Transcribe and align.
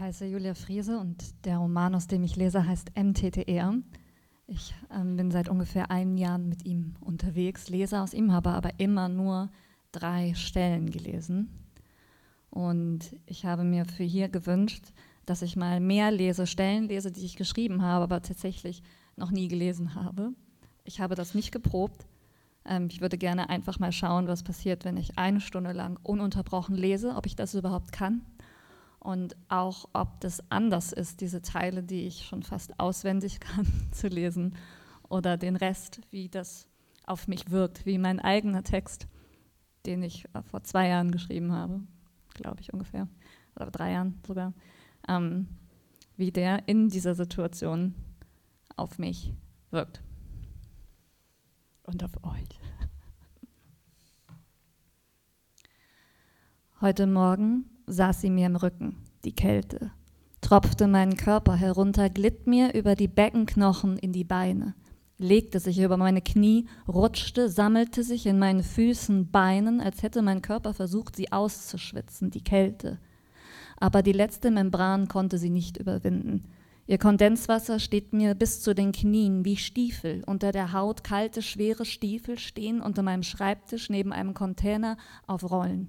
Ich 0.00 0.06
heiße 0.06 0.24
Julia 0.24 0.54
Friese 0.54 0.98
und 0.98 1.44
der 1.44 1.58
Roman, 1.58 1.94
aus 1.94 2.06
dem 2.06 2.24
ich 2.24 2.34
lese, 2.34 2.66
heißt 2.66 2.92
MTTR. 2.96 3.74
Ich 4.46 4.74
ähm, 4.90 5.18
bin 5.18 5.30
seit 5.30 5.50
ungefähr 5.50 5.90
einem 5.90 6.16
Jahr 6.16 6.38
mit 6.38 6.64
ihm 6.64 6.94
unterwegs, 7.02 7.68
lese 7.68 8.00
aus 8.00 8.14
ihm, 8.14 8.32
habe 8.32 8.48
aber 8.48 8.70
immer 8.80 9.10
nur 9.10 9.50
drei 9.92 10.32
Stellen 10.32 10.88
gelesen. 10.88 11.50
Und 12.48 13.14
ich 13.26 13.44
habe 13.44 13.62
mir 13.62 13.84
für 13.84 14.02
hier 14.02 14.30
gewünscht, 14.30 14.86
dass 15.26 15.42
ich 15.42 15.54
mal 15.54 15.80
mehr 15.80 16.10
lese, 16.10 16.46
Stellen 16.46 16.88
lese, 16.88 17.12
die 17.12 17.26
ich 17.26 17.36
geschrieben 17.36 17.82
habe, 17.82 18.04
aber 18.04 18.22
tatsächlich 18.22 18.82
noch 19.16 19.30
nie 19.30 19.48
gelesen 19.48 19.94
habe. 19.94 20.30
Ich 20.84 21.02
habe 21.02 21.14
das 21.14 21.34
nicht 21.34 21.52
geprobt. 21.52 22.06
Ähm, 22.64 22.88
ich 22.90 23.02
würde 23.02 23.18
gerne 23.18 23.50
einfach 23.50 23.78
mal 23.78 23.92
schauen, 23.92 24.28
was 24.28 24.44
passiert, 24.44 24.86
wenn 24.86 24.96
ich 24.96 25.18
eine 25.18 25.42
Stunde 25.42 25.72
lang 25.72 25.98
ununterbrochen 26.02 26.74
lese, 26.74 27.16
ob 27.16 27.26
ich 27.26 27.36
das 27.36 27.52
überhaupt 27.52 27.92
kann 27.92 28.22
und 29.00 29.34
auch, 29.48 29.88
ob 29.94 30.20
das 30.20 30.42
anders 30.50 30.92
ist, 30.92 31.22
diese 31.22 31.42
Teile, 31.42 31.82
die 31.82 32.06
ich 32.06 32.26
schon 32.26 32.42
fast 32.42 32.78
auswendig 32.78 33.40
kann, 33.40 33.66
zu 33.90 34.08
lesen 34.08 34.54
oder 35.08 35.36
den 35.36 35.56
Rest, 35.56 36.00
wie 36.10 36.28
das 36.28 36.68
auf 37.06 37.26
mich 37.26 37.50
wirkt, 37.50 37.86
wie 37.86 37.98
mein 37.98 38.20
eigener 38.20 38.62
Text, 38.62 39.08
den 39.86 40.02
ich 40.02 40.26
äh, 40.34 40.42
vor 40.42 40.62
zwei 40.62 40.88
Jahren 40.88 41.10
geschrieben 41.10 41.52
habe, 41.52 41.80
glaube 42.34 42.60
ich 42.60 42.72
ungefähr, 42.72 43.08
oder 43.56 43.70
drei 43.70 43.92
Jahren 43.92 44.20
sogar, 44.26 44.52
ähm, 45.08 45.48
wie 46.16 46.30
der 46.30 46.68
in 46.68 46.90
dieser 46.90 47.14
Situation 47.14 47.94
auf 48.76 48.98
mich 48.98 49.34
wirkt 49.70 50.02
und 51.84 52.04
auf 52.04 52.12
euch. 52.22 52.60
Heute 56.80 57.06
Morgen 57.06 57.64
saß 57.90 58.20
sie 58.20 58.30
mir 58.30 58.46
im 58.46 58.56
Rücken, 58.56 58.96
die 59.24 59.34
Kälte, 59.34 59.90
tropfte 60.40 60.86
meinen 60.86 61.16
Körper 61.16 61.56
herunter, 61.56 62.08
glitt 62.08 62.46
mir 62.46 62.74
über 62.74 62.94
die 62.94 63.08
Beckenknochen 63.08 63.98
in 63.98 64.12
die 64.12 64.24
Beine, 64.24 64.74
legte 65.18 65.60
sich 65.60 65.78
über 65.80 65.96
meine 65.96 66.22
Knie, 66.22 66.66
rutschte, 66.88 67.48
sammelte 67.48 68.02
sich 68.02 68.26
in 68.26 68.38
meinen 68.38 68.62
Füßen, 68.62 69.30
Beinen, 69.30 69.80
als 69.80 70.02
hätte 70.02 70.22
mein 70.22 70.42
Körper 70.42 70.72
versucht, 70.72 71.16
sie 71.16 71.30
auszuschwitzen, 71.30 72.30
die 72.30 72.42
Kälte. 72.42 72.98
Aber 73.76 74.02
die 74.02 74.12
letzte 74.12 74.50
Membran 74.50 75.08
konnte 75.08 75.38
sie 75.38 75.50
nicht 75.50 75.76
überwinden. 75.76 76.44
Ihr 76.86 76.98
Kondenswasser 76.98 77.78
steht 77.78 78.12
mir 78.12 78.34
bis 78.34 78.62
zu 78.62 78.74
den 78.74 78.90
Knien 78.90 79.44
wie 79.44 79.56
Stiefel 79.56 80.24
unter 80.26 80.50
der 80.50 80.72
Haut, 80.72 81.04
kalte, 81.04 81.40
schwere 81.40 81.84
Stiefel 81.84 82.38
stehen 82.38 82.80
unter 82.80 83.02
meinem 83.02 83.22
Schreibtisch 83.22 83.90
neben 83.90 84.12
einem 84.12 84.34
Container 84.34 84.96
auf 85.26 85.48
Rollen. 85.48 85.88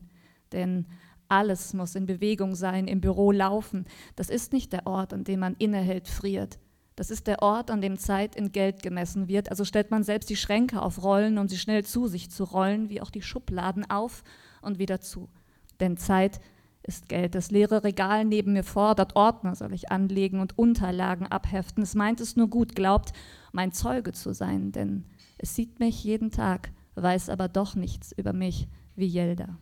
Denn 0.52 0.86
alles 1.32 1.74
muss 1.74 1.96
in 1.96 2.06
Bewegung 2.06 2.56
sein, 2.56 2.88
im 2.88 3.02
Büro 3.02 3.32
laufen. 3.32 3.86
Das 4.16 4.30
ist 4.30 4.54
nicht 4.54 4.74
der 4.74 4.86
Ort, 4.86 5.14
an 5.14 5.24
dem 5.24 5.40
man 5.40 5.56
innehält, 5.58 6.08
friert. 6.08 6.60
Das 6.96 7.10
ist 7.10 7.26
der 7.28 7.42
Ort, 7.42 7.72
an 7.72 7.82
dem 7.82 7.98
Zeit 7.98 8.36
in 8.36 8.52
Geld 8.52 8.84
gemessen 8.84 9.28
wird. 9.28 9.50
Also 9.50 9.64
stellt 9.66 9.92
man 9.92 10.04
selbst 10.04 10.30
die 10.30 10.36
Schränke 10.36 10.82
auf 10.82 11.04
Rollen, 11.04 11.38
um 11.38 11.48
sie 11.48 11.58
schnell 11.58 11.86
zu 11.86 12.08
sich 12.08 12.30
zu 12.30 12.44
rollen, 12.44 12.90
wie 12.90 13.02
auch 13.02 13.10
die 13.10 13.22
Schubladen 13.22 13.90
auf 13.90 14.24
und 14.62 14.78
wieder 14.78 15.00
zu. 15.00 15.30
Denn 15.80 15.98
Zeit 15.98 16.42
ist 16.84 17.08
Geld. 17.08 17.36
Das 17.36 17.50
leere 17.50 17.84
Regal 17.84 18.26
neben 18.26 18.54
mir 18.54 18.64
fordert, 18.64 19.16
Ordner 19.16 19.56
soll 19.56 19.74
ich 19.74 19.92
anlegen 19.92 20.40
und 20.40 20.58
Unterlagen 20.58 21.28
abheften. 21.28 21.84
Es 21.84 21.96
meint 21.96 22.20
es 22.20 22.36
nur 22.36 22.50
gut, 22.50 22.76
glaubt, 22.76 23.14
mein 23.52 23.72
Zeuge 23.72 24.12
zu 24.12 24.34
sein, 24.34 24.72
denn 24.72 25.06
es 25.38 25.56
sieht 25.56 25.80
mich 25.80 26.04
jeden 26.04 26.32
Tag, 26.32 26.72
weiß 26.96 27.30
aber 27.30 27.48
doch 27.48 27.76
nichts 27.76 28.12
über 28.12 28.34
mich 28.34 28.68
wie 28.96 29.08
Jelda. 29.08 29.58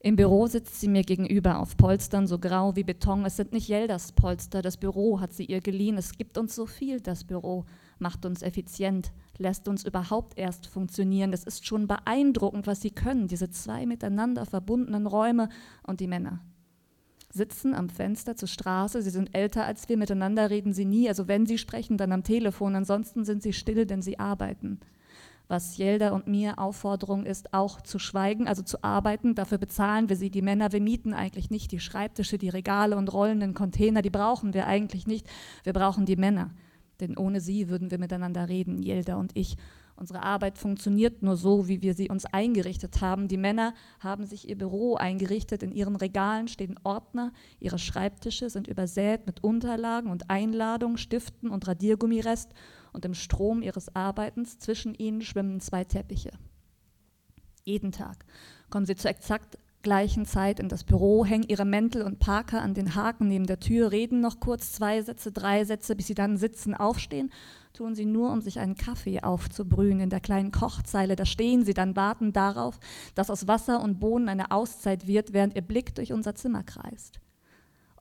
Im 0.00 0.14
Büro 0.14 0.46
sitzt 0.46 0.80
sie 0.80 0.86
mir 0.86 1.02
gegenüber 1.02 1.58
auf 1.58 1.76
Polstern 1.76 2.28
so 2.28 2.38
grau 2.38 2.76
wie 2.76 2.84
Beton. 2.84 3.24
Es 3.24 3.36
sind 3.36 3.52
nicht 3.52 3.66
Jeldas 3.66 4.12
Polster, 4.12 4.62
das 4.62 4.76
Büro 4.76 5.20
hat 5.20 5.32
sie 5.32 5.44
ihr 5.44 5.60
geliehen. 5.60 5.98
Es 5.98 6.12
gibt 6.12 6.38
uns 6.38 6.54
so 6.54 6.66
viel, 6.66 7.00
das 7.00 7.24
Büro 7.24 7.64
macht 7.98 8.24
uns 8.24 8.42
effizient, 8.42 9.12
lässt 9.38 9.66
uns 9.66 9.84
überhaupt 9.84 10.38
erst 10.38 10.68
funktionieren. 10.68 11.32
Es 11.32 11.42
ist 11.42 11.66
schon 11.66 11.88
beeindruckend, 11.88 12.68
was 12.68 12.80
sie 12.80 12.92
können, 12.92 13.26
diese 13.26 13.50
zwei 13.50 13.86
miteinander 13.86 14.46
verbundenen 14.46 15.08
Räume 15.08 15.48
und 15.84 15.98
die 15.98 16.06
Männer. 16.06 16.44
Sitzen 17.30 17.74
am 17.74 17.88
Fenster 17.88 18.36
zur 18.36 18.48
Straße, 18.48 19.02
sie 19.02 19.10
sind 19.10 19.36
älter 19.36 19.64
als 19.64 19.88
wir, 19.88 19.96
miteinander 19.96 20.48
reden 20.48 20.72
sie 20.72 20.84
nie, 20.84 21.08
also 21.08 21.26
wenn 21.26 21.44
sie 21.44 21.58
sprechen, 21.58 21.98
dann 21.98 22.12
am 22.12 22.22
Telefon, 22.22 22.76
ansonsten 22.76 23.24
sind 23.24 23.42
sie 23.42 23.52
still, 23.52 23.84
denn 23.84 24.00
sie 24.00 24.20
arbeiten 24.20 24.78
was 25.48 25.78
Jelda 25.78 26.10
und 26.10 26.26
mir 26.26 26.58
Aufforderung 26.58 27.24
ist, 27.24 27.54
auch 27.54 27.80
zu 27.80 27.98
schweigen, 27.98 28.46
also 28.46 28.62
zu 28.62 28.84
arbeiten. 28.84 29.34
Dafür 29.34 29.58
bezahlen 29.58 30.08
wir 30.08 30.16
sie, 30.16 30.30
die 30.30 30.42
Männer. 30.42 30.72
Wir 30.72 30.80
mieten 30.80 31.14
eigentlich 31.14 31.50
nicht 31.50 31.72
die 31.72 31.80
Schreibtische, 31.80 32.38
die 32.38 32.50
Regale 32.50 32.96
und 32.96 33.12
rollenden 33.12 33.54
Container, 33.54 34.02
die 34.02 34.10
brauchen 34.10 34.52
wir 34.52 34.66
eigentlich 34.66 35.06
nicht. 35.06 35.26
Wir 35.64 35.72
brauchen 35.72 36.04
die 36.04 36.16
Männer. 36.16 36.50
Denn 37.00 37.16
ohne 37.16 37.40
sie 37.40 37.68
würden 37.68 37.90
wir 37.90 37.98
miteinander 37.98 38.48
reden, 38.48 38.82
Jelda 38.82 39.16
und 39.16 39.32
ich. 39.34 39.56
Unsere 39.98 40.22
Arbeit 40.22 40.58
funktioniert 40.58 41.22
nur 41.24 41.36
so, 41.36 41.66
wie 41.66 41.82
wir 41.82 41.92
sie 41.94 42.08
uns 42.08 42.24
eingerichtet 42.24 43.00
haben. 43.00 43.26
Die 43.26 43.36
Männer 43.36 43.74
haben 43.98 44.26
sich 44.26 44.48
ihr 44.48 44.56
Büro 44.56 44.94
eingerichtet. 44.94 45.64
In 45.64 45.72
ihren 45.72 45.96
Regalen 45.96 46.46
stehen 46.46 46.78
Ordner. 46.84 47.32
Ihre 47.58 47.80
Schreibtische 47.80 48.48
sind 48.48 48.68
übersät 48.68 49.26
mit 49.26 49.42
Unterlagen 49.42 50.10
und 50.10 50.30
Einladungen, 50.30 50.98
Stiften 50.98 51.50
und 51.50 51.66
Radiergummirest 51.66 52.52
und 52.92 53.04
im 53.04 53.14
Strom 53.14 53.62
ihres 53.62 53.94
Arbeitens 53.94 54.58
zwischen 54.58 54.94
ihnen 54.94 55.22
schwimmen 55.22 55.60
zwei 55.60 55.84
Teppiche. 55.84 56.32
Jeden 57.64 57.92
Tag 57.92 58.24
kommen 58.70 58.86
sie 58.86 58.96
zur 58.96 59.10
exakt 59.10 59.58
gleichen 59.82 60.26
Zeit 60.26 60.60
in 60.60 60.68
das 60.68 60.84
Büro, 60.84 61.24
hängen 61.24 61.48
ihre 61.48 61.64
Mäntel 61.64 62.02
und 62.02 62.18
Parker 62.18 62.62
an 62.62 62.74
den 62.74 62.94
Haken 62.94 63.28
neben 63.28 63.46
der 63.46 63.60
Tür, 63.60 63.92
reden 63.92 64.20
noch 64.20 64.40
kurz 64.40 64.72
zwei 64.72 65.00
Sätze, 65.02 65.32
drei 65.32 65.64
Sätze, 65.64 65.94
bis 65.94 66.08
sie 66.08 66.14
dann 66.14 66.36
sitzen, 66.36 66.74
aufstehen, 66.74 67.30
tun 67.72 67.94
sie 67.94 68.04
nur, 68.04 68.32
um 68.32 68.40
sich 68.40 68.58
einen 68.58 68.74
Kaffee 68.74 69.20
aufzubrühen 69.22 70.00
in 70.00 70.10
der 70.10 70.20
kleinen 70.20 70.50
Kochzeile. 70.50 71.14
Da 71.16 71.24
stehen 71.24 71.64
sie 71.64 71.74
dann, 71.74 71.96
warten 71.96 72.32
darauf, 72.32 72.80
dass 73.14 73.30
aus 73.30 73.46
Wasser 73.46 73.82
und 73.82 74.00
Bohnen 74.00 74.28
eine 74.28 74.50
Auszeit 74.50 75.06
wird, 75.06 75.32
während 75.32 75.54
ihr 75.54 75.62
Blick 75.62 75.94
durch 75.94 76.12
unser 76.12 76.34
Zimmer 76.34 76.64
kreist. 76.64 77.20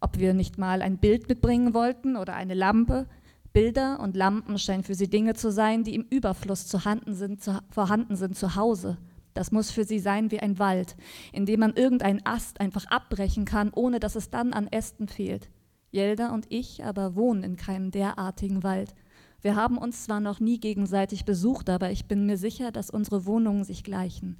Ob 0.02 0.20
wir 0.20 0.34
nicht 0.34 0.58
mal 0.58 0.82
ein 0.82 0.98
Bild 0.98 1.30
mitbringen 1.30 1.74
wollten 1.74 2.18
oder 2.18 2.36
eine 2.36 2.54
Lampe, 2.54 3.08
Bilder 3.58 4.00
und 4.02 4.16
Lampen 4.16 4.60
scheinen 4.60 4.84
für 4.84 4.94
sie 4.94 5.10
Dinge 5.10 5.34
zu 5.34 5.52
sein, 5.52 5.84
die 5.84 5.96
im 5.96 6.06
Überfluss 6.12 6.70
vorhanden 6.70 7.16
sind, 7.16 7.42
zu, 7.42 7.60
vorhanden 7.72 8.16
sind 8.16 8.38
zu 8.38 8.54
Hause. 8.54 9.00
Das 9.34 9.52
muss 9.52 9.72
für 9.72 9.84
sie 9.84 9.98
sein 9.98 10.30
wie 10.30 10.40
ein 10.40 10.60
Wald, 10.60 10.96
in 11.34 11.48
dem 11.48 11.62
man 11.62 11.74
irgendeinen 11.74 12.24
Ast 12.24 12.62
einfach 12.62 12.86
abbrechen 12.86 13.46
kann, 13.46 13.72
ohne 13.74 14.00
dass 14.00 14.16
es 14.16 14.30
dann 14.30 14.54
an 14.54 14.68
Ästen 14.68 15.08
fehlt. 15.08 15.50
Jelda 15.90 16.36
und 16.36 16.46
ich 16.50 16.86
aber 16.86 17.16
wohnen 17.16 17.42
in 17.42 17.56
keinem 17.56 17.90
derartigen 17.90 18.62
Wald. 18.62 18.94
Wir 19.42 19.56
haben 19.56 19.80
uns 19.80 20.04
zwar 20.04 20.20
noch 20.20 20.40
nie 20.40 20.60
gegenseitig 20.60 21.26
besucht, 21.26 21.68
aber 21.72 21.90
ich 21.90 22.06
bin 22.06 22.28
mir 22.28 22.38
sicher, 22.38 22.72
dass 22.72 22.92
unsere 22.92 23.26
Wohnungen 23.26 23.64
sich 23.64 23.84
gleichen. 23.84 24.38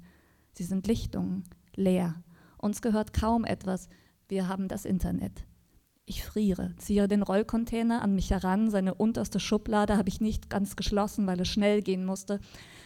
Sie 0.52 0.62
sind 0.62 0.86
Lichtungen, 0.86 1.42
leer. 1.74 2.22
Uns 2.56 2.82
gehört 2.82 3.12
kaum 3.12 3.44
etwas. 3.44 3.88
Wir 4.28 4.46
haben 4.46 4.68
das 4.68 4.84
Internet. 4.84 5.47
Ich 6.10 6.24
friere, 6.24 6.72
ziehe 6.78 7.06
den 7.06 7.22
Rollcontainer 7.22 8.00
an 8.00 8.14
mich 8.14 8.30
heran. 8.30 8.70
Seine 8.70 8.94
unterste 8.94 9.38
Schublade 9.38 9.98
habe 9.98 10.08
ich 10.08 10.22
nicht 10.22 10.48
ganz 10.48 10.74
geschlossen, 10.74 11.26
weil 11.26 11.38
es 11.38 11.48
schnell 11.48 11.82
gehen 11.82 12.06
musste. 12.06 12.40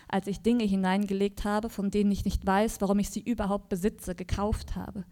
Als 0.08 0.26
ich 0.26 0.42
Dinge 0.42 0.64
hineingelegt 0.64 1.44
habe, 1.44 1.70
von 1.70 1.92
denen 1.92 2.10
ich 2.10 2.24
nicht 2.24 2.44
weiß, 2.44 2.80
warum 2.80 2.98
ich 2.98 3.10
sie 3.10 3.20
überhaupt 3.20 3.68
besitze, 3.68 4.16
gekauft 4.16 4.74
habe. 4.74 5.04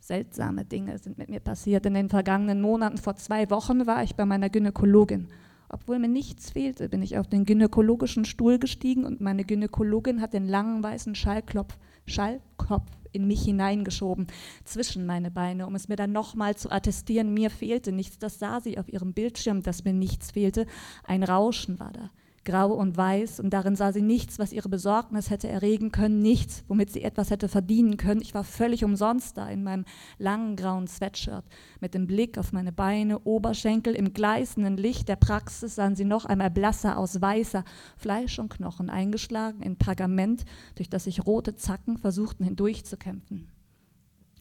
Seltsame 0.00 0.64
Dinge 0.64 0.98
sind 0.98 1.16
mit 1.16 1.28
mir 1.28 1.38
passiert. 1.38 1.86
In 1.86 1.94
den 1.94 2.08
vergangenen 2.08 2.60
Monaten, 2.60 2.98
vor 2.98 3.14
zwei 3.14 3.48
Wochen, 3.50 3.86
war 3.86 4.02
ich 4.02 4.16
bei 4.16 4.26
meiner 4.26 4.50
Gynäkologin. 4.50 5.28
Obwohl 5.68 6.00
mir 6.00 6.08
nichts 6.08 6.50
fehlte, 6.50 6.88
bin 6.88 7.02
ich 7.02 7.18
auf 7.18 7.28
den 7.28 7.44
gynäkologischen 7.44 8.24
Stuhl 8.24 8.58
gestiegen 8.58 9.04
und 9.04 9.20
meine 9.20 9.44
Gynäkologin 9.44 10.20
hat 10.20 10.32
den 10.32 10.48
langen 10.48 10.82
weißen 10.82 11.14
Schallklopf, 11.14 11.78
Schallkopf 12.04 12.90
in 13.12 13.26
mich 13.26 13.42
hineingeschoben, 13.42 14.26
zwischen 14.64 15.06
meine 15.06 15.30
Beine, 15.30 15.66
um 15.66 15.74
es 15.74 15.88
mir 15.88 15.96
dann 15.96 16.12
nochmal 16.12 16.56
zu 16.56 16.70
attestieren, 16.70 17.34
mir 17.34 17.50
fehlte 17.50 17.92
nichts. 17.92 18.18
Das 18.18 18.38
sah 18.38 18.60
sie 18.60 18.78
auf 18.78 18.88
ihrem 18.88 19.12
Bildschirm, 19.12 19.62
dass 19.62 19.84
mir 19.84 19.92
nichts 19.92 20.32
fehlte. 20.32 20.66
Ein 21.04 21.22
Rauschen 21.22 21.78
war 21.78 21.92
da 21.92 22.10
grau 22.48 22.72
und 22.72 22.96
weiß, 22.96 23.40
und 23.40 23.50
darin 23.50 23.76
sah 23.76 23.92
sie 23.92 24.00
nichts, 24.00 24.38
was 24.38 24.54
ihre 24.54 24.70
Besorgnis 24.70 25.28
hätte 25.28 25.48
erregen 25.48 25.92
können, 25.92 26.22
nichts, 26.22 26.64
womit 26.66 26.90
sie 26.90 27.02
etwas 27.02 27.30
hätte 27.30 27.46
verdienen 27.46 27.98
können. 27.98 28.22
Ich 28.22 28.32
war 28.32 28.42
völlig 28.42 28.84
umsonst 28.84 29.36
da 29.36 29.50
in 29.50 29.62
meinem 29.62 29.84
langen 30.16 30.56
grauen 30.56 30.86
Sweatshirt. 30.86 31.44
Mit 31.80 31.92
dem 31.92 32.06
Blick 32.06 32.38
auf 32.38 32.54
meine 32.54 32.72
Beine, 32.72 33.18
Oberschenkel, 33.20 33.94
im 33.94 34.14
gleißenden 34.14 34.78
Licht 34.78 35.10
der 35.10 35.16
Praxis 35.16 35.74
sahen 35.74 35.94
sie 35.94 36.06
noch 36.06 36.24
einmal 36.24 36.50
blasser 36.50 36.96
aus, 36.96 37.20
weißer, 37.20 37.64
Fleisch 37.98 38.38
und 38.38 38.48
Knochen, 38.48 38.88
eingeschlagen 38.88 39.60
in 39.60 39.76
Pergament, 39.76 40.46
durch 40.76 40.88
das 40.88 41.04
sich 41.04 41.26
rote 41.26 41.54
Zacken 41.54 41.98
versuchten 41.98 42.44
hindurchzukämpfen. 42.44 43.48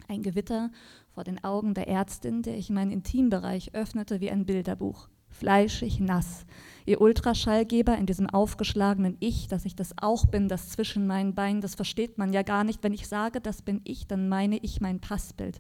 Ein 0.07 0.23
Gewitter 0.23 0.71
vor 1.09 1.25
den 1.25 1.43
Augen 1.43 1.73
der 1.73 1.89
Ärztin, 1.89 2.41
der 2.41 2.57
ich 2.57 2.69
meinen 2.69 2.91
Intimbereich 2.91 3.75
öffnete 3.75 4.21
wie 4.21 4.31
ein 4.31 4.45
Bilderbuch 4.45 5.09
fleischig, 5.39 5.99
nass. 5.99 6.45
Ihr 6.85 7.01
Ultraschallgeber 7.01 7.97
in 7.97 8.05
diesem 8.05 8.29
aufgeschlagenen 8.29 9.17
Ich, 9.19 9.47
dass 9.47 9.65
ich 9.65 9.75
das 9.75 9.93
auch 10.01 10.25
bin, 10.25 10.47
das 10.47 10.69
zwischen 10.69 11.05
meinen 11.05 11.35
Beinen, 11.35 11.61
das 11.61 11.75
versteht 11.75 12.17
man 12.17 12.31
ja 12.31 12.43
gar 12.43 12.63
nicht. 12.63 12.81
Wenn 12.81 12.93
ich 12.93 13.07
sage, 13.07 13.41
das 13.41 13.61
bin 13.61 13.81
ich, 13.83 14.07
dann 14.07 14.29
meine 14.29 14.57
ich 14.57 14.79
mein 14.79 14.99
Passbild. 14.99 15.59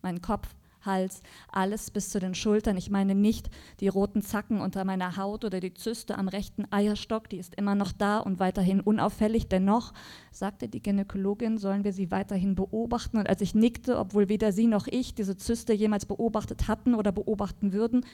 Mein 0.00 0.22
Kopf 0.22 0.54
Hals, 0.84 1.22
alles 1.52 1.90
bis 1.90 2.10
zu 2.10 2.20
den 2.20 2.34
Schultern. 2.34 2.76
Ich 2.76 2.90
meine 2.90 3.14
nicht 3.14 3.50
die 3.80 3.88
roten 3.88 4.22
Zacken 4.22 4.60
unter 4.60 4.84
meiner 4.84 5.16
Haut 5.16 5.44
oder 5.44 5.60
die 5.60 5.74
Zyste 5.74 6.16
am 6.16 6.28
rechten 6.28 6.64
Eierstock, 6.70 7.28
die 7.28 7.38
ist 7.38 7.54
immer 7.54 7.74
noch 7.74 7.92
da 7.92 8.18
und 8.18 8.40
weiterhin 8.40 8.80
unauffällig. 8.80 9.48
Dennoch, 9.48 9.92
sagte 10.30 10.68
die 10.68 10.82
Gynäkologin, 10.82 11.58
sollen 11.58 11.84
wir 11.84 11.92
sie 11.92 12.10
weiterhin 12.10 12.54
beobachten. 12.54 13.18
Und 13.18 13.28
als 13.28 13.40
ich 13.40 13.54
nickte, 13.54 13.98
obwohl 13.98 14.28
weder 14.28 14.52
sie 14.52 14.66
noch 14.66 14.86
ich 14.86 15.14
diese 15.14 15.36
Zyste 15.36 15.72
jemals 15.72 16.06
beobachtet 16.06 16.68
hatten 16.68 16.94
oder 16.94 17.12
beobachten 17.12 17.72
würden, 17.72 18.04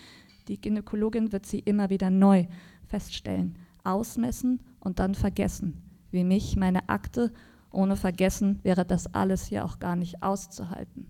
die 0.49 0.61
Gynäkologin 0.61 1.33
wird 1.33 1.47
sie 1.47 1.61
immer 1.61 1.91
wieder 1.91 2.11
neu 2.11 2.47
feststellen, 2.87 3.57
ausmessen 3.85 4.61
und 4.81 4.99
dann 4.99 5.15
vergessen. 5.15 5.83
Wie 6.11 6.25
mich, 6.25 6.57
meine 6.57 6.89
Akte, 6.89 7.33
ohne 7.71 7.97
Vergessen 7.97 8.61
wäre 8.63 8.85
das 8.85 9.13
alles 9.15 9.51
ja 9.51 9.65
auch 9.65 9.79
gar 9.79 9.97
nicht 9.97 10.23
auszuhalten. 10.23 11.07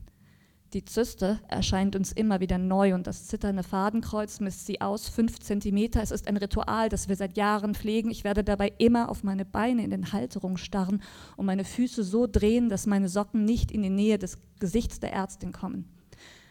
Die 0.72 0.84
Zyste 0.84 1.40
erscheint 1.48 1.94
uns 1.94 2.12
immer 2.12 2.40
wieder 2.40 2.58
neu 2.58 2.94
und 2.94 3.06
das 3.06 3.28
zitternde 3.28 3.62
Fadenkreuz 3.62 4.40
misst 4.40 4.66
sie 4.66 4.80
aus, 4.80 5.08
fünf 5.08 5.38
Zentimeter. 5.38 6.02
Es 6.02 6.10
ist 6.10 6.26
ein 6.26 6.36
Ritual, 6.36 6.88
das 6.88 7.08
wir 7.08 7.14
seit 7.14 7.36
Jahren 7.36 7.74
pflegen. 7.74 8.10
Ich 8.10 8.24
werde 8.24 8.42
dabei 8.42 8.72
immer 8.78 9.08
auf 9.08 9.22
meine 9.22 9.44
Beine 9.44 9.84
in 9.84 9.90
den 9.90 10.12
Halterungen 10.12 10.58
starren 10.58 11.02
und 11.36 11.46
meine 11.46 11.64
Füße 11.64 12.02
so 12.02 12.26
drehen, 12.26 12.68
dass 12.68 12.86
meine 12.86 13.08
Socken 13.08 13.44
nicht 13.44 13.70
in 13.70 13.82
die 13.82 13.90
Nähe 13.90 14.18
des 14.18 14.38
Gesichts 14.58 14.98
der 14.98 15.12
Ärztin 15.12 15.52
kommen. 15.52 15.88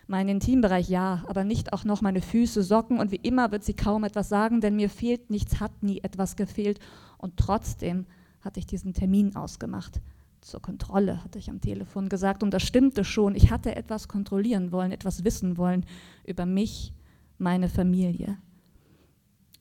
Mein 0.08 0.30
Intimbereich 0.30 0.88
ja, 0.88 1.24
aber 1.28 1.44
nicht 1.44 1.74
auch 1.74 1.84
noch 1.84 2.02
meine 2.02 2.22
Füße, 2.22 2.62
Socken 2.62 3.00
und 3.00 3.12
wie 3.12 3.16
immer 3.16 3.52
wird 3.52 3.64
sie 3.64 3.74
kaum 3.74 4.04
etwas 4.04 4.30
sagen, 4.30 4.62
denn 4.62 4.76
mir 4.76 4.90
fehlt 4.90 5.32
nichts, 5.32 5.60
hat 5.60 5.82
nie 5.82 6.00
etwas 6.02 6.36
gefehlt 6.36 6.80
und 7.18 7.38
trotzdem 7.38 8.06
hatte 8.42 8.60
ich 8.60 8.68
diesen 8.68 8.94
Termin 8.94 9.36
ausgemacht. 9.36 10.02
Zur 10.42 10.62
Kontrolle, 10.62 11.24
hatte 11.24 11.40
ich 11.40 11.50
am 11.50 11.60
Telefon 11.60 12.08
gesagt 12.08 12.44
und 12.44 12.54
das 12.54 12.62
stimmte 12.62 13.04
schon. 13.04 13.34
Ich 13.34 13.50
hatte 13.50 13.76
etwas 13.76 14.08
kontrollieren 14.08 14.72
wollen, 14.72 14.92
etwas 14.92 15.24
wissen 15.24 15.58
wollen 15.58 15.88
über 16.24 16.46
mich, 16.46 16.94
meine 17.40 17.68
Familie. 17.68 18.38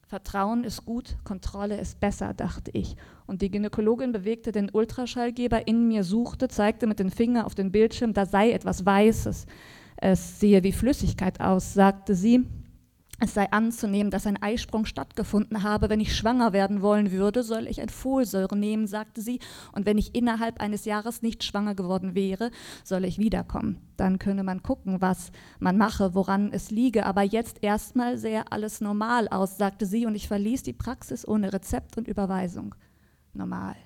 Vertrauen 0.06 0.62
ist 0.62 0.84
gut, 0.84 1.16
Kontrolle 1.24 1.80
ist 1.80 2.00
besser, 2.00 2.34
dachte 2.34 2.70
ich. 2.74 2.96
Und 3.26 3.40
die 3.40 3.50
Gynäkologin 3.50 4.12
bewegte 4.12 4.52
den 4.52 4.68
Ultraschallgeber 4.70 5.66
in 5.66 5.88
mir, 5.88 6.04
suchte, 6.04 6.48
zeigte 6.48 6.86
mit 6.86 6.98
dem 6.98 7.10
Finger 7.10 7.46
auf 7.46 7.54
den 7.54 7.72
Bildschirm, 7.72 8.12
da 8.12 8.26
sei 8.26 8.52
etwas 8.52 8.84
Weißes 8.84 9.46
es 9.96 10.40
sehe 10.40 10.62
wie 10.62 10.72
Flüssigkeit 10.72 11.40
aus, 11.40 11.74
sagte 11.74 12.14
sie. 12.14 12.46
Es 13.20 13.32
sei 13.32 13.50
anzunehmen, 13.52 14.10
dass 14.10 14.26
ein 14.26 14.42
Eisprung 14.42 14.86
stattgefunden 14.86 15.62
habe. 15.62 15.88
Wenn 15.88 16.00
ich 16.00 16.16
schwanger 16.16 16.52
werden 16.52 16.82
wollen 16.82 17.12
würde, 17.12 17.44
soll 17.44 17.68
ich 17.68 17.80
ein 17.80 17.88
Folsäure 17.88 18.56
nehmen, 18.56 18.88
sagte 18.88 19.20
sie. 19.20 19.38
Und 19.72 19.86
wenn 19.86 19.98
ich 19.98 20.16
innerhalb 20.16 20.60
eines 20.60 20.84
Jahres 20.84 21.22
nicht 21.22 21.44
schwanger 21.44 21.76
geworden 21.76 22.16
wäre, 22.16 22.50
soll 22.82 23.04
ich 23.04 23.18
wiederkommen. 23.18 23.78
Dann 23.96 24.18
könne 24.18 24.42
man 24.42 24.64
gucken, 24.64 25.00
was 25.00 25.30
man 25.60 25.78
mache, 25.78 26.14
woran 26.14 26.50
es 26.52 26.72
liege. 26.72 27.06
Aber 27.06 27.22
jetzt 27.22 27.62
erstmal 27.62 28.18
sähe 28.18 28.50
alles 28.50 28.80
normal 28.80 29.28
aus, 29.28 29.58
sagte 29.58 29.86
sie. 29.86 30.06
Und 30.06 30.16
ich 30.16 30.26
verließ 30.26 30.64
die 30.64 30.72
Praxis 30.72 31.26
ohne 31.26 31.52
Rezept 31.52 31.96
und 31.96 32.08
Überweisung. 32.08 32.74
Normal. 33.32 33.76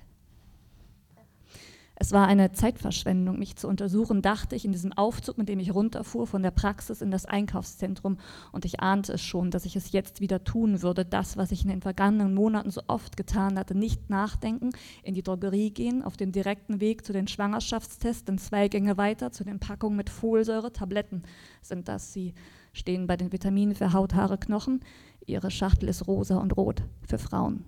Es 2.01 2.13
war 2.13 2.27
eine 2.27 2.53
Zeitverschwendung, 2.53 3.37
mich 3.37 3.57
zu 3.57 3.67
untersuchen, 3.67 4.21
dachte 4.21 4.55
ich 4.55 4.63
in 4.63 4.71
diesem 4.71 4.93
Aufzug, 4.93 5.37
mit 5.37 5.49
dem 5.49 5.59
ich 5.59 5.75
runterfuhr 5.75 6.27
von 6.27 6.41
der 6.41 6.51
Praxis 6.51 7.01
in 7.01 7.11
das 7.11 7.25
Einkaufszentrum. 7.25 8.17
Und 8.53 8.63
ich 8.63 8.79
ahnte 8.79 9.11
es 9.11 9.21
schon, 9.21 9.51
dass 9.51 9.65
ich 9.65 9.75
es 9.75 9.91
jetzt 9.91 10.21
wieder 10.21 10.45
tun 10.45 10.81
würde. 10.81 11.03
Das, 11.03 11.35
was 11.35 11.51
ich 11.51 11.63
in 11.63 11.69
den 11.69 11.81
vergangenen 11.81 12.33
Monaten 12.33 12.71
so 12.71 12.83
oft 12.87 13.17
getan 13.17 13.59
hatte. 13.59 13.77
Nicht 13.77 14.09
nachdenken, 14.09 14.69
in 15.03 15.13
die 15.13 15.23
Drogerie 15.23 15.71
gehen, 15.71 16.01
auf 16.01 16.15
dem 16.15 16.31
direkten 16.31 16.79
Weg 16.79 17.05
zu 17.05 17.11
den 17.11 17.27
Schwangerschaftstests, 17.27 18.23
dann 18.23 18.37
zwei 18.37 18.69
Gänge 18.69 18.95
weiter 18.95 19.33
zu 19.33 19.43
den 19.43 19.59
Packungen 19.59 19.97
mit 19.97 20.09
Folsäure. 20.09 20.71
Tabletten 20.71 21.23
sind 21.61 21.89
das. 21.89 22.13
Sie 22.13 22.33
stehen 22.71 23.07
bei 23.07 23.17
den 23.17 23.33
Vitaminen 23.33 23.75
für 23.75 23.91
Haut, 23.91 24.15
Haare, 24.15 24.37
Knochen. 24.37 24.79
Ihre 25.25 25.51
Schachtel 25.51 25.89
ist 25.89 26.07
rosa 26.07 26.37
und 26.37 26.55
rot 26.55 26.81
für 27.05 27.17
Frauen 27.17 27.65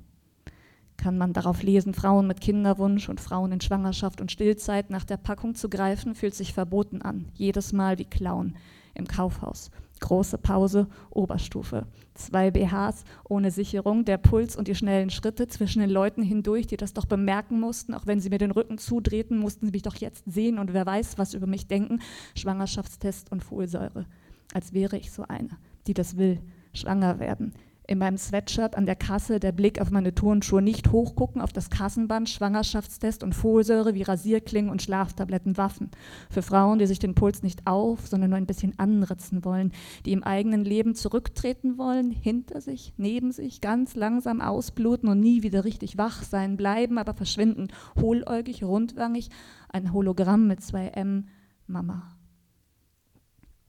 kann 1.02 1.18
man 1.18 1.34
darauf 1.34 1.64
lesen, 1.64 1.96
Frauen 1.96 2.28
mit 2.28 2.42
Kinderwunsch 2.42 3.10
und 3.10 3.20
Frauen 3.20 3.52
in 3.52 3.60
Schwangerschaft 3.60 4.22
und 4.22 4.32
Stillzeit 4.32 4.92
nach 4.92 5.04
der 5.04 5.18
Packung 5.18 5.56
zu 5.56 5.68
greifen, 5.68 6.14
fühlt 6.14 6.36
sich 6.36 6.54
verboten 6.54 7.02
an. 7.02 7.26
Jedes 7.34 7.74
Mal 7.74 7.98
wie 7.98 8.06
Klauen 8.06 8.56
im 8.94 9.08
Kaufhaus. 9.08 9.72
Große 10.00 10.38
Pause, 10.38 10.88
Oberstufe. 11.10 11.88
Zwei 12.14 12.52
BHs 12.52 13.04
ohne 13.28 13.50
Sicherung, 13.50 14.06
der 14.06 14.20
Puls 14.20 14.56
und 14.56 14.68
die 14.68 14.76
schnellen 14.76 15.10
Schritte 15.10 15.48
zwischen 15.48 15.80
den 15.80 15.90
Leuten 15.90 16.22
hindurch, 16.22 16.68
die 16.68 16.78
das 16.78 16.94
doch 16.94 17.06
bemerken 17.06 17.60
mussten. 17.60 17.96
Auch 17.96 18.06
wenn 18.06 18.20
sie 18.20 18.30
mir 18.30 18.38
den 18.38 18.52
Rücken 18.52 18.78
zudrehten, 18.78 19.40
mussten 19.40 19.66
sie 19.66 19.72
mich 19.72 19.82
doch 19.82 19.96
jetzt 19.96 20.24
sehen 20.28 20.60
und 20.60 20.74
wer 20.74 20.86
weiß, 20.86 21.18
was 21.18 21.34
über 21.34 21.48
mich 21.48 21.66
denken. 21.66 22.00
Schwangerschaftstest 22.36 23.32
und 23.32 23.44
Folsäure. 23.44 24.06
Als 24.54 24.74
wäre 24.74 24.98
ich 24.98 25.12
so 25.12 25.24
eine, 25.28 25.58
die 25.88 25.96
das 25.96 26.18
will, 26.18 26.40
schwanger 26.74 27.20
werden 27.20 27.54
in 27.92 27.98
meinem 27.98 28.18
Sweatshirt 28.18 28.78
an 28.78 28.86
der 28.86 28.96
Kasse 28.96 29.42
der 29.42 29.52
Blick 29.52 29.82
auf 29.82 29.92
meine 29.92 30.16
Turnschuhe 30.16 30.62
nicht 30.62 30.94
hochgucken, 30.94 31.42
auf 31.42 31.52
das 31.52 31.70
Kassenband, 31.70 32.30
Schwangerschaftstest 32.30 33.22
und 33.22 33.36
Folsäure 33.36 33.94
wie 33.94 34.04
Rasierklingen 34.04 34.72
und 34.72 34.82
Schlaftabletten, 34.82 35.58
Waffen. 35.58 35.92
Für 36.30 36.42
Frauen, 36.42 36.80
die 36.80 36.88
sich 36.88 37.00
den 37.00 37.16
Puls 37.16 37.44
nicht 37.44 37.68
auf, 37.68 38.08
sondern 38.08 38.30
nur 38.30 38.38
ein 38.38 38.46
bisschen 38.46 38.80
anritzen 38.80 39.44
wollen, 39.44 39.74
die 40.06 40.14
im 40.14 40.24
eigenen 40.24 40.64
Leben 40.64 40.96
zurücktreten 40.96 41.78
wollen, 41.78 42.12
hinter 42.12 42.62
sich, 42.62 42.94
neben 42.96 43.34
sich, 43.34 43.60
ganz 43.60 43.94
langsam 43.96 44.40
ausbluten 44.40 45.10
und 45.10 45.20
nie 45.20 45.44
wieder 45.44 45.66
richtig 45.66 45.98
wach 45.98 46.24
sein, 46.24 46.56
bleiben, 46.56 46.98
aber 46.98 47.14
verschwinden, 47.14 47.68
hohläugig, 48.00 48.64
rundwangig, 48.64 49.30
ein 49.68 49.92
Hologramm 49.92 50.48
mit 50.48 50.64
zwei 50.64 50.88
M, 50.88 51.28
Mama. 51.68 52.21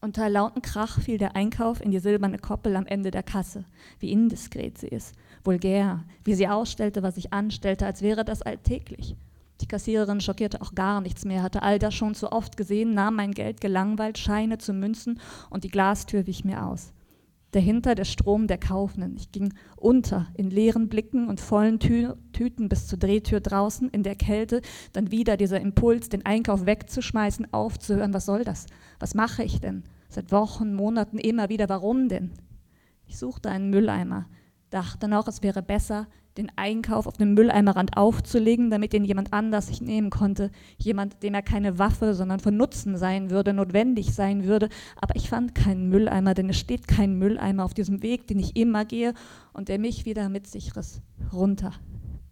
Unter 0.04 0.28
lauten 0.28 0.62
Krach 0.62 1.00
fiel 1.00 1.16
der 1.16 1.36
Einkauf 1.36 1.80
in 1.80 1.92
die 1.92 2.00
silberne 2.00 2.36
Koppel 2.36 2.74
am 2.74 2.86
Ende 2.86 3.12
der 3.12 3.22
Kasse. 3.22 3.64
Wie 4.00 4.10
indiskret 4.10 4.76
sie 4.76 4.88
ist, 4.88 5.14
vulgär, 5.44 6.02
wie 6.24 6.34
sie 6.34 6.48
ausstellte, 6.48 7.04
was 7.04 7.16
ich 7.16 7.32
anstellte, 7.32 7.86
als 7.86 8.02
wäre 8.02 8.24
das 8.24 8.42
alltäglich. 8.42 9.14
Die 9.60 9.68
Kassiererin 9.68 10.20
schockierte 10.20 10.60
auch 10.60 10.74
gar 10.74 11.00
nichts 11.02 11.24
mehr, 11.24 11.44
hatte 11.44 11.62
all 11.62 11.78
das 11.78 11.94
schon 11.94 12.16
zu 12.16 12.32
oft 12.32 12.56
gesehen, 12.56 12.94
nahm 12.94 13.14
mein 13.14 13.30
Geld 13.30 13.60
gelangweilt, 13.60 14.18
Scheine 14.18 14.58
zu 14.58 14.72
Münzen 14.72 15.20
und 15.50 15.62
die 15.62 15.70
Glastür 15.70 16.26
wich 16.26 16.44
mir 16.44 16.66
aus. 16.66 16.92
Dahinter 17.52 17.94
der 17.94 18.04
Strom 18.04 18.48
der 18.48 18.58
Kaufenden. 18.58 19.16
Ich 19.16 19.30
ging 19.30 19.54
unter 19.76 20.26
in 20.34 20.50
leeren 20.50 20.88
Blicken 20.88 21.28
und 21.28 21.38
vollen 21.38 21.78
Tü 21.78 22.12
Tüten 22.32 22.68
bis 22.68 22.88
zur 22.88 22.98
Drehtür 22.98 23.38
draußen 23.38 23.88
in 23.90 24.02
der 24.02 24.16
Kälte. 24.16 24.62
Dann 24.94 25.12
wieder 25.12 25.36
dieser 25.36 25.60
Impuls, 25.60 26.08
den 26.08 26.26
Einkauf 26.26 26.66
wegzuschmeißen, 26.66 27.52
aufzuhören. 27.52 28.14
Was 28.14 28.26
soll 28.26 28.42
das? 28.42 28.66
Was 28.98 29.14
mache 29.14 29.44
ich 29.44 29.60
denn? 29.60 29.84
Seit 30.12 30.30
Wochen, 30.30 30.74
Monaten 30.74 31.16
immer 31.16 31.48
wieder. 31.48 31.70
Warum 31.70 32.10
denn? 32.10 32.32
Ich 33.06 33.16
suchte 33.16 33.48
einen 33.48 33.70
Mülleimer, 33.70 34.26
dachte 34.68 35.08
noch, 35.08 35.26
es 35.26 35.42
wäre 35.42 35.62
besser, 35.62 36.06
den 36.36 36.52
Einkauf 36.54 37.06
auf 37.06 37.16
dem 37.16 37.32
Mülleimerrand 37.32 37.96
aufzulegen, 37.96 38.68
damit 38.68 38.92
ihn 38.92 39.06
jemand 39.06 39.32
anders 39.32 39.68
sich 39.68 39.80
nehmen 39.80 40.10
konnte. 40.10 40.50
Jemand, 40.76 41.22
dem 41.22 41.32
er 41.32 41.40
keine 41.40 41.78
Waffe, 41.78 42.12
sondern 42.12 42.40
von 42.40 42.58
Nutzen 42.58 42.98
sein 42.98 43.30
würde, 43.30 43.54
notwendig 43.54 44.12
sein 44.14 44.44
würde. 44.44 44.68
Aber 45.00 45.16
ich 45.16 45.30
fand 45.30 45.54
keinen 45.54 45.88
Mülleimer, 45.88 46.34
denn 46.34 46.50
es 46.50 46.58
steht 46.58 46.86
kein 46.86 47.16
Mülleimer 47.16 47.64
auf 47.64 47.72
diesem 47.72 48.02
Weg, 48.02 48.26
den 48.26 48.38
ich 48.38 48.54
immer 48.54 48.84
gehe 48.84 49.14
und 49.54 49.70
der 49.70 49.78
mich 49.78 50.04
wieder 50.04 50.28
mit 50.28 50.46
sich 50.46 50.76
riss. 50.76 51.00
Runter. 51.32 51.72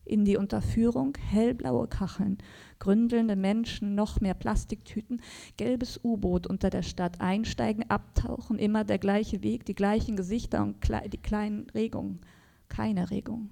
In 0.05 0.27
die 0.27 0.37
Unterführung, 0.37 1.17
hellblaue 1.31 1.89
Kacheln, 1.89 2.37
gründelnde 2.81 3.37
Menschen, 3.37 3.95
noch 3.95 4.21
mehr 4.21 4.35
Plastiktüten, 4.35 5.23
gelbes 5.57 6.01
U-Boot 6.03 6.49
unter 6.49 6.69
der 6.69 6.83
Stadt, 6.83 7.21
einsteigen, 7.21 7.89
abtauchen, 7.89 8.59
immer 8.59 8.83
der 8.83 8.99
gleiche 8.99 9.45
Weg, 9.45 9.65
die 9.65 9.75
gleichen 9.75 10.17
Gesichter 10.17 10.63
und 10.63 10.79
die 11.13 11.19
kleinen 11.19 11.71
Regungen. 11.71 12.21
Keine 12.69 13.11
Regung 13.11 13.51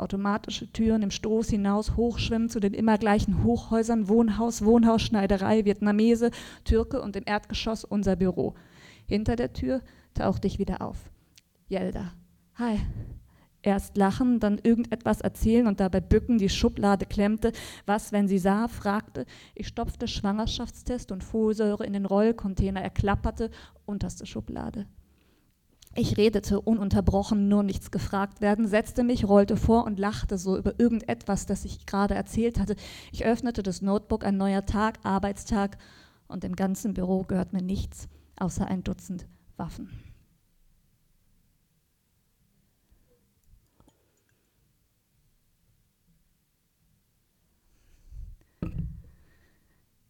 automatische 0.00 0.72
Türen 0.72 1.02
im 1.02 1.10
Stoß 1.10 1.48
hinaus 1.50 1.96
hochschwimmen 1.96 2.48
zu 2.48 2.60
den 2.60 2.74
immer 2.74 2.98
gleichen 2.98 3.44
Hochhäusern, 3.44 4.08
Wohnhaus, 4.08 4.64
Wohnhaus, 4.64 5.02
Schneiderei, 5.02 5.64
Vietnamese, 5.64 6.30
Türke 6.64 7.00
und 7.00 7.16
im 7.16 7.24
Erdgeschoss 7.26 7.84
unser 7.84 8.16
Büro. 8.16 8.54
Hinter 9.06 9.36
der 9.36 9.52
Tür 9.52 9.82
tauchte 10.14 10.46
ich 10.46 10.58
wieder 10.58 10.82
auf. 10.82 11.10
Jelda. 11.68 12.12
Hi. 12.56 12.78
Erst 13.62 13.96
lachen, 13.96 14.40
dann 14.40 14.58
irgendetwas 14.62 15.20
erzählen 15.20 15.66
und 15.66 15.80
dabei 15.80 16.00
bücken, 16.00 16.38
die 16.38 16.48
Schublade 16.48 17.04
klemmte. 17.04 17.52
Was, 17.84 18.10
wenn 18.10 18.26
sie 18.26 18.38
sah, 18.38 18.68
fragte. 18.68 19.26
Ich 19.54 19.68
stopfte 19.68 20.08
Schwangerschaftstest 20.08 21.12
und 21.12 21.22
Folsäure 21.22 21.84
in 21.84 21.92
den 21.92 22.06
Rollcontainer. 22.06 22.80
Er 22.80 22.90
klapperte, 22.90 23.50
unterste 23.84 24.24
Schublade. 24.24 24.86
Ich 25.94 26.16
redete 26.16 26.60
ununterbrochen, 26.60 27.48
nur 27.48 27.64
nichts 27.64 27.90
gefragt 27.90 28.40
werden, 28.40 28.68
setzte 28.68 29.02
mich, 29.02 29.26
rollte 29.26 29.56
vor 29.56 29.84
und 29.84 29.98
lachte 29.98 30.38
so 30.38 30.56
über 30.56 30.78
irgendetwas, 30.78 31.46
das 31.46 31.64
ich 31.64 31.84
gerade 31.84 32.14
erzählt 32.14 32.60
hatte. 32.60 32.76
Ich 33.10 33.24
öffnete 33.24 33.64
das 33.64 33.82
Notebook, 33.82 34.24
ein 34.24 34.36
neuer 34.36 34.64
Tag, 34.64 35.00
Arbeitstag, 35.02 35.78
und 36.28 36.44
im 36.44 36.54
ganzen 36.54 36.94
Büro 36.94 37.24
gehört 37.24 37.52
mir 37.52 37.62
nichts 37.62 38.08
außer 38.36 38.66
ein 38.66 38.84
Dutzend 38.84 39.26
Waffen. 39.56 40.09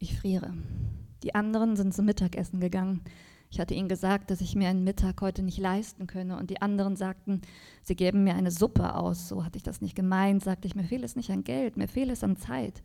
Ich 0.01 0.17
friere. 0.17 0.51
Die 1.21 1.35
anderen 1.35 1.75
sind 1.75 1.93
zum 1.93 2.05
Mittagessen 2.05 2.59
gegangen. 2.59 3.01
Ich 3.51 3.59
hatte 3.59 3.75
ihnen 3.75 3.87
gesagt, 3.87 4.31
dass 4.31 4.41
ich 4.41 4.55
mir 4.55 4.67
einen 4.67 4.83
Mittag 4.83 5.21
heute 5.21 5.43
nicht 5.43 5.59
leisten 5.59 6.07
könne 6.07 6.37
und 6.37 6.49
die 6.49 6.59
anderen 6.59 6.95
sagten, 6.95 7.41
sie 7.83 7.95
geben 7.95 8.23
mir 8.23 8.33
eine 8.33 8.49
Suppe 8.49 8.95
aus. 8.95 9.27
So 9.27 9.45
hatte 9.45 9.57
ich 9.57 9.63
das 9.63 9.79
nicht 9.79 9.95
gemeint, 9.95 10.43
sagte 10.43 10.67
ich, 10.67 10.73
mir 10.73 10.85
fehlt 10.85 11.03
es 11.03 11.15
nicht 11.15 11.29
an 11.29 11.43
Geld, 11.43 11.77
mir 11.77 11.87
fehlt 11.87 12.09
es 12.09 12.23
an 12.23 12.35
Zeit. 12.35 12.81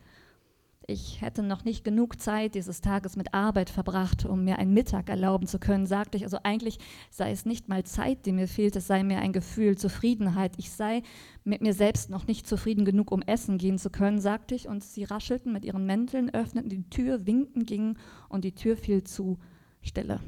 Ich 0.88 1.20
hätte 1.20 1.42
noch 1.42 1.64
nicht 1.64 1.82
genug 1.82 2.20
Zeit 2.20 2.54
dieses 2.54 2.80
Tages 2.80 3.16
mit 3.16 3.34
Arbeit 3.34 3.70
verbracht, 3.70 4.24
um 4.24 4.44
mir 4.44 4.60
einen 4.60 4.72
Mittag 4.72 5.08
erlauben 5.08 5.48
zu 5.48 5.58
können, 5.58 5.84
sagte 5.84 6.16
ich. 6.16 6.22
Also 6.22 6.38
eigentlich 6.44 6.78
sei 7.10 7.32
es 7.32 7.44
nicht 7.44 7.68
mal 7.68 7.82
Zeit, 7.82 8.24
die 8.24 8.30
mir 8.30 8.46
fehlt, 8.46 8.76
es 8.76 8.86
sei 8.86 9.02
mir 9.02 9.18
ein 9.18 9.32
Gefühl, 9.32 9.76
Zufriedenheit. 9.76 10.52
Ich 10.58 10.70
sei 10.70 11.02
mit 11.42 11.60
mir 11.60 11.74
selbst 11.74 12.08
noch 12.08 12.28
nicht 12.28 12.46
zufrieden 12.46 12.84
genug, 12.84 13.10
um 13.10 13.22
essen 13.22 13.58
gehen 13.58 13.78
zu 13.78 13.90
können, 13.90 14.20
sagte 14.20 14.54
ich. 14.54 14.68
Und 14.68 14.84
sie 14.84 15.02
raschelten 15.02 15.52
mit 15.52 15.64
ihren 15.64 15.86
Mänteln, 15.86 16.32
öffneten 16.32 16.70
die 16.70 16.88
Tür, 16.88 17.26
winkten, 17.26 17.66
gingen 17.66 17.98
und 18.28 18.44
die 18.44 18.54
Tür 18.54 18.76
fiel 18.76 19.02
zu. 19.02 19.38
Stille. 19.82 20.20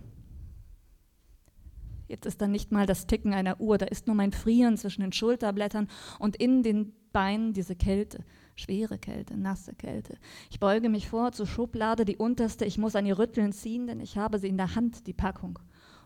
Jetzt 2.08 2.26
ist 2.26 2.40
da 2.40 2.48
nicht 2.48 2.72
mal 2.72 2.86
das 2.86 3.06
Ticken 3.06 3.32
einer 3.32 3.60
Uhr, 3.60 3.78
da 3.78 3.86
ist 3.86 4.08
nur 4.08 4.16
mein 4.16 4.32
Frieren 4.32 4.76
zwischen 4.76 5.02
den 5.02 5.12
Schulterblättern 5.12 5.88
und 6.18 6.34
in 6.34 6.64
den 6.64 6.94
Beinen 7.12 7.52
diese 7.52 7.76
Kälte. 7.76 8.24
Schwere 8.58 8.98
Kälte, 8.98 9.36
nasse 9.36 9.72
Kälte. 9.74 10.18
Ich 10.50 10.58
beuge 10.58 10.88
mich 10.88 11.08
vor 11.08 11.32
zur 11.32 11.46
Schublade, 11.46 12.04
die 12.04 12.16
unterste. 12.16 12.64
Ich 12.64 12.76
muss 12.76 12.96
an 12.96 13.06
ihr 13.06 13.18
Rütteln 13.18 13.52
ziehen, 13.52 13.86
denn 13.86 14.00
ich 14.00 14.18
habe 14.18 14.38
sie 14.38 14.48
in 14.48 14.56
der 14.56 14.74
Hand, 14.74 15.06
die 15.06 15.12
Packung. 15.12 15.58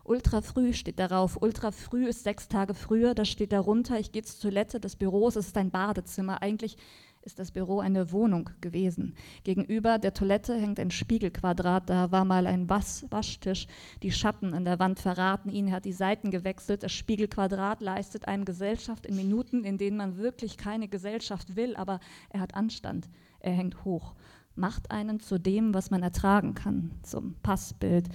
Ultra 0.03 0.41
früh 0.41 0.73
steht 0.73 0.99
darauf. 0.99 1.41
Ultra 1.41 1.71
früh 1.71 2.07
ist 2.07 2.23
sechs 2.23 2.47
Tage 2.49 2.73
früher. 2.73 3.15
Das 3.15 3.29
steht 3.29 3.53
darunter. 3.53 3.99
Ich 3.99 4.11
gehe 4.11 4.21
zur 4.21 4.49
Toilette 4.49 4.79
des 4.79 4.97
Büros. 4.97 5.35
Es 5.35 5.47
ist 5.47 5.57
ein 5.57 5.71
Badezimmer. 5.71 6.41
Eigentlich 6.41 6.77
ist 7.25 7.39
das 7.39 7.51
Büro 7.51 7.79
eine 7.79 8.11
Wohnung 8.11 8.49
gewesen. 8.61 9.15
Gegenüber 9.43 9.97
der 9.97 10.13
Toilette 10.13 10.55
hängt 10.55 10.79
ein 10.79 10.91
Spiegelquadrat, 10.91 11.89
da 11.89 12.11
war 12.11 12.25
mal 12.25 12.45
ein 12.47 12.69
Was 12.69 13.05
Waschtisch. 13.09 13.67
Die 14.01 14.11
Schatten 14.11 14.53
an 14.53 14.65
der 14.65 14.79
Wand 14.79 14.99
verraten 14.99 15.49
ihn, 15.49 15.67
er 15.67 15.75
hat 15.75 15.85
die 15.85 15.93
Seiten 15.93 16.31
gewechselt. 16.31 16.83
Das 16.83 16.91
Spiegelquadrat 16.91 17.81
leistet 17.81 18.27
einem 18.27 18.45
Gesellschaft 18.45 19.05
in 19.05 19.15
Minuten, 19.15 19.63
in 19.63 19.77
denen 19.77 19.97
man 19.97 20.17
wirklich 20.17 20.57
keine 20.57 20.87
Gesellschaft 20.87 21.55
will, 21.55 21.75
aber 21.75 21.99
er 22.29 22.41
hat 22.41 22.55
Anstand, 22.55 23.09
er 23.39 23.53
hängt 23.53 23.85
hoch, 23.85 24.15
macht 24.55 24.91
einen 24.91 25.19
zu 25.19 25.39
dem, 25.39 25.73
was 25.73 25.91
man 25.91 26.03
ertragen 26.03 26.53
kann, 26.53 26.91
zum 27.03 27.35
Passbild. 27.41 28.09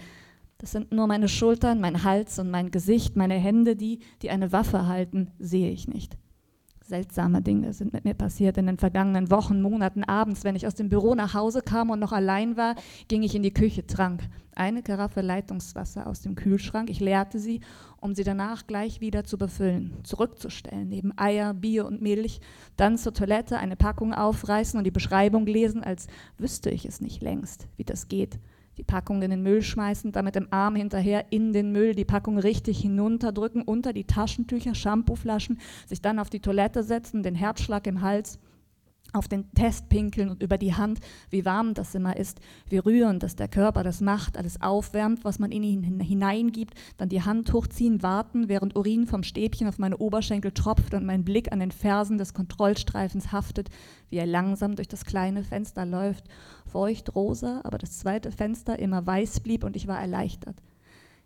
Das 0.59 0.73
sind 0.73 0.93
nur 0.93 1.07
meine 1.07 1.29
Schultern, 1.29 1.81
mein 1.81 2.03
Hals 2.03 2.39
und 2.39 2.51
mein 2.51 2.71
Gesicht, 2.71 3.17
meine 3.17 3.35
Hände, 3.35 3.77
die, 3.77 4.01
die 4.23 4.31
eine 4.31 4.53
Waffe 4.53 4.87
halten, 4.87 5.31
sehe 5.39 5.71
ich 5.71 5.87
nicht. 5.87 6.19
Seltsame 6.89 7.43
Dinge 7.43 7.75
sind 7.75 7.93
mit 7.93 8.07
mir 8.07 8.15
passiert 8.15 8.57
in 8.57 8.67
den 8.67 8.79
vergangenen 8.79 9.31
Wochen, 9.31 9.61
Monaten, 9.61 10.05
abends. 10.05 10.43
Wenn 10.43 10.57
ich 10.57 10.67
aus 10.67 10.75
dem 10.75 10.89
Büro 10.89 11.15
nach 11.15 11.35
Hause 11.35 11.61
kam 11.61 11.91
und 11.91 11.99
noch 11.99 12.13
allein 12.13 12.57
war, 12.57 12.77
ging 13.09 13.23
ich 13.23 13.35
in 13.35 13.43
die 13.43 13.53
Küche, 13.53 13.87
trank 13.87 14.23
eine 14.55 14.83
Karaffe 14.83 15.21
Leitungswasser 15.21 16.07
aus 16.07 16.23
dem 16.23 16.35
Kühlschrank. 16.35 16.89
Ich 16.89 16.99
leerte 16.99 17.39
sie, 17.39 17.61
um 18.01 18.15
sie 18.15 18.25
danach 18.25 18.67
gleich 18.67 19.03
wieder 19.03 19.25
zu 19.25 19.37
befüllen, 19.37 19.99
zurückzustellen, 20.03 20.89
neben 20.89 21.13
Eier, 21.19 21.53
Bier 21.53 21.85
und 21.85 22.01
Milch, 22.01 22.41
dann 22.77 22.97
zur 22.97 23.13
Toilette 23.13 23.59
eine 23.59 23.77
Packung 23.77 24.15
aufreißen 24.15 24.79
und 24.79 24.85
die 24.85 24.91
Beschreibung 24.91 25.47
lesen, 25.47 25.85
als 25.85 26.07
wüsste 26.39 26.71
ich 26.71 26.87
es 26.87 27.03
nicht 27.03 27.23
längst, 27.23 27.69
wie 27.77 27.85
das 27.85 28.09
geht 28.09 28.39
die 28.79 28.85
Packung 28.85 29.21
in 29.23 29.31
den 29.31 29.43
Müll 29.43 29.61
schmeißen, 29.61 30.13
dann 30.13 30.25
mit 30.25 30.37
dem 30.37 30.49
Arm 30.51 30.77
hinterher 30.77 31.27
in 31.31 31.53
den 31.53 31.73
Müll 31.73 31.95
die 31.95 32.05
Packung 32.05 32.39
richtig 32.39 32.79
hinunterdrücken, 32.79 33.63
unter 33.63 33.93
die 33.93 34.05
Taschentücher, 34.05 34.75
Shampooflaschen, 34.75 35.59
sich 35.87 36.01
dann 36.01 36.19
auf 36.19 36.31
die 36.31 36.41
Toilette 36.41 36.83
setzen, 36.83 37.23
den 37.23 37.35
Herzschlag 37.35 37.87
im 37.87 38.01
Hals 38.01 38.39
auf 39.13 39.27
den 39.27 39.51
Test 39.53 39.89
pinkeln 39.89 40.29
und 40.29 40.43
über 40.43 40.59
die 40.59 40.75
Hand, 40.75 41.01
wie 41.31 41.45
warm 41.45 41.75
das 41.75 41.95
immer 41.95 42.17
ist, 42.17 42.41
wie 42.69 42.79
rührend, 42.79 43.23
dass 43.23 43.37
der 43.37 43.49
Körper 43.49 43.83
das 43.83 44.01
macht, 44.01 44.37
alles 44.37 44.61
aufwärmt, 44.61 45.25
was 45.25 45.39
man 45.39 45.51
in 45.51 45.63
ihn 45.63 46.01
hineingibt, 46.01 46.75
dann 46.99 47.09
die 47.09 47.23
Hand 47.23 47.53
hochziehen, 47.53 48.03
warten, 48.03 48.49
während 48.49 48.77
Urin 48.77 49.07
vom 49.07 49.23
Stäbchen 49.23 49.67
auf 49.67 49.79
meine 49.79 49.97
Oberschenkel 49.97 50.53
tropft 50.53 50.93
und 50.93 51.07
mein 51.07 51.25
Blick 51.25 51.53
an 51.53 51.61
den 51.61 51.71
Fersen 51.71 52.19
des 52.19 52.35
Kontrollstreifens 52.35 53.33
haftet, 53.33 53.71
wie 54.11 54.17
er 54.17 54.27
langsam 54.27 54.77
durch 54.77 54.89
das 54.89 55.05
kleine 55.05 55.43
Fenster 55.43 55.87
läuft, 55.87 56.25
feucht 56.67 57.15
rosa, 57.15 57.63
aber 57.65 57.79
das 57.79 57.99
zweite 57.99 58.31
Fenster 58.31 58.79
immer 58.79 59.07
weiß 59.07 59.41
blieb 59.41 59.65
und 59.65 59.77
ich 59.77 59.87
war 59.87 60.01
erleichtert. 60.01 60.63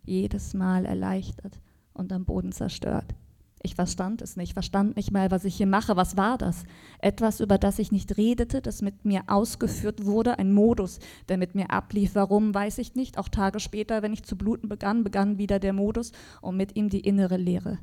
Jedes 0.05 0.55
Mal 0.55 0.85
erleichtert 0.85 1.61
und 1.95 2.12
am 2.12 2.25
Boden 2.25 2.53
zerstört. 2.53 3.15
Ich 3.64 3.76
verstand 3.76 4.23
es 4.23 4.37
nicht, 4.37 4.54
verstand 4.54 4.97
nicht 4.97 5.12
mal, 5.12 5.31
was 5.31 5.45
ich 5.45 5.54
hier 5.54 5.69
mache. 5.69 5.95
Was 5.95 6.16
war 6.16 6.37
das? 6.37 6.64
Etwas, 6.99 7.38
über 7.38 7.59
das 7.59 7.78
ich 7.78 7.92
nicht 7.92 8.16
redete, 8.16 8.61
das 8.61 8.83
mit 8.83 9.04
mir 9.04 9.23
ausgeführt 9.28 10.04
wurde, 10.04 10.38
ein 10.40 10.52
Modus, 10.52 10.99
der 11.28 11.38
mit 11.38 11.54
mir 11.54 11.71
ablief. 11.71 12.16
Warum, 12.16 12.52
weiß 12.52 12.78
ich 12.78 12.97
nicht. 12.97 13.19
Auch 13.19 13.28
Tage 13.28 13.61
später, 13.61 14.02
wenn 14.02 14.12
ich 14.12 14.25
zu 14.25 14.37
bluten 14.37 14.69
begann, 14.69 15.04
begann 15.04 15.38
wieder 15.38 15.61
der 15.61 15.73
Modus 15.73 16.11
und 16.40 16.57
mit 16.57 16.75
ihm 16.75 16.88
die 16.88 17.00
innere 17.00 17.37
Leere. 17.37 17.78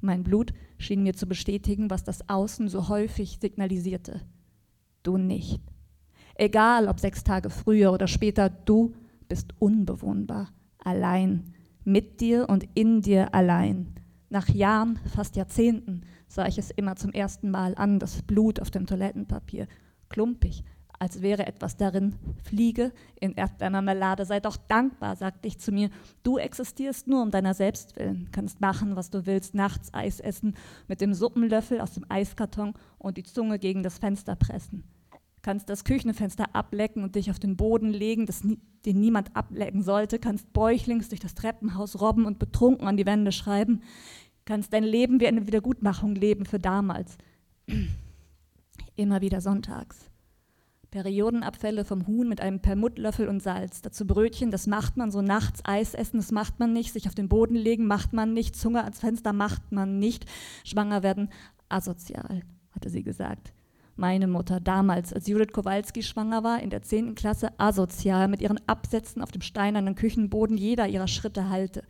Mein 0.00 0.22
Blut 0.22 0.52
schien 0.78 1.02
mir 1.02 1.14
zu 1.14 1.26
bestätigen, 1.26 1.90
was 1.90 2.04
das 2.04 2.28
Außen 2.28 2.68
so 2.68 2.88
häufig 2.88 3.38
signalisierte. 3.40 4.20
Du 5.02 5.16
nicht. 5.16 5.60
Egal, 6.36 6.86
ob 6.86 7.00
sechs 7.00 7.24
Tage 7.24 7.50
früher 7.50 7.92
oder 7.92 8.06
später, 8.06 8.50
du 8.50 8.94
bist 9.26 9.52
unbewohnbar, 9.58 10.52
allein, 10.78 11.54
mit 11.84 12.20
dir 12.20 12.48
und 12.48 12.66
in 12.74 13.00
dir 13.00 13.34
allein. 13.34 13.94
Nach 14.34 14.48
Jahren, 14.48 14.98
fast 15.14 15.36
Jahrzehnten, 15.36 16.00
sah 16.26 16.48
ich 16.48 16.58
es 16.58 16.72
immer 16.72 16.96
zum 16.96 17.12
ersten 17.12 17.52
Mal 17.52 17.76
an, 17.76 18.00
das 18.00 18.20
Blut 18.22 18.58
auf 18.58 18.68
dem 18.68 18.84
Toilettenpapier, 18.84 19.68
klumpig, 20.08 20.64
als 20.98 21.22
wäre 21.22 21.46
etwas 21.46 21.76
darin, 21.76 22.16
Fliege 22.42 22.90
in 23.20 23.36
Erdbeermarmelade. 23.36 24.24
Sei 24.24 24.40
doch 24.40 24.56
dankbar, 24.56 25.14
sagte 25.14 25.46
ich 25.46 25.60
zu 25.60 25.70
mir. 25.70 25.88
Du 26.24 26.36
existierst 26.36 27.06
nur 27.06 27.22
um 27.22 27.30
deiner 27.30 27.54
selbst 27.54 27.94
willen, 27.94 28.28
kannst 28.32 28.60
machen, 28.60 28.96
was 28.96 29.08
du 29.08 29.24
willst, 29.24 29.54
nachts 29.54 29.94
Eis 29.94 30.18
essen, 30.18 30.56
mit 30.88 31.00
dem 31.00 31.14
Suppenlöffel 31.14 31.80
aus 31.80 31.92
dem 31.92 32.04
Eiskarton 32.08 32.74
und 32.98 33.16
die 33.18 33.22
Zunge 33.22 33.60
gegen 33.60 33.84
das 33.84 33.98
Fenster 33.98 34.34
pressen. 34.34 34.82
Kannst 35.42 35.68
das 35.68 35.84
Küchenfenster 35.84 36.56
ablecken 36.56 37.04
und 37.04 37.14
dich 37.14 37.30
auf 37.30 37.38
den 37.38 37.56
Boden 37.56 37.90
legen, 37.90 38.24
das 38.24 38.42
nie, 38.42 38.58
den 38.86 38.98
niemand 38.98 39.36
ablecken 39.36 39.82
sollte. 39.82 40.18
Kannst 40.18 40.54
bäuchlings 40.54 41.10
durch 41.10 41.20
das 41.20 41.34
Treppenhaus 41.34 42.00
robben 42.00 42.24
und 42.24 42.38
betrunken 42.38 42.88
an 42.88 42.96
die 42.96 43.04
Wände 43.04 43.30
schreiben 43.30 43.82
kannst 44.44 44.72
dein 44.72 44.84
Leben 44.84 45.20
wie 45.20 45.26
eine 45.26 45.46
Wiedergutmachung 45.46 46.14
leben 46.14 46.44
für 46.46 46.58
damals. 46.58 47.16
Immer 48.96 49.20
wieder 49.20 49.40
sonntags. 49.40 50.10
Periodenabfälle 50.90 51.84
vom 51.84 52.06
Huhn 52.06 52.28
mit 52.28 52.40
einem 52.40 52.60
Permuttlöffel 52.60 53.28
und 53.28 53.42
Salz. 53.42 53.82
Dazu 53.82 54.06
Brötchen, 54.06 54.52
das 54.52 54.68
macht 54.68 54.96
man 54.96 55.10
so 55.10 55.22
nachts. 55.22 55.60
Eis 55.64 55.92
essen, 55.94 56.18
das 56.18 56.30
macht 56.30 56.60
man 56.60 56.72
nicht. 56.72 56.92
Sich 56.92 57.08
auf 57.08 57.16
den 57.16 57.28
Boden 57.28 57.56
legen, 57.56 57.88
macht 57.88 58.12
man 58.12 58.32
nicht. 58.32 58.54
Zunge 58.54 58.84
ans 58.84 59.00
Fenster 59.00 59.32
macht 59.32 59.72
man 59.72 59.98
nicht. 59.98 60.26
Schwanger 60.62 61.02
werden, 61.02 61.30
asozial, 61.68 62.42
hatte 62.70 62.90
sie 62.90 63.02
gesagt. 63.02 63.52
Meine 63.96 64.28
Mutter 64.28 64.60
damals, 64.60 65.12
als 65.12 65.26
Judith 65.26 65.52
Kowalski 65.52 66.02
schwanger 66.02 66.44
war, 66.44 66.62
in 66.62 66.70
der 66.70 66.82
10. 66.82 67.16
Klasse, 67.16 67.48
asozial, 67.58 68.28
mit 68.28 68.40
ihren 68.40 68.60
Absätzen 68.68 69.20
auf 69.20 69.32
dem 69.32 69.42
steinernen 69.42 69.96
Küchenboden 69.96 70.56
jeder 70.56 70.86
ihrer 70.86 71.08
Schritte 71.08 71.48
halte 71.48 71.82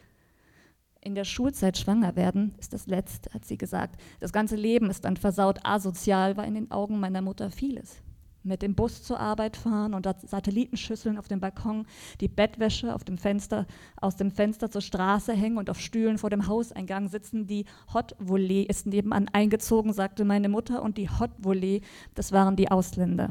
in 1.04 1.14
der 1.14 1.24
Schulzeit 1.24 1.78
schwanger 1.78 2.16
werden, 2.16 2.54
ist 2.58 2.72
das 2.72 2.86
Letzte, 2.86 3.30
hat 3.32 3.44
sie 3.44 3.58
gesagt. 3.58 4.00
Das 4.20 4.32
ganze 4.32 4.56
Leben 4.56 4.90
ist 4.90 5.04
dann 5.04 5.16
versaut. 5.16 5.58
Asozial 5.62 6.36
war 6.36 6.46
in 6.46 6.54
den 6.54 6.70
Augen 6.70 6.98
meiner 6.98 7.22
Mutter 7.22 7.50
vieles. 7.50 8.02
Mit 8.42 8.60
dem 8.60 8.74
Bus 8.74 9.02
zur 9.02 9.20
Arbeit 9.20 9.56
fahren 9.56 9.94
und 9.94 10.06
Satellitenschüsseln 10.26 11.16
auf 11.16 11.28
dem 11.28 11.40
Balkon, 11.40 11.86
die 12.20 12.28
Bettwäsche 12.28 12.94
auf 12.94 13.02
dem 13.04 13.16
Fenster, 13.16 13.66
aus 13.96 14.16
dem 14.16 14.30
Fenster 14.30 14.70
zur 14.70 14.82
Straße 14.82 15.32
hängen 15.32 15.56
und 15.56 15.70
auf 15.70 15.80
Stühlen 15.80 16.18
vor 16.18 16.28
dem 16.28 16.46
Hauseingang 16.46 17.08
sitzen. 17.08 17.46
Die 17.46 17.64
Hot 17.94 18.14
Volley 18.18 18.62
ist 18.62 18.86
nebenan 18.86 19.28
eingezogen, 19.32 19.94
sagte 19.94 20.24
meine 20.24 20.50
Mutter, 20.50 20.82
und 20.82 20.98
die 20.98 21.08
Hot 21.08 21.30
Volley, 21.38 21.80
das 22.14 22.32
waren 22.32 22.56
die 22.56 22.70
Ausländer 22.70 23.30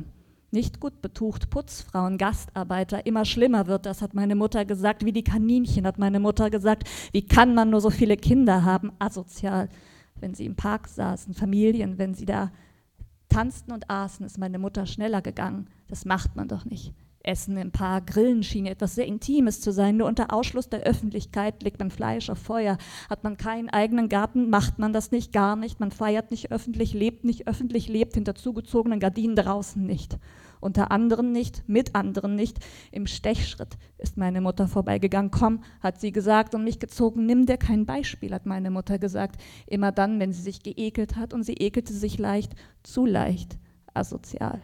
nicht 0.54 0.80
gut 0.80 1.02
betucht, 1.02 1.50
Putzfrauen, 1.50 2.18
Gastarbeiter, 2.18 3.06
immer 3.06 3.26
schlimmer 3.26 3.68
wird 3.68 3.86
das, 3.86 4.02
hat 4.02 4.14
meine 4.14 4.36
Mutter 4.36 4.66
gesagt, 4.66 5.04
wie 5.06 5.12
die 5.12 5.24
Kaninchen, 5.24 5.86
hat 5.86 5.98
meine 5.98 6.20
Mutter 6.20 6.50
gesagt, 6.50 6.90
wie 7.12 7.26
kann 7.26 7.56
man 7.56 7.70
nur 7.70 7.82
so 7.82 7.90
viele 7.90 8.16
Kinder 8.18 8.64
haben, 8.64 8.92
asozial, 9.00 9.70
wenn 10.16 10.34
sie 10.34 10.46
im 10.46 10.56
Park 10.56 10.88
saßen, 10.88 11.34
Familien, 11.34 11.98
wenn 11.98 12.14
sie 12.14 12.26
da 12.26 12.52
tanzten 13.30 13.72
und 13.72 13.90
aßen, 13.90 14.26
ist 14.26 14.38
meine 14.38 14.60
Mutter 14.60 14.86
schneller 14.86 15.22
gegangen, 15.22 15.68
das 15.88 16.06
macht 16.06 16.36
man 16.36 16.48
doch 16.48 16.66
nicht. 16.66 16.94
Essen 17.24 17.56
im 17.58 17.72
Park, 17.72 18.08
Grillen 18.08 18.44
schien 18.44 18.66
etwas 18.66 18.96
sehr 18.96 19.06
Intimes 19.06 19.62
zu 19.62 19.72
sein. 19.72 19.98
Nur 19.98 20.08
unter 20.08 20.34
Ausschluss 20.34 20.68
der 20.68 20.82
Öffentlichkeit 20.82 21.64
legt 21.64 21.80
man 21.80 21.90
Fleisch 21.90 22.30
auf 22.30 22.38
Feuer. 22.38 22.78
Hat 23.10 23.24
man 23.24 23.38
keinen 23.38 23.70
eigenen 23.70 24.10
Garten, 24.10 24.50
macht 24.50 24.78
man 24.78 24.92
das 24.92 25.12
nicht, 25.12 25.32
gar 25.32 25.56
nicht. 25.56 25.80
Man 25.80 25.92
feiert 25.92 26.32
nicht 26.32 26.52
öffentlich, 26.52 26.94
lebt 26.94 27.24
nicht 27.24 27.48
öffentlich, 27.48 27.88
lebt 27.88 28.16
hinter 28.16 28.36
zugezogenen 28.36 29.00
Gardinen 29.00 29.38
draußen 29.38 29.84
nicht. 29.84 30.18
Unter 30.64 30.92
anderen 30.92 31.34
nicht, 31.34 31.68
mit 31.68 31.94
anderen 31.94 32.36
nicht. 32.36 32.58
Im 32.94 33.06
Stechschritt 33.06 33.78
ist 33.98 34.16
meine 34.16 34.40
Mutter 34.40 34.70
vorbeigegangen. 34.70 35.30
Komm, 35.30 35.62
hat 35.82 36.00
sie 36.00 36.14
gesagt 36.14 36.56
und 36.56 36.64
mich 36.64 36.80
gezogen. 36.80 37.26
Nimm 37.26 37.46
dir 37.46 37.58
kein 37.58 37.86
Beispiel, 37.86 38.34
hat 38.34 38.46
meine 38.46 38.72
Mutter 38.72 38.98
gesagt. 38.98 39.42
Immer 39.68 39.92
dann, 39.92 40.22
wenn 40.22 40.32
sie 40.32 40.42
sich 40.42 40.64
geekelt 40.64 41.18
hat 41.18 41.34
und 41.34 41.44
sie 41.44 41.58
ekelte 41.58 41.92
sich 41.92 42.18
leicht, 42.18 42.54
zu 42.82 43.06
leicht, 43.06 43.58
asozial. 43.94 44.62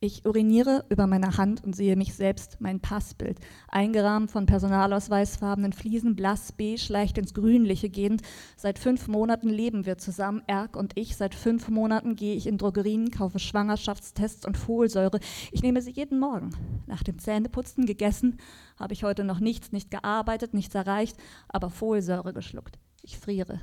Ich 0.00 0.26
uriniere 0.26 0.84
über 0.90 1.06
meine 1.06 1.38
Hand 1.38 1.64
und 1.64 1.74
sehe 1.74 1.96
mich 1.96 2.14
selbst, 2.14 2.58
mein 2.60 2.80
Passbild, 2.80 3.38
eingerahmt 3.68 4.30
von 4.30 4.44
personalausweisfarbenen 4.44 5.72
Fliesen, 5.72 6.14
blass 6.14 6.52
beige, 6.52 6.86
leicht 6.90 7.16
ins 7.16 7.32
Grünliche 7.32 7.88
gehend. 7.88 8.20
Seit 8.56 8.78
fünf 8.78 9.08
Monaten 9.08 9.48
leben 9.48 9.86
wir 9.86 9.96
zusammen, 9.96 10.42
Erk 10.46 10.76
und 10.76 10.92
ich. 10.98 11.16
Seit 11.16 11.34
fünf 11.34 11.68
Monaten 11.68 12.14
gehe 12.14 12.36
ich 12.36 12.46
in 12.46 12.58
Drogerien, 12.58 13.10
kaufe 13.10 13.38
Schwangerschaftstests 13.38 14.44
und 14.44 14.58
Folsäure. 14.58 15.18
Ich 15.50 15.62
nehme 15.62 15.80
sie 15.80 15.92
jeden 15.92 16.18
Morgen. 16.18 16.50
Nach 16.86 17.02
dem 17.02 17.18
Zähneputzen 17.18 17.86
gegessen, 17.86 18.36
habe 18.78 18.92
ich 18.92 19.02
heute 19.02 19.24
noch 19.24 19.40
nichts, 19.40 19.72
nicht 19.72 19.90
gearbeitet, 19.90 20.52
nichts 20.52 20.74
erreicht, 20.74 21.16
aber 21.48 21.70
Folsäure 21.70 22.34
geschluckt. 22.34 22.78
Ich 23.02 23.18
friere. 23.18 23.60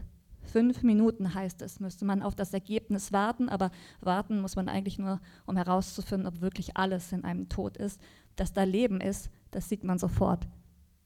Fünf 0.53 0.83
Minuten 0.83 1.33
heißt 1.33 1.63
es, 1.63 1.79
müsste 1.79 2.05
man 2.05 2.21
auf 2.21 2.35
das 2.35 2.53
Ergebnis 2.53 3.11
warten, 3.11 3.49
aber 3.49 3.71
warten 4.01 4.39
muss 4.39 4.55
man 4.55 4.69
eigentlich 4.69 4.99
nur, 4.99 5.19
um 5.47 5.57
herauszufinden, 5.57 6.27
ob 6.27 6.41
wirklich 6.41 6.77
alles 6.77 7.11
in 7.11 7.23
einem 7.23 7.49
tot 7.49 7.75
ist. 7.75 7.99
Dass 8.35 8.53
da 8.53 8.61
Leben 8.61 9.01
ist, 9.01 9.31
das 9.49 9.67
sieht 9.67 9.83
man 9.83 9.97
sofort. 9.97 10.47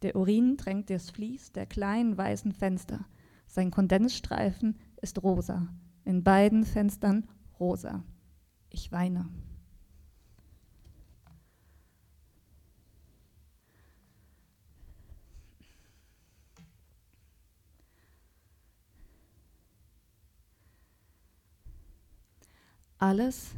Der 0.01 0.17
Urin 0.17 0.57
drängt 0.57 0.89
das 0.89 1.09
Vlies 1.09 1.53
der 1.53 1.65
kleinen 1.65 2.17
weißen 2.17 2.51
Fenster. 2.51 3.05
Sein 3.45 3.71
Kondensstreifen 3.71 4.77
ist 5.01 5.23
rosa. 5.23 5.69
In 6.03 6.25
beiden 6.25 6.65
Fenstern 6.65 7.25
rosa. 7.57 8.03
Ich 8.69 8.91
weine. 8.91 9.29
Alles, 22.99 23.51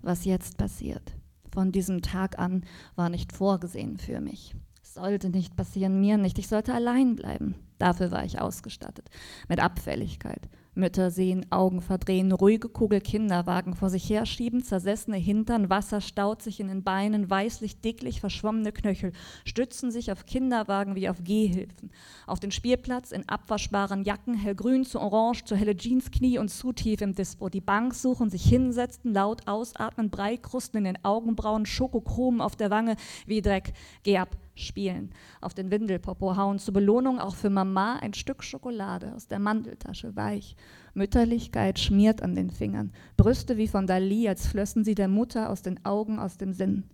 was 0.00 0.24
jetzt 0.24 0.58
passiert, 0.58 1.14
von 1.50 1.72
diesem 1.72 2.02
Tag 2.02 2.38
an, 2.38 2.64
war 2.94 3.08
nicht 3.08 3.32
vorgesehen 3.32 3.96
für 3.96 4.20
mich. 4.20 4.54
Sollte 4.82 5.30
nicht 5.30 5.56
passieren, 5.56 6.00
mir 6.00 6.18
nicht. 6.18 6.38
Ich 6.38 6.48
sollte 6.48 6.74
allein 6.74 7.16
bleiben. 7.16 7.54
Dafür 7.78 8.10
war 8.10 8.24
ich 8.24 8.40
ausgestattet. 8.40 9.08
Mit 9.48 9.60
Abfälligkeit, 9.60 10.48
Mütter 10.74 11.10
sehen, 11.10 11.44
Augen 11.50 11.82
verdrehen, 11.82 12.32
ruhige 12.32 12.70
Kugel 12.70 13.02
Kinderwagen 13.02 13.74
vor 13.74 13.90
sich 13.90 14.08
herschieben, 14.08 14.62
zersessene 14.62 15.18
Hintern, 15.18 15.68
Wasser 15.68 16.00
staut 16.00 16.40
sich 16.40 16.60
in 16.60 16.68
den 16.68 16.82
Beinen, 16.82 17.28
weißlich, 17.28 17.80
dicklich, 17.80 18.20
verschwommene 18.20 18.72
Knöchel, 18.72 19.12
stützen 19.44 19.90
sich 19.90 20.10
auf 20.10 20.24
Kinderwagen 20.24 20.94
wie 20.94 21.10
auf 21.10 21.22
Gehhilfen. 21.22 21.90
Auf 22.26 22.40
den 22.40 22.50
Spielplatz 22.50 23.12
in 23.12 23.28
abwaschbaren 23.28 24.04
Jacken, 24.04 24.34
hellgrün 24.34 24.86
zu 24.86 24.98
orange, 24.98 25.44
zu 25.44 25.56
helle 25.56 25.76
Jeans, 25.76 26.10
Knie 26.10 26.38
und 26.38 26.48
zu 26.48 26.72
tief 26.72 27.02
im 27.02 27.14
Dispo. 27.14 27.50
Die 27.50 27.60
Bank 27.60 27.92
suchen, 27.92 28.30
sich 28.30 28.44
hinsetzen, 28.44 29.12
laut 29.12 29.46
ausatmen, 29.46 30.08
Breikrusten 30.08 30.78
in 30.78 30.84
den 30.84 31.04
Augenbrauen, 31.04 31.66
Schokochromen 31.66 32.40
auf 32.40 32.56
der 32.56 32.70
Wange, 32.70 32.96
wie 33.26 33.42
Dreck. 33.42 33.74
Geh 34.04 34.16
ab, 34.16 34.36
spielen, 34.54 35.10
auf 35.40 35.54
den 35.54 35.70
Windelpopo 35.70 36.36
hauen, 36.36 36.58
zur 36.58 36.74
Belohnung 36.74 37.18
auch 37.18 37.34
für 37.34 37.50
Mama 37.50 37.96
ein 37.96 38.14
Stück 38.14 38.42
Schokolade 38.42 39.14
aus 39.14 39.28
der 39.28 39.38
Mandeltasche, 39.38 40.14
weich. 40.16 40.56
Mütterlichkeit 40.94 41.78
schmiert 41.78 42.22
an 42.22 42.34
den 42.34 42.50
Fingern, 42.50 42.92
Brüste 43.16 43.56
wie 43.56 43.68
von 43.68 43.86
Dali, 43.86 44.28
als 44.28 44.46
flössen 44.46 44.84
sie 44.84 44.94
der 44.94 45.08
Mutter 45.08 45.50
aus 45.50 45.62
den 45.62 45.84
Augen, 45.84 46.18
aus 46.18 46.36
dem 46.36 46.52
Sinn. 46.52 46.84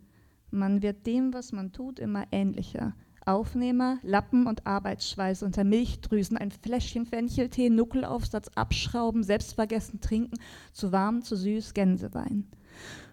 Man 0.50 0.82
wird 0.82 1.06
dem, 1.06 1.34
was 1.34 1.52
man 1.52 1.72
tut, 1.72 1.98
immer 1.98 2.24
ähnlicher. 2.30 2.94
Aufnehmer, 3.26 3.98
Lappen 4.02 4.46
und 4.46 4.66
Arbeitsschweiß 4.66 5.42
unter 5.42 5.62
Milchdrüsen, 5.62 6.38
ein 6.38 6.50
Fläschchen 6.50 7.04
Fencheltee, 7.04 7.68
Nuckelaufsatz 7.68 8.48
abschrauben, 8.54 9.22
selbstvergessen 9.22 10.00
trinken, 10.00 10.38
zu 10.72 10.92
warm, 10.92 11.20
zu 11.20 11.36
süß, 11.36 11.74
Gänsewein. 11.74 12.46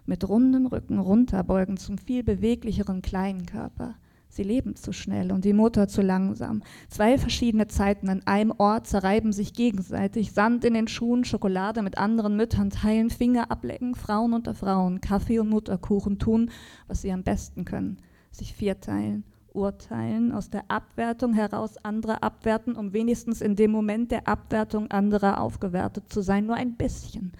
Mit 0.06 0.26
rundem 0.26 0.66
Rücken 0.66 0.98
runterbeugen 0.98 1.76
zum 1.76 1.98
viel 1.98 2.22
beweglicheren 2.22 3.02
kleinen 3.02 3.44
Körper. 3.44 3.96
Sie 4.36 4.42
leben 4.42 4.76
zu 4.76 4.92
schnell 4.92 5.32
und 5.32 5.46
die 5.46 5.54
Mutter 5.54 5.88
zu 5.88 6.02
langsam. 6.02 6.62
Zwei 6.90 7.16
verschiedene 7.16 7.68
Zeiten 7.68 8.10
an 8.10 8.20
einem 8.26 8.52
Ort 8.58 8.86
zerreiben 8.86 9.32
sich 9.32 9.54
gegenseitig. 9.54 10.32
Sand 10.32 10.62
in 10.66 10.74
den 10.74 10.88
Schuhen, 10.88 11.24
Schokolade 11.24 11.80
mit 11.80 11.96
anderen 11.96 12.36
Müttern 12.36 12.68
teilen, 12.68 13.08
Finger 13.08 13.50
ablecken, 13.50 13.94
Frauen 13.94 14.34
unter 14.34 14.52
Frauen, 14.52 15.00
Kaffee 15.00 15.38
und 15.38 15.48
Mutterkuchen 15.48 16.18
tun, 16.18 16.50
was 16.86 17.00
sie 17.00 17.12
am 17.12 17.22
besten 17.22 17.64
können. 17.64 17.96
Sich 18.30 18.52
vierteilen, 18.52 19.24
urteilen, 19.56 20.32
aus 20.32 20.50
der 20.50 20.64
Abwertung 20.68 21.32
heraus 21.32 21.76
andere 21.82 22.22
abwerten, 22.22 22.76
um 22.76 22.92
wenigstens 22.92 23.40
in 23.40 23.56
dem 23.56 23.70
Moment 23.70 24.10
der 24.12 24.28
Abwertung 24.28 24.90
anderer 24.90 25.40
aufgewertet 25.40 26.12
zu 26.12 26.20
sein, 26.20 26.46
nur 26.46 26.56
ein 26.56 26.76
bisschen 26.76 27.32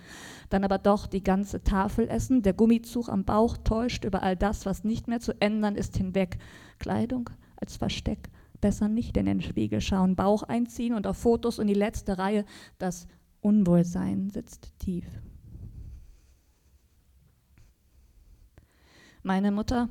dann 0.51 0.65
aber 0.65 0.79
doch 0.79 1.07
die 1.07 1.23
ganze 1.23 1.63
Tafel 1.63 2.09
essen. 2.09 2.43
Der 2.43 2.53
Gummizug 2.53 3.09
am 3.09 3.25
Bauch 3.25 3.57
täuscht 3.57 4.05
über 4.05 4.23
all 4.23 4.37
das, 4.37 4.67
was 4.67 4.85
nicht 4.85 5.09
mehr 5.09 5.21
zu 5.21 5.41
ändern 5.41 5.77
ist, 5.77 5.97
hinweg. 5.97 6.39
Kleidung 6.79 7.31
als 7.57 7.77
Versteck. 7.77 8.31
Besser 8.61 8.89
nicht 8.89 9.17
in 9.17 9.27
den 9.27 9.41
Spiegel 9.41 9.81
schauen, 9.81 10.17
Bauch 10.17 10.43
einziehen 10.43 10.95
und 10.95 11.07
auf 11.07 11.19
Fotos 11.19 11.59
in 11.59 11.67
die 11.67 11.75
letzte 11.75 12.19
Reihe. 12.19 12.45
Das 12.79 13.07
Unwohlsein 13.41 14.31
sitzt 14.31 14.79
tief. 14.79 15.05
Meine 19.23 19.51
Mutter 19.51 19.89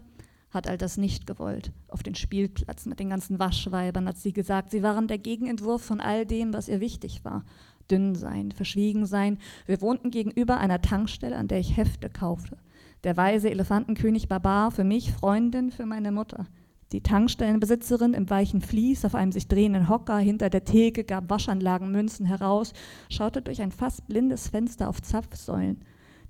hat 0.56 0.68
all 0.68 0.78
das 0.78 0.98
nicht 0.98 1.28
gewollt. 1.28 1.72
Auf 1.88 2.02
den 2.02 2.16
Spielplatz 2.16 2.86
mit 2.86 3.00
den 3.00 3.10
ganzen 3.10 3.38
Waschweibern 3.38 4.08
hat 4.08 4.18
sie 4.18 4.34
gesagt, 4.34 4.72
sie 4.72 4.82
waren 4.82 5.08
der 5.08 5.20
Gegenentwurf 5.20 5.84
von 5.84 6.02
all 6.02 6.26
dem, 6.26 6.54
was 6.54 6.68
ihr 6.68 6.80
wichtig 6.80 7.24
war 7.24 7.44
dünn 7.92 8.16
sein, 8.16 8.52
verschwiegen 8.52 9.06
sein. 9.06 9.38
Wir 9.66 9.82
wohnten 9.82 10.12
gegenüber 10.12 10.58
einer 10.58 10.82
Tankstelle, 10.82 11.36
an 11.36 11.48
der 11.48 11.60
ich 11.60 11.78
Hefte 11.78 12.10
kaufte. 12.10 12.58
Der 13.04 13.18
weise 13.18 13.50
Elefantenkönig 13.50 14.28
Barbar 14.28 14.72
für 14.72 14.84
mich, 14.84 15.12
Freundin 15.12 15.72
für 15.72 15.86
meine 15.86 16.12
Mutter. 16.12 16.48
Die 16.92 17.02
Tankstellenbesitzerin 17.02 18.14
im 18.14 18.30
weichen 18.30 18.62
Vlies 18.62 19.06
auf 19.06 19.16
einem 19.16 19.32
sich 19.32 19.48
drehenden 19.48 19.90
Hocker 19.90 20.18
hinter 20.18 20.50
der 20.50 20.66
Theke 20.66 21.04
gab 21.04 21.30
Waschanlagenmünzen 21.30 22.26
heraus, 22.26 22.74
schaute 23.10 23.42
durch 23.42 23.62
ein 23.62 23.72
fast 23.72 24.08
blindes 24.08 24.50
Fenster 24.50 24.88
auf 24.88 25.02
Zapfsäulen. 25.02 25.82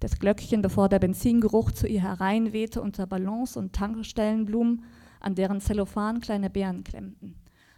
Das 0.06 0.20
Glöckchen, 0.20 0.62
bevor 0.62 0.88
der 0.88 1.00
Benzingeruch 1.00 1.72
zu 1.72 1.88
ihr 1.88 2.04
hereinwehte, 2.04 2.80
unter 2.80 3.08
Ballons 3.08 3.58
und 3.58 3.74
Tankstellenblumen, 3.74 4.84
an 5.20 5.34
deren 5.34 5.62
Zellophan 5.62 6.22
kleine 6.22 6.52
Beeren 6.52 6.84
klemmten. 6.84 7.34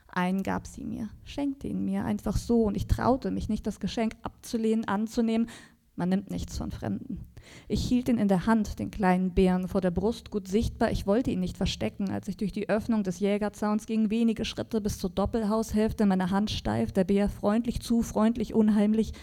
Einen 0.09 0.43
gab 0.43 0.67
sie 0.67 0.83
mir, 0.83 1.07
schenkte 1.23 1.69
ihn 1.69 1.85
mir 1.85 2.03
einfach 2.03 2.35
so 2.35 2.63
und 2.63 2.75
ich 2.75 2.87
traute 2.87 3.31
mich 3.31 3.47
nicht, 3.47 3.65
das 3.65 3.79
Geschenk 3.79 4.11
abzulehnen, 4.23 4.85
anzunehmen. 4.89 5.47
Man 5.95 6.09
nimmt 6.09 6.29
nichts 6.29 6.57
von 6.57 6.71
Fremden. 6.71 7.21
Ich 7.69 7.87
hielt 7.87 8.09
ihn 8.09 8.17
in 8.17 8.27
der 8.27 8.45
Hand, 8.45 8.77
den 8.77 8.91
kleinen 8.91 9.33
Bären, 9.33 9.69
vor 9.69 9.79
der 9.79 9.91
Brust 9.91 10.29
gut 10.29 10.49
sichtbar. 10.49 10.91
Ich 10.91 11.07
wollte 11.07 11.31
ihn 11.31 11.39
nicht 11.39 11.55
verstecken, 11.55 12.09
als 12.09 12.27
ich 12.27 12.35
durch 12.35 12.51
die 12.51 12.67
Öffnung 12.67 13.03
des 13.03 13.21
Jägerzauns 13.21 13.85
ging, 13.85 14.09
wenige 14.09 14.43
Schritte 14.43 14.81
bis 14.81 14.99
zur 14.99 15.11
Doppelhaushälfte, 15.11 16.05
meine 16.05 16.29
Hand 16.29 16.51
steif, 16.51 16.91
der 16.91 17.05
Bär 17.05 17.29
freundlich 17.29 17.79
zu, 17.79 18.01
freundlich, 18.01 18.53
unheimlich. 18.53 19.13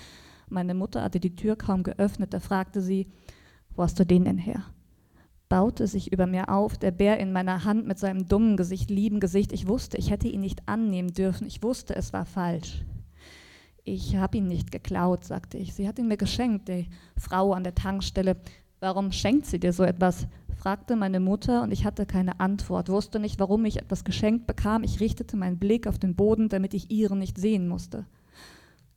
Meine 0.49 0.75
Mutter 0.75 1.03
hatte 1.03 1.21
die 1.21 1.37
Tür 1.37 1.57
kaum 1.57 1.83
geöffnet, 1.83 2.35
da 2.35 2.41
fragte 2.41 2.81
sie, 2.81 3.09
wo 3.75 3.83
hast 3.83 3.99
du 3.99 4.07
den 4.07 4.25
denn 4.25 4.39
her? 4.39 4.65
baute 5.49 5.87
sich 5.87 6.13
über 6.13 6.27
mir 6.27 6.49
auf, 6.49 6.79
der 6.79 6.91
Bär 6.91 7.21
in 7.21 7.33
meiner 7.33 7.65
Hand 7.65 7.87
mit 7.87 7.99
seinem 7.99 8.27
dummen 8.27 8.57
Gesicht, 8.57 8.91
lieben 8.91 9.21
Gesicht. 9.21 9.53
Ich 9.53 9.69
wusste, 9.69 9.97
ich 9.99 10.11
hätte 10.11 10.27
ihn 10.27 10.41
nicht 10.41 10.69
annehmen 10.69 11.13
dürfen. 11.13 11.47
Ich 11.47 11.63
wusste, 11.63 11.95
es 11.95 12.13
war 12.13 12.27
falsch. 12.27 12.85
Ich 13.85 14.17
habe 14.17 14.39
ihn 14.39 14.49
nicht 14.49 14.73
geklaut, 14.73 15.25
sagte 15.25 15.59
ich. 15.59 15.75
Sie 15.75 15.87
hat 15.87 15.99
ihn 15.99 16.09
mir 16.09 16.17
geschenkt, 16.17 16.69
die 16.69 16.89
Frau 17.17 17.53
an 17.53 17.63
der 17.63 17.75
Tankstelle. 17.75 18.37
Warum 18.81 19.13
schenkt 19.13 19.47
sie 19.47 19.61
dir 19.61 19.73
so 19.73 19.85
etwas? 19.85 20.27
fragte 20.57 20.97
meine 20.97 21.21
Mutter 21.21 21.63
und 21.63 21.73
ich 21.73 21.85
hatte 21.85 22.07
keine 22.07 22.41
Antwort, 22.41 22.89
wusste 22.89 23.21
nicht, 23.21 23.39
warum 23.39 23.65
ich 23.65 23.77
etwas 23.77 24.03
geschenkt 24.03 24.47
bekam. 24.47 24.83
Ich 24.83 24.99
richtete 24.99 25.37
meinen 25.37 25.59
Blick 25.59 25.87
auf 25.87 25.99
den 25.99 26.17
Boden, 26.17 26.49
damit 26.49 26.75
ich 26.75 26.91
ihren 26.91 27.19
nicht 27.19 27.39
sehen 27.39 27.69
musste 27.69 28.07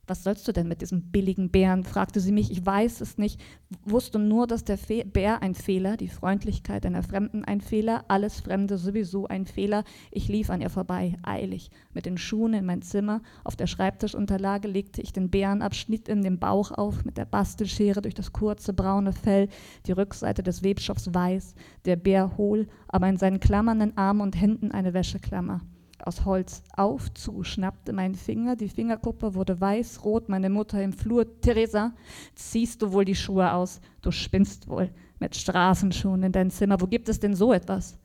was 0.08 0.24
sollst 0.24 0.48
du 0.48 0.52
denn 0.52 0.68
mit 0.68 0.80
diesem 0.80 1.10
billigen 1.10 1.50
Bären? 1.50 1.84
fragte 1.84 2.20
sie 2.20 2.32
mich. 2.32 2.50
Ich 2.50 2.64
weiß 2.64 3.00
es 3.00 3.18
nicht, 3.18 3.40
wusste 3.84 4.18
nur, 4.18 4.46
dass 4.46 4.64
der 4.64 4.78
Fe 4.78 5.04
Bär 5.04 5.42
ein 5.42 5.54
Fehler, 5.54 5.96
die 5.96 6.08
Freundlichkeit 6.08 6.86
einer 6.86 7.02
Fremden 7.02 7.44
ein 7.44 7.60
Fehler, 7.60 8.04
alles 8.08 8.40
Fremde 8.40 8.78
sowieso 8.78 9.26
ein 9.26 9.46
Fehler. 9.46 9.84
Ich 10.10 10.28
lief 10.28 10.50
an 10.50 10.60
ihr 10.60 10.70
vorbei, 10.70 11.16
eilig, 11.22 11.70
mit 11.92 12.06
den 12.06 12.18
Schuhen 12.18 12.54
in 12.54 12.64
mein 12.64 12.82
Zimmer. 12.82 13.20
Auf 13.44 13.56
der 13.56 13.66
Schreibtischunterlage 13.66 14.68
legte 14.68 15.02
ich 15.02 15.12
den 15.12 15.30
Bären 15.30 15.62
ab, 15.62 15.74
schnitt 15.74 16.08
in 16.08 16.22
den 16.22 16.38
Bauch 16.38 16.70
auf, 16.72 17.04
mit 17.04 17.18
der 17.18 17.26
Bastelschere 17.26 18.02
durch 18.02 18.14
das 18.14 18.32
kurze 18.32 18.72
braune 18.72 19.12
Fell, 19.12 19.48
die 19.86 19.92
Rückseite 19.92 20.42
des 20.42 20.62
Webstoffs 20.62 21.12
weiß, 21.12 21.54
der 21.84 21.96
Bär 21.96 22.36
hohl, 22.36 22.66
aber 22.88 23.08
in 23.08 23.16
seinen 23.16 23.40
klammernden 23.40 23.96
Armen 23.96 24.20
und 24.20 24.40
Händen 24.40 24.72
eine 24.72 24.94
Wäscheklammer 24.94 25.60
aus 26.06 26.24
Holz 26.24 26.62
auf, 26.76 27.12
zu, 27.14 27.42
schnappte 27.42 27.92
mein 27.92 28.14
Finger, 28.14 28.56
die 28.56 28.68
Fingerkuppe 28.68 29.34
wurde 29.34 29.60
weiß-rot, 29.60 30.28
meine 30.28 30.50
Mutter 30.50 30.82
im 30.82 30.92
Flur, 30.92 31.40
Theresa, 31.40 31.92
ziehst 32.34 32.82
du 32.82 32.92
wohl 32.92 33.04
die 33.04 33.14
Schuhe 33.14 33.52
aus, 33.52 33.80
du 34.02 34.10
spinnst 34.10 34.68
wohl 34.68 34.90
mit 35.18 35.36
Straßenschuhen 35.36 36.22
in 36.22 36.32
dein 36.32 36.50
Zimmer, 36.50 36.80
wo 36.80 36.86
gibt 36.86 37.08
es 37.08 37.20
denn 37.20 37.34
so 37.34 37.52
etwas? 37.52 37.98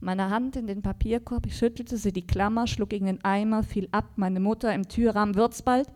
Meine 0.00 0.28
Hand 0.28 0.56
in 0.56 0.66
den 0.66 0.82
Papierkorb, 0.82 1.46
ich 1.46 1.56
schüttelte 1.56 1.96
sie 1.96 2.12
die 2.12 2.26
Klammer, 2.26 2.66
schlug 2.66 2.90
gegen 2.90 3.06
den 3.06 3.24
Eimer, 3.24 3.62
fiel 3.62 3.88
ab, 3.90 4.04
meine 4.16 4.38
Mutter 4.38 4.74
im 4.74 4.86
Türrahmen, 4.86 5.34
wird's 5.34 5.62
bald? 5.62 5.88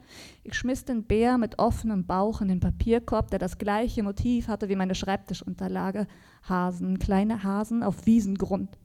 Ich 0.44 0.54
schmiss 0.54 0.86
den 0.86 1.02
Bär 1.02 1.36
mit 1.36 1.58
offenem 1.58 2.06
Bauch 2.06 2.40
in 2.40 2.48
den 2.48 2.60
Papierkorb, 2.60 3.30
der 3.30 3.38
das 3.38 3.58
gleiche 3.58 4.02
Motiv 4.02 4.48
hatte 4.48 4.70
wie 4.70 4.76
meine 4.76 4.94
Schreibtischunterlage. 4.94 6.06
Hasen, 6.48 6.98
kleine 6.98 7.42
Hasen 7.42 7.82
auf 7.82 8.06
Wiesengrund. 8.06 8.78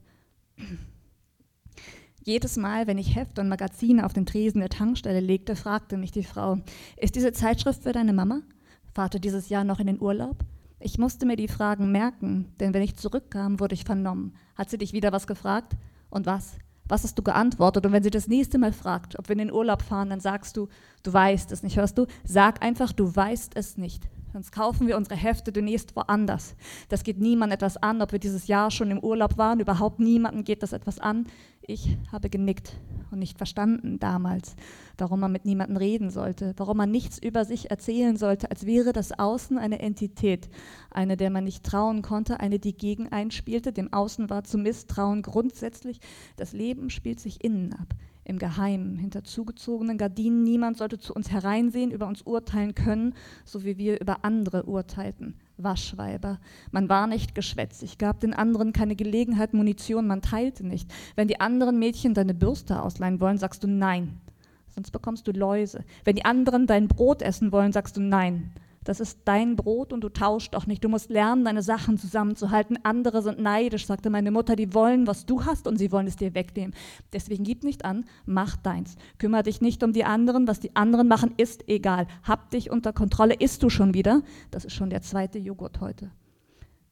Jedes 2.26 2.56
Mal, 2.56 2.86
wenn 2.86 2.96
ich 2.96 3.14
Heft 3.14 3.38
und 3.38 3.50
Magazine 3.50 4.06
auf 4.06 4.14
den 4.14 4.24
Tresen 4.24 4.60
der 4.60 4.70
Tankstelle 4.70 5.20
legte, 5.20 5.56
fragte 5.56 5.98
mich 5.98 6.10
die 6.10 6.24
Frau, 6.24 6.56
ist 6.96 7.16
diese 7.16 7.34
Zeitschrift 7.34 7.82
für 7.82 7.92
deine 7.92 8.14
Mama? 8.14 8.40
Fahrte 8.94 9.20
dieses 9.20 9.50
Jahr 9.50 9.62
noch 9.62 9.78
in 9.78 9.86
den 9.86 10.00
Urlaub? 10.00 10.38
Ich 10.80 10.96
musste 10.96 11.26
mir 11.26 11.36
die 11.36 11.48
Fragen 11.48 11.92
merken, 11.92 12.46
denn 12.60 12.72
wenn 12.72 12.80
ich 12.80 12.96
zurückkam, 12.96 13.60
wurde 13.60 13.74
ich 13.74 13.84
vernommen. 13.84 14.32
Hat 14.54 14.70
sie 14.70 14.78
dich 14.78 14.94
wieder 14.94 15.12
was 15.12 15.26
gefragt? 15.26 15.74
Und 16.08 16.24
was? 16.24 16.54
Was 16.88 17.04
hast 17.04 17.18
du 17.18 17.22
geantwortet? 17.22 17.84
Und 17.84 17.92
wenn 17.92 18.02
sie 18.02 18.10
das 18.10 18.26
nächste 18.26 18.56
Mal 18.56 18.72
fragt, 18.72 19.18
ob 19.18 19.28
wir 19.28 19.34
in 19.34 19.40
den 19.40 19.52
Urlaub 19.52 19.82
fahren, 19.82 20.08
dann 20.08 20.20
sagst 20.20 20.56
du, 20.56 20.68
du 21.02 21.12
weißt 21.12 21.52
es 21.52 21.62
nicht, 21.62 21.76
hörst 21.76 21.98
du? 21.98 22.06
Sag 22.24 22.64
einfach, 22.64 22.94
du 22.94 23.14
weißt 23.14 23.52
es 23.54 23.76
nicht. 23.76 24.08
Sonst 24.34 24.50
kaufen 24.50 24.88
wir 24.88 24.96
unsere 24.96 25.14
Hefte 25.14 25.52
demnächst 25.52 25.94
woanders. 25.94 26.56
Das 26.88 27.04
geht 27.04 27.20
niemand 27.20 27.52
etwas 27.52 27.76
an, 27.76 28.02
ob 28.02 28.10
wir 28.10 28.18
dieses 28.18 28.48
Jahr 28.48 28.72
schon 28.72 28.90
im 28.90 28.98
Urlaub 28.98 29.38
waren. 29.38 29.60
Überhaupt 29.60 30.00
niemandem 30.00 30.42
geht 30.42 30.64
das 30.64 30.72
etwas 30.72 30.98
an. 30.98 31.26
Ich 31.66 31.96
habe 32.12 32.28
genickt 32.28 32.76
und 33.10 33.20
nicht 33.20 33.38
verstanden 33.38 33.98
damals, 33.98 34.54
warum 34.98 35.20
man 35.20 35.32
mit 35.32 35.46
niemandem 35.46 35.78
reden 35.78 36.10
sollte, 36.10 36.52
warum 36.58 36.76
man 36.76 36.90
nichts 36.90 37.16
über 37.18 37.46
sich 37.46 37.70
erzählen 37.70 38.16
sollte, 38.16 38.50
als 38.50 38.66
wäre 38.66 38.92
das 38.92 39.18
Außen 39.18 39.56
eine 39.56 39.78
Entität, 39.78 40.50
eine, 40.90 41.16
der 41.16 41.30
man 41.30 41.44
nicht 41.44 41.64
trauen 41.64 42.02
konnte, 42.02 42.38
eine, 42.38 42.58
die 42.58 42.76
gegen 42.76 43.08
einspielte. 43.08 43.72
Dem 43.72 43.90
Außen 43.94 44.28
war 44.28 44.44
zu 44.44 44.58
misstrauen 44.58 45.22
grundsätzlich. 45.22 46.00
Das 46.36 46.52
Leben 46.52 46.90
spielt 46.90 47.18
sich 47.18 47.42
innen 47.42 47.72
ab 47.72 47.94
im 48.24 48.38
Geheimen, 48.38 48.98
hinter 48.98 49.24
zugezogenen 49.24 49.96
Gardinen. 49.96 50.42
Niemand 50.42 50.76
sollte 50.76 50.98
zu 50.98 51.14
uns 51.14 51.30
hereinsehen, 51.30 51.90
über 51.90 52.06
uns 52.06 52.22
urteilen 52.22 52.74
können, 52.74 53.14
so 53.44 53.64
wie 53.64 53.78
wir 53.78 54.00
über 54.00 54.24
andere 54.24 54.64
urteilten. 54.64 55.36
Waschweiber. 55.56 56.38
Man 56.70 56.88
war 56.88 57.06
nicht 57.06 57.34
geschwätzig, 57.34 57.98
gab 57.98 58.20
den 58.20 58.34
anderen 58.34 58.72
keine 58.72 58.96
Gelegenheit, 58.96 59.54
Munition, 59.54 60.06
man 60.06 60.22
teilte 60.22 60.66
nicht. 60.66 60.92
Wenn 61.14 61.28
die 61.28 61.40
anderen 61.40 61.78
Mädchen 61.78 62.14
deine 62.14 62.34
Bürste 62.34 62.82
ausleihen 62.82 63.20
wollen, 63.20 63.38
sagst 63.38 63.62
du 63.62 63.68
nein, 63.68 64.20
sonst 64.74 64.90
bekommst 64.90 65.26
du 65.28 65.32
Läuse. 65.32 65.84
Wenn 66.04 66.16
die 66.16 66.24
anderen 66.24 66.66
dein 66.66 66.88
Brot 66.88 67.22
essen 67.22 67.52
wollen, 67.52 67.72
sagst 67.72 67.96
du 67.96 68.00
nein, 68.00 68.52
das 68.84 69.00
ist 69.00 69.20
dein 69.24 69.56
Brot 69.56 69.92
und 69.92 70.02
du 70.02 70.10
tauschst 70.10 70.54
auch 70.54 70.66
nicht. 70.66 70.84
Du 70.84 70.88
musst 70.88 71.10
lernen, 71.10 71.44
deine 71.44 71.62
Sachen 71.62 71.98
zusammenzuhalten. 71.98 72.78
Andere 72.82 73.22
sind 73.22 73.38
neidisch, 73.40 73.86
sagte 73.86 74.10
meine 74.10 74.30
Mutter. 74.30 74.56
Die 74.56 74.74
wollen, 74.74 75.06
was 75.06 75.24
du 75.24 75.44
hast 75.44 75.66
und 75.66 75.78
sie 75.78 75.90
wollen 75.90 76.06
es 76.06 76.16
dir 76.16 76.34
wegnehmen. 76.34 76.74
Deswegen 77.12 77.44
gib 77.44 77.64
nicht 77.64 77.84
an, 77.84 78.04
mach 78.26 78.56
deins. 78.56 78.96
Kümmer 79.18 79.42
dich 79.42 79.62
nicht 79.62 79.82
um 79.82 79.92
die 79.92 80.04
anderen. 80.04 80.46
Was 80.46 80.60
die 80.60 80.76
anderen 80.76 81.08
machen, 81.08 81.32
ist 81.38 81.68
egal. 81.68 82.06
Hab 82.22 82.50
dich 82.50 82.70
unter 82.70 82.92
Kontrolle. 82.92 83.34
Isst 83.34 83.62
du 83.62 83.70
schon 83.70 83.94
wieder? 83.94 84.22
Das 84.50 84.64
ist 84.64 84.74
schon 84.74 84.90
der 84.90 85.02
zweite 85.02 85.38
Joghurt 85.38 85.80
heute. 85.80 86.10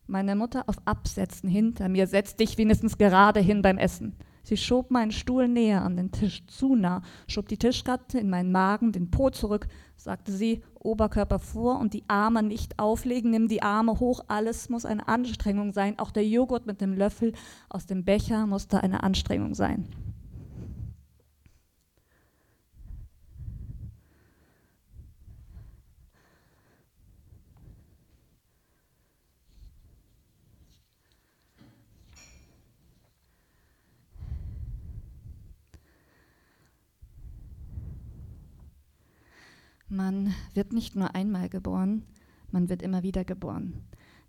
Meine 0.07 0.35
Mutter 0.35 0.65
auf 0.67 0.77
Absätzen 0.87 1.49
hinter 1.49 1.89
mir. 1.89 2.07
Setz 2.07 2.37
dich 2.37 2.57
wenigstens 2.57 2.97
gerade 2.97 3.41
hin 3.41 3.63
beim 3.63 3.79
Essen. 3.79 4.17
Sie 4.43 4.57
schob 4.57 4.91
meinen 4.91 5.13
Stuhl 5.13 5.49
näher 5.49 5.83
an 5.83 5.97
den 5.97 6.11
Tisch, 6.11 6.45
zu 6.47 6.75
nah, 6.75 7.03
schob 7.29 7.49
die 7.49 7.57
Tischkante 7.57 8.19
in 8.19 8.29
meinen 8.29 8.53
Magen, 8.53 8.93
den 8.93 9.11
Po 9.11 9.31
zurück, 9.31 9.69
sagte 9.97 10.33
sie, 10.33 10.63
Oberkörper 10.75 11.39
vor 11.39 11.79
und 11.79 11.95
die 11.95 12.05
Arme 12.09 12.43
nicht 12.43 12.79
auflegen, 12.79 13.31
nimm 13.31 13.47
die 13.49 13.63
Arme 13.63 14.01
hoch, 14.01 14.25
alles 14.27 14.69
muss 14.69 14.85
eine 14.85 15.07
Anstrengung 15.07 15.73
sein, 15.73 15.99
auch 15.99 16.11
der 16.11 16.27
Joghurt 16.27 16.67
mit 16.67 16.81
dem 16.81 16.95
Löffel 16.95 17.33
aus 17.69 17.87
dem 17.87 18.05
Becher 18.05 18.47
musste 18.47 18.83
eine 18.83 19.03
Anstrengung 19.05 19.55
sein. 19.55 19.89
Man 39.93 40.35
wird 40.55 40.73
nicht 40.73 40.97
nur 40.97 41.15
einmal 41.15 41.51
geboren, 41.51 42.05
man 42.51 42.71
wird 42.71 42.81
immer 42.81 43.03
wieder 43.03 43.27
geboren. 43.27 43.75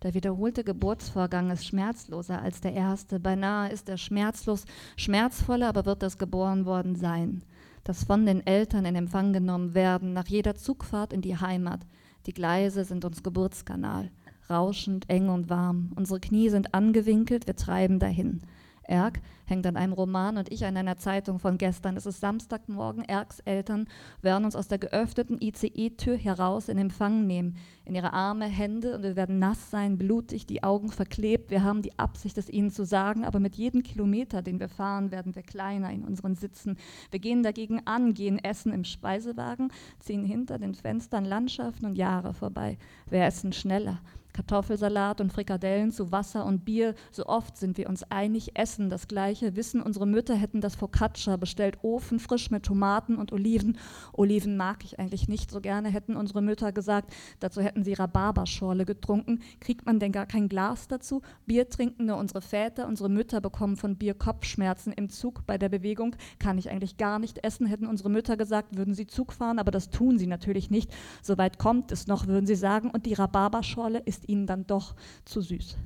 Der 0.02 0.14
wiederholte 0.14 0.66
Geburtsvorgang 0.66 1.52
ist 1.52 1.66
schmerzloser 1.66 2.42
als 2.42 2.60
der 2.60 2.74
erste. 2.74 3.18
Beinahe 3.18 3.72
ist 3.72 3.88
er 3.88 3.96
schmerzlos, 3.96 4.66
schmerzvoller 4.98 5.70
aber 5.70 5.86
wird 5.86 6.04
das 6.04 6.18
geboren 6.18 6.66
worden 6.66 6.98
sein. 6.98 7.44
Das 7.86 8.04
von 8.04 8.26
den 8.26 8.46
Eltern 8.46 8.84
in 8.84 8.98
Empfang 8.98 9.32
genommen 9.32 9.74
werden, 9.74 10.12
nach 10.12 10.28
jeder 10.28 10.56
Zugfahrt 10.56 11.14
in 11.14 11.22
die 11.22 11.38
Heimat. 11.38 11.80
Die 12.26 12.34
Gleise 12.34 12.84
sind 12.84 13.06
uns 13.06 13.24
Geburtskanal, 13.24 14.12
rauschend, 14.50 15.10
eng 15.10 15.30
und 15.30 15.50
warm. 15.50 15.94
Unsere 15.96 16.20
Knie 16.20 16.50
sind 16.50 16.74
angewinkelt, 16.74 17.48
wir 17.48 17.56
treiben 17.56 18.00
dahin. 18.00 18.42
Erg 18.84 19.22
hängt 19.46 19.66
an 19.66 19.78
einem 19.78 19.94
Roman 19.94 20.38
und 20.38 20.52
ich 20.52 20.66
an 20.66 20.78
einer 20.78 20.98
Zeitung 20.98 21.40
von 21.40 21.58
gestern. 21.58 21.98
Es 21.98 22.06
ist 22.06 22.20
Samstagmorgen. 22.20 23.04
Ergs 23.04 23.40
Eltern 23.42 23.88
werden 24.22 24.46
uns 24.46 24.56
aus 24.56 24.68
der 24.68 24.78
geöffneten 24.78 25.38
ICE-Tür 25.42 26.18
heraus 26.18 26.70
in 26.70 26.78
Empfang 26.78 27.26
nehmen. 27.28 27.58
In 27.86 27.96
ihre 27.96 28.14
Arme, 28.14 28.46
Hände 28.46 28.96
und 28.96 29.04
wir 29.04 29.16
werden 29.16 29.40
nass 29.40 29.70
sein, 29.70 29.98
blutig, 29.98 30.46
die 30.46 30.64
Augen 30.64 30.90
verklebt. 30.90 31.52
Wir 31.52 31.64
haben 31.64 31.82
die 31.82 31.98
Absicht, 32.00 32.38
es 32.38 32.50
ihnen 32.50 32.72
zu 32.72 32.86
sagen, 32.86 33.26
aber 33.26 33.40
mit 33.40 33.56
jedem 33.56 33.84
Kilometer, 33.84 34.42
den 34.42 34.60
wir 34.60 34.70
fahren, 34.70 35.12
werden 35.12 35.36
wir 35.36 35.44
kleiner 35.44 35.92
in 35.92 36.04
unseren 36.04 36.36
Sitzen. 36.36 36.78
Wir 37.12 37.20
gehen 37.20 37.44
dagegen 37.44 37.82
an, 37.86 38.14
gehen 38.14 38.40
essen 38.40 38.72
im 38.74 38.84
Speisewagen, 38.84 39.72
ziehen 40.00 40.26
hinter 40.26 40.60
den 40.60 40.74
Fenstern 40.74 41.26
Landschaften 41.26 41.86
und 41.86 41.96
Jahre 41.96 42.34
vorbei. 42.34 42.78
Wir 43.10 43.24
essen 43.24 43.54
schneller. 43.54 44.00
Kartoffelsalat 44.34 45.22
und 45.22 45.32
Frikadellen 45.32 45.92
zu 45.92 46.12
Wasser 46.12 46.46
und 46.46 46.66
Bier. 46.66 46.96
So 47.12 47.26
oft 47.28 47.58
sind 47.58 47.78
wir 47.78 47.88
uns 47.88 48.04
einig, 48.04 48.52
essen 48.56 48.90
das 48.90 49.08
Gleiche, 49.08 49.56
wissen, 49.56 49.82
unsere 49.82 50.08
Mütter 50.08 50.36
hätten 50.36 50.62
das 50.62 50.76
Focaccia 50.76 51.38
bestellt, 51.38 51.78
Ofen 51.84 52.20
frisch 52.20 52.52
mit 52.52 52.64
Tomaten 52.64 53.18
und 53.18 53.32
Oliven. 53.32 53.78
Oliven 54.12 54.58
mag 54.58 54.84
ich 54.84 55.00
eigentlich 55.00 55.28
nicht 55.28 55.52
so 55.52 55.62
gerne, 55.62 55.90
hätten 55.90 56.16
unsere 56.16 56.42
Mütter 56.42 56.72
gesagt. 56.72 57.14
Dazu 57.40 57.62
hätten 57.62 57.84
sie 57.84 57.94
Rhabarberschorle 57.94 58.86
getrunken. 58.86 59.42
Kriegt 59.60 59.86
man 59.86 60.00
denn 60.00 60.12
gar 60.12 60.26
kein 60.26 60.50
Glas 60.50 60.88
dazu? 60.88 61.22
Bier 61.46 61.70
trinken 61.70 62.06
nur 62.06 62.18
unsere 62.18 62.42
Väter, 62.42 62.88
unsere 62.88 63.10
Mütter 63.10 63.42
bekommen 63.42 63.78
von 63.78 63.98
Bier 63.98 64.16
Kopfschmerzen 64.16 64.92
im 64.94 65.10
Zug 65.10 65.46
bei 65.46 65.58
der 65.58 65.70
Bewegung. 65.70 66.16
Kann 66.40 66.58
ich 66.58 66.70
eigentlich 66.70 66.98
gar 66.98 67.20
nicht 67.20 67.44
essen, 67.44 67.68
hätten 67.68 67.88
unsere 67.88 68.10
Mütter 68.10 68.38
gesagt, 68.38 68.76
würden 68.76 68.94
sie 68.96 69.08
Zug 69.08 69.34
fahren, 69.34 69.60
aber 69.60 69.72
das 69.72 69.90
tun 69.90 70.18
sie 70.18 70.28
natürlich 70.28 70.70
nicht. 70.70 70.92
Soweit 71.22 71.60
kommt 71.60 71.92
es 71.92 72.08
noch, 72.08 72.28
würden 72.28 72.48
sie 72.48 72.56
sagen. 72.56 72.90
Und 72.90 73.06
die 73.06 73.14
Rhabarberschorle 73.14 74.00
ist 74.00 74.23
ist 74.24 74.30
ihnen 74.30 74.48
dann 74.48 74.66
doch 74.66 74.96
zu 75.26 75.42
süß. 75.42 75.78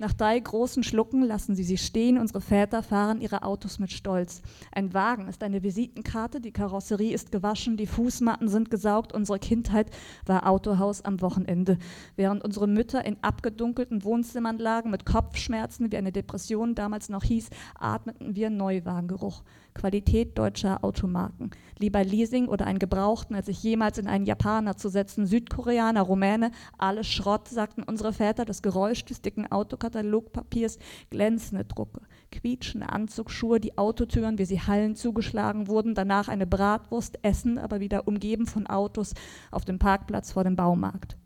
Nach 0.00 0.12
drei 0.12 0.38
großen 0.38 0.84
Schlucken 0.84 1.22
lassen 1.22 1.56
sie 1.56 1.64
sie 1.64 1.76
stehen. 1.76 2.18
Unsere 2.18 2.40
Väter 2.40 2.84
fahren 2.84 3.20
ihre 3.20 3.42
Autos 3.42 3.80
mit 3.80 3.90
Stolz. 3.90 4.42
Ein 4.70 4.94
Wagen 4.94 5.26
ist 5.26 5.42
eine 5.42 5.64
Visitenkarte, 5.64 6.40
die 6.40 6.52
Karosserie 6.52 7.12
ist 7.12 7.32
gewaschen, 7.32 7.76
die 7.76 7.88
Fußmatten 7.88 8.48
sind 8.48 8.70
gesaugt. 8.70 9.12
Unsere 9.12 9.40
Kindheit 9.40 9.90
war 10.24 10.48
Autohaus 10.48 11.04
am 11.04 11.20
Wochenende. 11.20 11.78
Während 12.14 12.44
unsere 12.44 12.68
Mütter 12.68 13.04
in 13.04 13.16
abgedunkelten 13.22 14.04
Wohnzimmern 14.04 14.58
lagen 14.58 14.90
mit 14.90 15.04
Kopfschmerzen, 15.04 15.90
wie 15.90 15.96
eine 15.96 16.12
Depression 16.12 16.76
damals 16.76 17.08
noch 17.08 17.24
hieß, 17.24 17.50
atmeten 17.76 18.36
wir 18.36 18.50
Neuwagengeruch. 18.50 19.42
Qualität 19.78 20.36
deutscher 20.36 20.84
Automarken. 20.84 21.50
Lieber 21.78 22.04
Leasing 22.04 22.48
oder 22.48 22.66
einen 22.66 22.80
Gebrauchten, 22.80 23.34
als 23.34 23.46
sich 23.46 23.62
jemals 23.62 23.96
in 23.96 24.08
einen 24.08 24.26
Japaner 24.26 24.76
zu 24.76 24.88
setzen. 24.88 25.24
Südkoreaner, 25.24 26.02
Rumäne, 26.02 26.50
alles 26.76 27.06
Schrott, 27.06 27.48
sagten 27.48 27.84
unsere 27.84 28.12
Väter. 28.12 28.44
Das 28.44 28.60
Geräusch 28.60 29.04
des 29.04 29.22
dicken 29.22 29.50
Autokatalogpapiers, 29.50 30.78
glänzende 31.10 31.64
Drucke, 31.64 32.00
quietschende 32.32 32.88
Anzugsschuhe, 32.88 33.60
die 33.60 33.78
Autotüren, 33.78 34.38
wie 34.38 34.44
sie 34.44 34.60
Hallen 34.60 34.96
zugeschlagen 34.96 35.68
wurden. 35.68 35.94
Danach 35.94 36.28
eine 36.28 36.46
Bratwurst, 36.46 37.20
Essen, 37.22 37.56
aber 37.56 37.80
wieder 37.80 38.08
umgeben 38.08 38.46
von 38.46 38.66
Autos 38.66 39.14
auf 39.52 39.64
dem 39.64 39.78
Parkplatz 39.78 40.32
vor 40.32 40.42
dem 40.44 40.56
Baumarkt. 40.56 41.16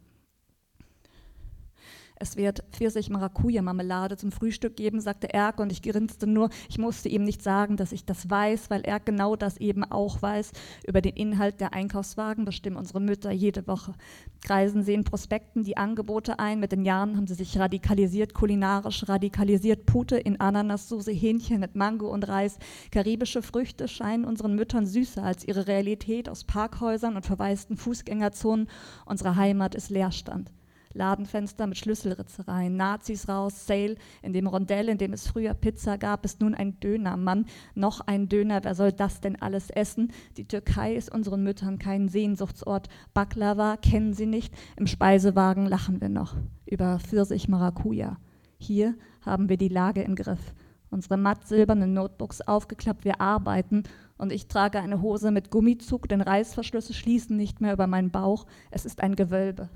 Es 2.22 2.36
wird 2.36 2.62
Pfirsich-Maracuja-Marmelade 2.70 4.16
zum 4.16 4.30
Frühstück 4.30 4.76
geben, 4.76 5.00
sagte 5.00 5.34
Erk 5.34 5.58
und 5.58 5.72
ich 5.72 5.82
grinste 5.82 6.28
nur. 6.28 6.50
Ich 6.68 6.78
musste 6.78 7.08
ihm 7.08 7.24
nicht 7.24 7.42
sagen, 7.42 7.76
dass 7.76 7.90
ich 7.90 8.04
das 8.04 8.30
weiß, 8.30 8.70
weil 8.70 8.82
er 8.82 9.00
genau 9.00 9.34
das 9.34 9.56
eben 9.56 9.82
auch 9.82 10.22
weiß. 10.22 10.52
Über 10.86 11.00
den 11.00 11.16
Inhalt 11.16 11.60
der 11.60 11.74
Einkaufswagen 11.74 12.44
bestimmen 12.44 12.76
unsere 12.76 13.00
Mütter 13.00 13.32
jede 13.32 13.66
Woche. 13.66 13.94
Kreisen 14.40 14.84
sehen 14.84 15.02
Prospekten 15.02 15.64
die 15.64 15.76
Angebote 15.76 16.38
ein. 16.38 16.60
Mit 16.60 16.70
den 16.70 16.84
Jahren 16.84 17.16
haben 17.16 17.26
sie 17.26 17.34
sich 17.34 17.58
radikalisiert, 17.58 18.34
kulinarisch 18.34 19.08
radikalisiert. 19.08 19.84
Pute 19.84 20.16
in 20.16 20.38
Ananassoße, 20.38 21.10
Hähnchen 21.10 21.58
mit 21.58 21.74
Mango 21.74 22.08
und 22.08 22.28
Reis. 22.28 22.60
Karibische 22.92 23.42
Früchte 23.42 23.88
scheinen 23.88 24.24
unseren 24.24 24.54
Müttern 24.54 24.86
süßer 24.86 25.24
als 25.24 25.44
ihre 25.44 25.66
Realität 25.66 26.28
aus 26.28 26.44
Parkhäusern 26.44 27.16
und 27.16 27.26
verwaisten 27.26 27.76
Fußgängerzonen. 27.76 28.68
Unsere 29.06 29.34
Heimat 29.34 29.74
ist 29.74 29.90
Leerstand. 29.90 30.52
Ladenfenster 30.94 31.66
mit 31.66 31.78
Schlüsselritzereien, 31.78 32.76
Nazis 32.76 33.28
raus, 33.28 33.66
Sale, 33.66 33.96
in 34.22 34.32
dem 34.32 34.46
Rondell, 34.46 34.88
in 34.88 34.98
dem 34.98 35.12
es 35.12 35.26
früher 35.26 35.54
Pizza 35.54 35.98
gab, 35.98 36.24
ist 36.24 36.40
nun 36.40 36.54
ein 36.54 36.78
Dönermann, 36.80 37.46
noch 37.74 38.00
ein 38.00 38.28
Döner, 38.28 38.62
wer 38.62 38.74
soll 38.74 38.92
das 38.92 39.20
denn 39.20 39.40
alles 39.40 39.70
essen? 39.70 40.12
Die 40.36 40.46
Türkei 40.46 40.94
ist 40.94 41.12
unseren 41.12 41.42
Müttern 41.42 41.78
kein 41.78 42.08
Sehnsuchtsort, 42.08 42.88
Baklava 43.14 43.76
kennen 43.76 44.14
sie 44.14 44.26
nicht, 44.26 44.54
im 44.76 44.86
Speisewagen 44.86 45.66
lachen 45.66 46.00
wir 46.00 46.08
noch 46.08 46.36
über 46.66 46.98
Pfirsich 46.98 47.48
Maracuja. 47.48 48.18
Hier 48.58 48.94
haben 49.22 49.48
wir 49.48 49.56
die 49.56 49.68
Lage 49.68 50.02
im 50.02 50.14
Griff. 50.14 50.54
Unsere 50.90 51.16
matt 51.16 51.46
silbernen 51.46 51.94
Notebooks 51.94 52.42
aufgeklappt, 52.42 53.04
wir 53.04 53.20
arbeiten 53.20 53.84
und 54.18 54.30
ich 54.30 54.46
trage 54.46 54.78
eine 54.78 55.00
Hose 55.00 55.30
mit 55.30 55.50
Gummizug, 55.50 56.06
denn 56.08 56.20
Reißverschlüsse 56.20 56.92
schließen 56.92 57.36
nicht 57.36 57.62
mehr 57.62 57.72
über 57.72 57.86
meinen 57.86 58.10
Bauch. 58.10 58.46
Es 58.70 58.84
ist 58.84 59.02
ein 59.02 59.16
Gewölbe 59.16 59.70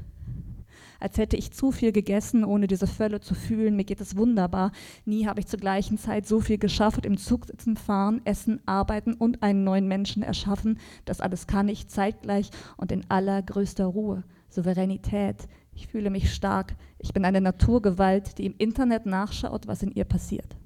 als 1.01 1.19
hätte 1.19 1.37
ich 1.37 1.53
zu 1.53 1.73
viel 1.73 1.93
gegessen, 1.93 2.45
ohne 2.45 2.67
diese 2.67 2.87
Völle 2.87 3.21
zu 3.21 3.35
fühlen. 3.35 3.77
Mir 3.77 3.85
geht 3.85 4.01
es 4.01 4.17
wunderbar. 4.17 4.73
Nie 5.05 5.27
habe 5.27 5.41
ich 5.41 5.47
zur 5.47 5.61
gleichen 5.61 5.99
Zeit 5.99 6.27
so 6.27 6.41
viel 6.41 6.59
geschafft, 6.59 7.07
im 7.07 7.17
Zug 7.17 7.47
sitzen, 7.47 7.77
fahren, 7.77 8.21
essen, 8.25 8.61
arbeiten 8.67 9.15
und 9.15 9.43
einen 9.43 9.65
neuen 9.65 9.89
Menschen 9.89 10.23
erschaffen. 10.23 10.79
Das 11.05 11.21
alles 11.21 11.47
kann 11.47 11.69
ich 11.69 11.89
zeitgleich 11.89 12.51
und 12.77 12.93
in 12.93 13.09
allergrößter 13.09 13.87
Ruhe. 13.87 14.25
Souveränität. 14.49 15.49
Ich 15.75 15.89
fühle 15.89 16.11
mich 16.11 16.33
stark. 16.33 16.77
Ich 16.99 17.13
bin 17.13 17.25
eine 17.25 17.41
Naturgewalt, 17.41 18.39
die 18.39 18.47
im 18.47 18.55
Internet 18.57 19.07
nachschaut, 19.07 19.67
was 19.67 19.83
in 19.83 19.93
ihr 19.93 20.05
passiert. 20.05 20.57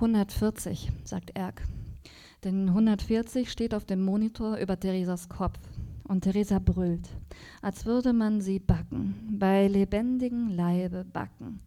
140, 0.00 0.90
sagt 1.04 1.36
Erk. 1.36 1.62
Denn 2.42 2.70
140 2.70 3.50
steht 3.50 3.74
auf 3.74 3.84
dem 3.84 4.02
Monitor 4.02 4.56
über 4.56 4.80
Theresas 4.80 5.28
Kopf. 5.28 5.58
Und 6.08 6.22
Theresa 6.22 6.58
brüllt, 6.58 7.06
als 7.60 7.84
würde 7.84 8.14
man 8.14 8.40
sie 8.40 8.58
backen, 8.60 9.14
bei 9.38 9.68
lebendigem 9.68 10.48
Leibe 10.48 11.04
backen. 11.04 11.60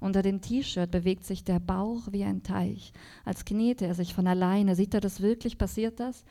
Unter 0.00 0.22
dem 0.22 0.40
T-Shirt 0.40 0.90
bewegt 0.90 1.24
sich 1.24 1.44
der 1.44 1.60
Bauch 1.60 2.08
wie 2.10 2.24
ein 2.24 2.42
Teich, 2.42 2.92
als 3.24 3.44
knete 3.44 3.86
er 3.86 3.94
sich 3.94 4.14
von 4.14 4.26
alleine. 4.26 4.74
Sieht 4.74 4.92
er 4.92 5.00
das 5.00 5.20
wirklich? 5.20 5.56
Passiert 5.56 6.00
das? 6.00 6.24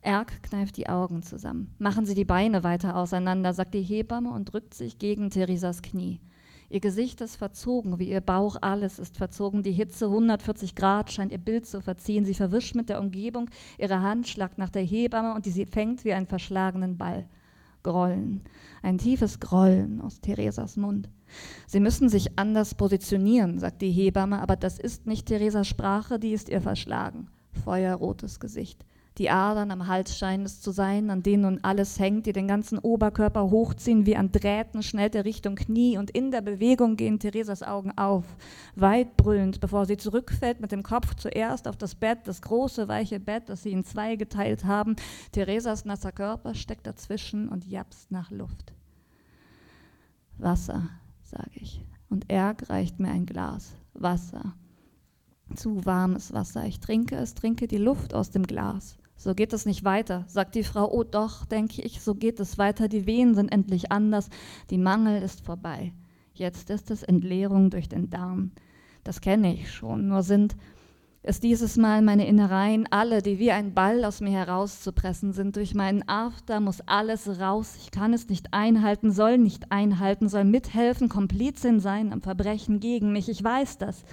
Erk 0.00 0.42
kneift 0.42 0.78
die 0.78 0.88
Augen 0.88 1.22
zusammen. 1.22 1.74
Machen 1.78 2.06
Sie 2.06 2.14
die 2.14 2.24
Beine 2.24 2.64
weiter 2.64 2.96
auseinander, 2.96 3.52
sagt 3.52 3.74
die 3.74 3.82
Hebamme 3.82 4.30
und 4.30 4.46
drückt 4.46 4.72
sich 4.72 4.98
gegen 4.98 5.28
Theresas 5.28 5.82
Knie. 5.82 6.20
Ihr 6.74 6.80
Gesicht 6.80 7.20
ist 7.20 7.36
verzogen, 7.36 8.00
wie 8.00 8.10
ihr 8.10 8.20
Bauch, 8.20 8.56
alles 8.60 8.98
ist 8.98 9.16
verzogen. 9.16 9.62
Die 9.62 9.70
Hitze 9.70 10.06
140 10.06 10.74
Grad 10.74 11.12
scheint 11.12 11.30
ihr 11.30 11.38
Bild 11.38 11.66
zu 11.66 11.80
verziehen. 11.80 12.24
Sie 12.24 12.34
verwischt 12.34 12.74
mit 12.74 12.88
der 12.88 12.98
Umgebung. 12.98 13.48
Ihre 13.78 14.02
Hand 14.02 14.26
schlagt 14.26 14.58
nach 14.58 14.70
der 14.70 14.82
Hebamme 14.82 15.36
und 15.36 15.46
die 15.46 15.52
sie 15.52 15.66
fängt 15.66 16.04
wie 16.04 16.12
einen 16.12 16.26
verschlagenen 16.26 16.98
Ball. 16.98 17.28
Grollen, 17.84 18.40
ein 18.82 18.98
tiefes 18.98 19.38
Grollen 19.38 20.00
aus 20.00 20.20
Theresas 20.20 20.76
Mund. 20.76 21.08
Sie 21.68 21.78
müssen 21.78 22.08
sich 22.08 22.40
anders 22.40 22.74
positionieren, 22.74 23.60
sagt 23.60 23.80
die 23.80 23.92
Hebamme, 23.92 24.42
aber 24.42 24.56
das 24.56 24.80
ist 24.80 25.06
nicht 25.06 25.26
Theresas 25.26 25.68
Sprache, 25.68 26.18
die 26.18 26.32
ist 26.32 26.48
ihr 26.48 26.60
verschlagen. 26.60 27.28
Feuerrotes 27.62 28.40
Gesicht. 28.40 28.84
Die 29.18 29.30
Adern 29.30 29.70
am 29.70 29.86
Hals 29.86 30.18
scheinen 30.18 30.44
es 30.44 30.60
zu 30.60 30.72
sein, 30.72 31.08
an 31.08 31.22
denen 31.22 31.42
nun 31.42 31.60
alles 31.62 32.00
hängt, 32.00 32.26
die 32.26 32.32
den 32.32 32.48
ganzen 32.48 32.80
Oberkörper 32.80 33.48
hochziehen, 33.48 34.06
wie 34.06 34.16
an 34.16 34.32
Drähten 34.32 34.82
schnellt 34.82 35.14
er 35.14 35.24
Richtung 35.24 35.54
Knie 35.54 35.98
und 35.98 36.10
in 36.10 36.32
der 36.32 36.40
Bewegung 36.40 36.96
gehen 36.96 37.20
Theresas 37.20 37.62
Augen 37.62 37.92
auf, 37.96 38.24
weit 38.74 39.16
brüllend, 39.16 39.60
bevor 39.60 39.86
sie 39.86 39.96
zurückfällt 39.96 40.60
mit 40.60 40.72
dem 40.72 40.82
Kopf 40.82 41.14
zuerst 41.14 41.68
auf 41.68 41.76
das 41.76 41.94
Bett, 41.94 42.20
das 42.24 42.42
große, 42.42 42.88
weiche 42.88 43.20
Bett, 43.20 43.48
das 43.48 43.62
sie 43.62 43.70
in 43.70 43.84
zwei 43.84 44.16
geteilt 44.16 44.64
haben. 44.64 44.96
Theresas 45.30 45.84
nasser 45.84 46.10
Körper 46.10 46.54
steckt 46.54 46.88
dazwischen 46.88 47.48
und 47.48 47.64
japst 47.64 48.10
nach 48.10 48.32
Luft. 48.32 48.74
Wasser, 50.38 50.90
sage 51.22 51.52
ich, 51.54 51.86
und 52.08 52.24
er 52.26 52.56
reicht 52.68 52.98
mir 52.98 53.10
ein 53.10 53.26
Glas 53.26 53.76
Wasser 53.92 54.54
zu 55.54 55.84
warmes 55.84 56.32
Wasser. 56.32 56.66
Ich 56.66 56.80
trinke 56.80 57.16
es, 57.16 57.34
trinke 57.34 57.68
die 57.68 57.78
Luft 57.78 58.12
aus 58.12 58.30
dem 58.30 58.44
Glas. 58.44 58.98
So 59.16 59.34
geht 59.34 59.52
es 59.52 59.66
nicht 59.66 59.84
weiter, 59.84 60.24
sagt 60.28 60.54
die 60.54 60.64
Frau. 60.64 60.90
Oh 60.90 61.04
doch, 61.04 61.44
denke 61.46 61.82
ich, 61.82 62.00
so 62.00 62.14
geht 62.14 62.40
es 62.40 62.58
weiter. 62.58 62.88
Die 62.88 63.06
Wehen 63.06 63.34
sind 63.34 63.50
endlich 63.50 63.92
anders. 63.92 64.28
Die 64.70 64.78
Mangel 64.78 65.22
ist 65.22 65.44
vorbei. 65.44 65.92
Jetzt 66.34 66.70
ist 66.70 66.90
es 66.90 67.02
Entleerung 67.02 67.70
durch 67.70 67.88
den 67.88 68.10
Darm. 68.10 68.50
Das 69.04 69.20
kenne 69.20 69.54
ich 69.54 69.70
schon, 69.70 70.08
nur 70.08 70.22
sind 70.22 70.56
es 71.26 71.40
dieses 71.40 71.78
Mal 71.78 72.02
meine 72.02 72.26
Innereien, 72.26 72.86
alle, 72.90 73.22
die 73.22 73.38
wie 73.38 73.50
ein 73.50 73.72
Ball 73.72 74.04
aus 74.04 74.20
mir 74.20 74.32
herauszupressen 74.32 75.32
sind. 75.32 75.56
Durch 75.56 75.74
meinen 75.74 76.06
After 76.06 76.60
muss 76.60 76.82
alles 76.82 77.40
raus. 77.40 77.76
Ich 77.80 77.90
kann 77.90 78.12
es 78.12 78.28
nicht 78.28 78.52
einhalten, 78.52 79.10
soll 79.10 79.38
nicht 79.38 79.72
einhalten, 79.72 80.28
soll 80.28 80.44
mithelfen, 80.44 81.08
Komplizin 81.08 81.80
sein 81.80 82.12
am 82.12 82.20
Verbrechen 82.20 82.78
gegen 82.78 83.10
mich. 83.10 83.30
Ich 83.30 83.42
weiß 83.42 83.78
das. 83.78 84.04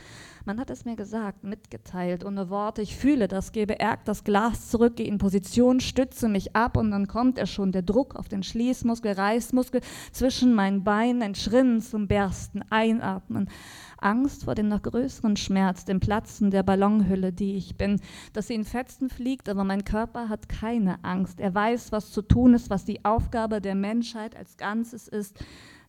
Man 0.45 0.59
hat 0.59 0.71
es 0.71 0.85
mir 0.85 0.95
gesagt, 0.95 1.43
mitgeteilt, 1.43 2.25
ohne 2.25 2.49
Worte. 2.49 2.81
Ich 2.81 2.95
fühle 2.95 3.27
das, 3.27 3.51
gebe 3.51 3.79
Erg 3.79 4.05
das 4.05 4.23
Glas 4.23 4.69
zurück, 4.69 4.95
gehe 4.95 5.05
in 5.05 5.19
Position, 5.19 5.79
stütze 5.79 6.29
mich 6.29 6.55
ab 6.55 6.77
und 6.77 6.89
dann 6.91 7.07
kommt 7.07 7.37
er 7.37 7.45
schon, 7.45 7.71
der 7.71 7.83
Druck 7.83 8.15
auf 8.15 8.27
den 8.27 8.41
Schließmuskel, 8.41 9.11
Reißmuskel 9.11 9.81
zwischen 10.11 10.55
meinen 10.55 10.83
Beinen, 10.83 11.21
ein 11.21 11.35
Schrinnen 11.35 11.81
zum 11.81 12.07
Bersten, 12.07 12.63
einatmen. 12.71 13.49
Angst 13.99 14.45
vor 14.45 14.55
dem 14.55 14.67
noch 14.67 14.81
größeren 14.81 15.37
Schmerz, 15.37 15.85
dem 15.85 15.99
Platzen 15.99 16.49
der 16.49 16.63
Ballonhülle, 16.63 17.31
die 17.31 17.55
ich 17.55 17.77
bin, 17.77 18.01
dass 18.33 18.47
sie 18.47 18.55
in 18.55 18.65
Fetzen 18.65 19.09
fliegt, 19.09 19.47
aber 19.47 19.63
mein 19.63 19.85
Körper 19.85 20.27
hat 20.27 20.49
keine 20.49 21.03
Angst. 21.03 21.39
Er 21.39 21.53
weiß, 21.53 21.91
was 21.91 22.11
zu 22.11 22.23
tun 22.23 22.55
ist, 22.55 22.71
was 22.71 22.83
die 22.83 23.05
Aufgabe 23.05 23.61
der 23.61 23.75
Menschheit 23.75 24.35
als 24.35 24.57
Ganzes 24.57 25.07
ist. 25.07 25.37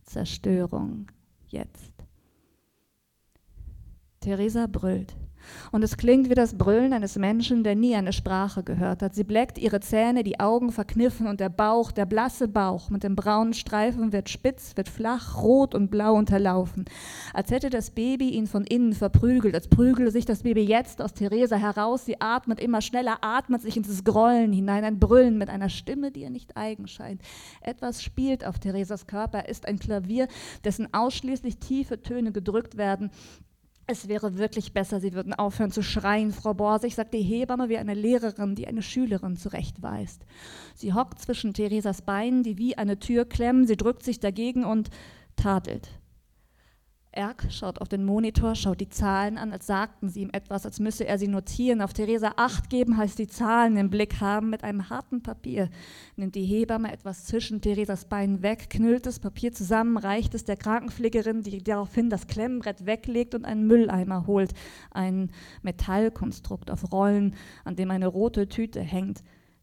Zerstörung. 0.05 1.07
Jetzt. 1.49 1.93
Theresa 4.23 4.67
brüllt. 4.67 5.15
Und 5.71 5.83
es 5.83 5.97
klingt 5.97 6.31
wie 6.31 6.35
das 6.35 6.57
Brüllen 6.57 6.93
eines 6.93 7.17
Menschen, 7.17 7.65
der 7.65 7.75
nie 7.75 7.95
eine 7.95 8.13
Sprache 8.13 8.63
gehört 8.63 9.03
hat. 9.03 9.15
Sie 9.15 9.25
bleckt 9.25 9.59
ihre 9.59 9.81
Zähne, 9.81 10.23
die 10.23 10.41
Augen 10.41 10.73
verkniffen 10.73 11.27
und 11.27 11.41
der 11.41 11.49
Bauch, 11.49 11.93
der 11.93 12.07
blasse 12.07 12.49
Bauch 12.49 12.91
mit 12.91 13.03
dem 13.03 13.17
braunen 13.17 13.55
Streifen 13.55 14.13
wird 14.13 14.29
spitz, 14.29 14.77
wird 14.77 14.89
flach, 14.89 15.43
rot 15.43 15.75
und 15.75 15.91
blau 15.91 16.15
unterlaufen. 16.15 16.85
Als 17.33 17.51
hätte 17.51 17.71
das 17.71 17.91
Baby 17.91 18.31
ihn 18.31 18.47
von 18.47 18.65
innen 18.65 18.93
verprügelt, 18.93 19.55
als 19.55 19.69
prügele 19.69 20.11
sich 20.11 20.25
das 20.25 20.43
Baby 20.43 20.63
jetzt 20.63 21.01
aus 21.01 21.15
Theresa 21.15 21.57
heraus. 21.57 22.05
Sie 22.05 22.21
atmet 22.21 22.61
immer 22.61 22.81
schneller, 22.81 23.19
atmet 23.23 23.63
sich 23.63 23.77
ins 23.77 24.05
Grollen 24.05 24.53
hinein, 24.53 24.85
ein 24.85 24.99
Brüllen 24.99 25.39
mit 25.39 25.51
einer 25.51 25.69
Stimme, 25.69 26.11
die 26.11 26.23
ihr 26.23 26.31
nicht 26.31 26.57
eigen 26.57 26.87
scheint. 26.87 27.23
Etwas 27.61 28.03
spielt 28.03 28.47
auf 28.47 28.59
Theresas 28.59 29.07
Körper, 29.07 29.39
er 29.39 29.49
ist 29.49 29.67
ein 29.67 29.79
Klavier, 29.79 30.29
dessen 30.65 30.93
ausschließlich 30.93 31.59
tiefe 31.59 32.03
Töne 32.03 32.33
gedrückt 32.33 32.77
werden 32.77 33.11
es 33.93 34.09
wäre 34.09 34.39
wirklich 34.39 34.73
besser, 34.73 34.99
Sie 35.01 35.13
würden 35.13 35.35
aufhören 35.35 35.71
zu 35.71 35.83
schreien, 35.83 36.33
Frau 36.33 36.55
Borsig, 36.55 36.95
sagt 36.95 37.15
die 37.15 37.23
Hebamme 37.23 37.69
wie 37.69 37.79
eine 37.79 37.95
Lehrerin, 37.95 38.55
die 38.55 38.67
eine 38.67 38.83
Schülerin 38.83 39.37
zurechtweist. 39.37 40.25
Sie 40.75 40.93
hockt 40.93 41.21
zwischen 41.21 41.55
Theresas 41.55 42.03
Beinen, 42.03 42.43
die 42.43 42.59
wie 42.59 42.77
eine 42.77 42.99
Tür 42.99 43.25
klemmen, 43.25 43.67
sie 43.67 43.77
drückt 43.77 44.03
sich 44.03 44.19
dagegen 44.19 44.65
und 44.65 44.91
tadelt. 45.37 46.02
Erk 47.15 47.47
schaut 47.51 47.79
auf 47.81 47.89
den 47.89 48.07
Monitor, 48.07 48.55
schaut 48.55 48.81
die 48.81 48.89
Zahlen 48.89 49.37
an, 49.37 49.53
als 49.53 49.67
sagten 49.67 50.09
sie 50.09 50.23
ihm 50.23 50.31
etwas, 50.33 50.65
als 50.65 50.81
müsse 50.81 51.07
er 51.07 51.19
sie 51.19 51.29
notieren. 51.29 51.83
Auf 51.83 51.93
Theresa 51.93 52.33
Acht 52.37 52.71
geben 52.71 52.97
heißt 52.97 53.19
die 53.19 53.27
Zahlen 53.27 53.77
im 53.77 53.91
Blick 53.91 54.21
haben. 54.21 54.49
Mit 54.49 54.65
einem 54.65 54.89
harten 54.89 55.23
Papier 55.23 55.69
nimmt 56.17 56.35
die 56.35 56.45
Hebamme 56.45 56.91
etwas 56.91 57.27
zwischen 57.27 57.61
Theresas 57.61 58.07
Beinen 58.07 58.43
weg, 58.43 58.71
knüllt 58.71 59.05
das 59.05 59.19
Papier 59.19 59.53
zusammen, 59.53 59.99
reicht 59.99 60.35
es 60.35 60.45
der 60.45 60.57
Krankenpflegerin, 60.57 61.43
die 61.43 61.63
daraufhin 61.63 62.09
das 62.09 62.27
Klemmbrett 62.29 62.87
weglegt 62.87 63.35
und 63.35 63.45
einen 63.45 63.67
Mülleimer 63.67 64.27
holt. 64.27 64.55
Ein 64.91 65.31
Metallkonstrukt 65.61 66.71
auf 66.71 66.93
Rollen, 66.93 67.35
an 67.65 67.77
dem 67.77 67.91
eine 67.91 68.07
rote 68.07 68.49
Tüte 68.49 68.81
hängt. 68.81 69.23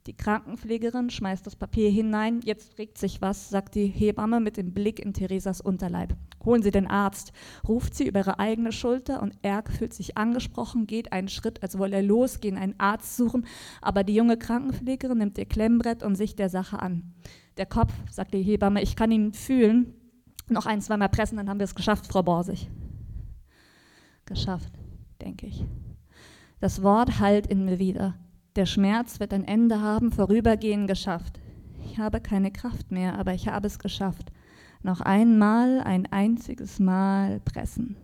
Die 0.10 0.18
Krankenpflegerin 0.18 1.12
schmeißt 1.12 1.46
das 1.46 1.56
Papier 1.56 1.92
hinein. 1.92 2.42
Jetzt 2.44 2.80
regt 2.80 2.98
sich 2.98 3.22
was, 3.22 3.52
sagt 3.52 3.76
die 3.76 3.86
Hebamme 3.86 4.40
mit 4.40 4.58
dem 4.58 4.74
Blick 4.74 4.98
in 5.00 5.14
Theresas 5.14 5.62
Unterleib. 5.62 6.16
Holen 6.44 6.64
Sie 6.64 6.72
den 6.72 6.88
Arzt, 6.88 7.32
ruft 7.68 7.94
sie 7.94 8.08
über 8.08 8.22
ihre 8.22 8.40
eigene 8.40 8.72
Schulter 8.72 9.22
und 9.22 9.38
Erk 9.44 9.70
fühlt 9.70 9.94
sich 9.94 10.18
angesprochen, 10.18 10.88
geht 10.88 11.14
einen 11.14 11.28
Schritt, 11.28 11.62
als 11.62 11.78
wolle 11.78 11.98
er 11.98 12.02
losgehen, 12.02 12.58
einen 12.58 12.74
Arzt 12.80 13.18
suchen. 13.18 13.46
Aber 13.84 14.04
die 14.04 14.16
junge 14.16 14.36
Krankenpflegerin 14.36 15.20
nimmt 15.20 15.38
ihr 15.38 15.46
Klemmbrett 15.46 16.02
und 16.02 16.16
sich 16.16 16.36
der 16.36 16.50
Sache 16.50 16.82
an. 16.82 17.14
Der 17.58 17.68
Kopf, 17.68 17.94
sagt 18.10 18.34
die 18.34 18.42
Hebamme, 18.42 18.82
ich 18.82 18.96
kann 18.96 19.12
ihn 19.12 19.34
fühlen. 19.34 19.94
Noch 20.48 20.66
ein, 20.66 20.82
zweimal 20.82 21.10
pressen, 21.10 21.38
dann 21.38 21.50
haben 21.50 21.60
wir 21.60 21.66
es 21.66 21.76
geschafft, 21.76 22.08
Frau 22.08 22.24
Borsig. 22.24 22.68
Geschafft, 24.26 24.74
denke 25.22 25.46
ich. 25.46 25.64
Das 26.60 26.82
Wort 26.82 27.20
hallt 27.20 27.46
in 27.46 27.64
mir 27.64 27.78
wieder. 27.78 28.16
Der 28.56 28.66
Schmerz 28.66 29.20
wird 29.20 29.34
ein 29.34 29.44
Ende 29.44 29.82
haben, 29.82 30.12
vorübergehen 30.12 30.88
geschafft. 30.88 31.40
Ich 31.86 32.00
habe 32.00 32.20
keine 32.20 32.52
Kraft 32.52 32.92
mehr, 32.92 33.18
aber 33.18 33.34
ich 33.34 33.48
habe 33.48 33.68
es 33.68 33.80
geschafft. 33.80 34.32
Noch 34.82 35.02
einmal, 35.02 35.82
ein 35.82 36.08
einziges 36.12 36.80
Mal 36.80 37.42
pressen. 37.42 37.96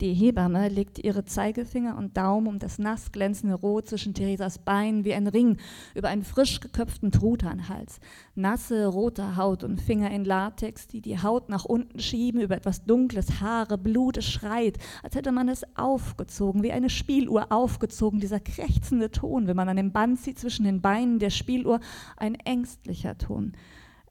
Die 0.00 0.14
Hebamme 0.14 0.70
legt 0.70 0.98
ihre 0.98 1.26
Zeigefinger 1.26 1.98
und 1.98 2.16
Daumen 2.16 2.46
um 2.46 2.58
das 2.58 2.78
nass 2.78 3.12
glänzende 3.12 3.54
Rot 3.54 3.86
zwischen 3.86 4.14
Theresas 4.14 4.58
Beinen 4.58 5.04
wie 5.04 5.12
ein 5.12 5.26
Ring 5.26 5.58
über 5.94 6.08
einen 6.08 6.24
frisch 6.24 6.60
geköpften 6.60 7.12
Truthahnhals. 7.12 8.00
Nasse, 8.34 8.86
rote 8.86 9.36
Haut 9.36 9.62
und 9.62 9.78
Finger 9.78 10.10
in 10.10 10.24
Latex, 10.24 10.88
die 10.88 11.02
die 11.02 11.22
Haut 11.22 11.50
nach 11.50 11.66
unten 11.66 11.98
schieben 11.98 12.40
über 12.40 12.56
etwas 12.56 12.86
Dunkles, 12.86 13.42
Haare, 13.42 13.76
Blut, 13.76 14.16
es 14.16 14.24
schreit, 14.24 14.78
als 15.02 15.16
hätte 15.16 15.32
man 15.32 15.50
es 15.50 15.64
aufgezogen, 15.76 16.62
wie 16.62 16.72
eine 16.72 16.88
Spieluhr 16.88 17.52
aufgezogen, 17.52 18.20
dieser 18.20 18.40
krächzende 18.40 19.10
Ton, 19.10 19.48
wenn 19.48 19.56
man 19.56 19.68
an 19.68 19.76
dem 19.76 19.92
Band 19.92 20.18
zieht 20.18 20.38
zwischen 20.38 20.64
den 20.64 20.80
Beinen 20.80 21.18
der 21.18 21.30
Spieluhr, 21.30 21.78
ein 22.16 22.36
ängstlicher 22.36 23.18
Ton. 23.18 23.52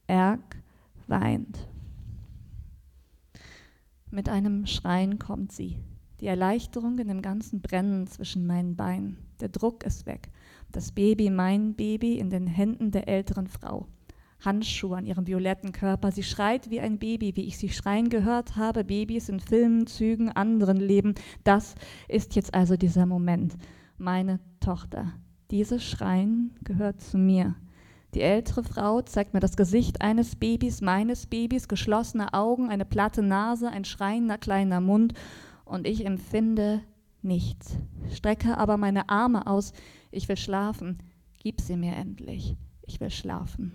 Erg 0.05 0.57
weint. 1.07 1.67
Mit 4.11 4.27
einem 4.27 4.65
Schreien 4.65 5.19
kommt 5.19 5.51
sie. 5.51 5.77
Die 6.19 6.25
Erleichterung 6.25 6.97
in 6.97 7.07
dem 7.07 7.21
ganzen 7.21 7.61
Brennen 7.61 8.07
zwischen 8.07 8.47
meinen 8.47 8.75
Beinen. 8.75 9.17
Der 9.39 9.49
Druck 9.49 9.83
ist 9.83 10.07
weg. 10.07 10.31
Das 10.71 10.91
Baby, 10.91 11.29
mein 11.29 11.75
Baby, 11.75 12.17
in 12.17 12.31
den 12.31 12.47
Händen 12.47 12.91
der 12.91 13.07
älteren 13.07 13.47
Frau. 13.47 13.87
Handschuhe 14.43 14.97
an 14.97 15.05
ihrem 15.05 15.27
violetten 15.27 15.73
Körper. 15.73 16.11
Sie 16.11 16.23
schreit 16.23 16.71
wie 16.71 16.79
ein 16.79 16.97
Baby, 16.97 17.35
wie 17.35 17.45
ich 17.45 17.57
sie 17.57 17.69
schreien 17.69 18.09
gehört 18.09 18.55
habe. 18.55 18.83
Babys 18.83 19.29
in 19.29 19.39
Filmen, 19.39 19.85
Zügen, 19.85 20.29
anderen 20.29 20.77
Leben. 20.77 21.13
Das 21.43 21.75
ist 22.07 22.35
jetzt 22.35 22.53
also 22.53 22.77
dieser 22.77 23.05
Moment. 23.05 23.57
Meine 23.97 24.39
Tochter. 24.59 25.13
Dieses 25.51 25.83
Schreien 25.83 26.55
gehört 26.63 27.01
zu 27.01 27.17
mir. 27.17 27.55
Die 28.15 28.21
ältere 28.21 28.63
Frau 28.63 29.01
zeigt 29.01 29.33
mir 29.33 29.39
das 29.39 29.55
Gesicht 29.55 30.01
eines 30.01 30.35
Babys, 30.35 30.81
meines 30.81 31.27
Babys, 31.27 31.67
geschlossene 31.67 32.33
Augen, 32.33 32.69
eine 32.69 32.85
platte 32.85 33.21
Nase, 33.21 33.69
ein 33.69 33.85
schreiender 33.85 34.37
kleiner 34.37 34.81
Mund 34.81 35.13
und 35.63 35.85
ich 35.85 36.05
empfinde 36.05 36.81
nichts, 37.21 37.77
strecke 38.11 38.57
aber 38.57 38.77
meine 38.77 39.09
Arme 39.09 39.45
aus. 39.45 39.73
Ich 40.11 40.27
will 40.27 40.37
schlafen. 40.37 40.97
Gib 41.41 41.61
sie 41.61 41.77
mir 41.77 41.95
endlich. 41.95 42.55
Ich 42.81 42.99
will 42.99 43.11
schlafen. 43.11 43.73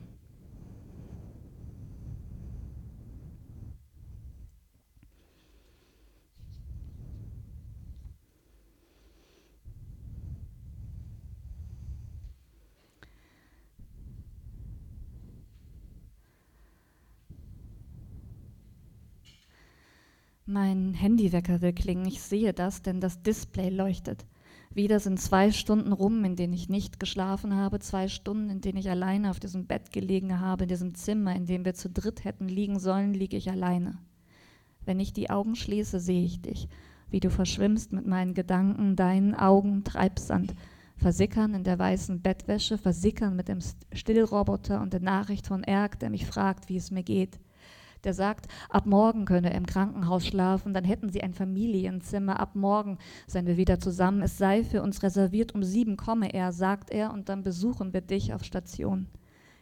Mein 20.46 20.92
Handywecker 20.92 21.62
will 21.62 21.72
klingen. 21.72 22.04
Ich 22.04 22.20
sehe 22.20 22.52
das, 22.52 22.83
denn 22.83 23.00
das 23.00 23.22
Display 23.22 23.70
leuchtet. 23.70 24.26
Wieder 24.74 25.00
sind 25.00 25.18
zwei 25.18 25.50
Stunden 25.52 25.90
rum, 25.90 26.22
in 26.22 26.37
denen 26.37 26.52
ich 26.52 26.68
nicht 26.68 27.00
geschlafen 27.00 27.54
habe, 27.54 27.78
zwei 27.78 28.09
Stunden, 28.09 28.50
in 28.50 28.61
denen 28.61 28.76
ich 28.76 28.90
alleine 28.90 29.30
auf 29.30 29.40
diesem 29.40 29.66
Bett 29.66 29.90
gelegen 29.90 30.40
habe, 30.40 30.64
in 30.64 30.68
diesem 30.68 30.94
Zimmer, 30.94 31.35
in 31.35 31.46
dem 31.46 31.64
wir 31.64 31.72
zu 31.72 31.88
dritt 31.88 32.24
hätten 32.24 32.46
liegen 32.46 32.78
sollen, 32.78 33.14
liege 33.14 33.38
ich 33.38 33.50
alleine. 33.50 33.96
Wenn 34.85 35.00
ich 35.00 35.14
die 35.14 35.30
Augen 35.30 35.57
schließe, 35.57 35.98
sehe 35.98 36.26
ich 36.26 36.42
dich, 36.42 36.68
wie 37.09 37.20
du 37.20 37.30
verschwimmst 37.30 37.92
mit 37.92 38.07
meinen 38.07 38.35
Gedanken, 38.35 38.96
deinen 38.96 39.35
Augen, 39.35 39.83
Treibsand, 39.83 40.54
versickern 40.98 41.54
in 41.54 41.64
der 41.64 41.78
weißen 41.78 42.20
Bettwäsche, 42.20 42.76
versickern 42.76 43.35
mit 43.35 43.48
dem 43.48 43.61
Stillroboter 43.94 44.83
und 44.83 44.92
der 44.92 45.00
Nachricht 45.00 45.46
von 45.46 45.64
Erg, 45.64 45.98
der 46.00 46.11
mich 46.11 46.26
fragt, 46.26 46.68
wie 46.68 46.76
es 46.76 46.90
mir 46.90 47.02
geht 47.02 47.38
der 48.04 48.14
sagt, 48.14 48.46
ab 48.68 48.86
morgen 48.86 49.24
könne 49.24 49.50
er 49.50 49.56
im 49.56 49.66
Krankenhaus 49.66 50.26
schlafen, 50.26 50.74
dann 50.74 50.84
hätten 50.84 51.10
sie 51.10 51.22
ein 51.22 51.34
Familienzimmer, 51.34 52.40
ab 52.40 52.54
morgen 52.54 52.98
seien 53.26 53.46
wir 53.46 53.56
wieder 53.56 53.80
zusammen, 53.80 54.22
es 54.22 54.38
sei 54.38 54.64
für 54.64 54.82
uns 54.82 55.02
reserviert, 55.02 55.54
um 55.54 55.62
sieben 55.62 55.96
komme 55.96 56.32
er, 56.32 56.52
sagt 56.52 56.90
er, 56.90 57.12
und 57.12 57.28
dann 57.28 57.42
besuchen 57.42 57.92
wir 57.92 58.00
dich 58.00 58.32
auf 58.34 58.44
Station. 58.44 59.06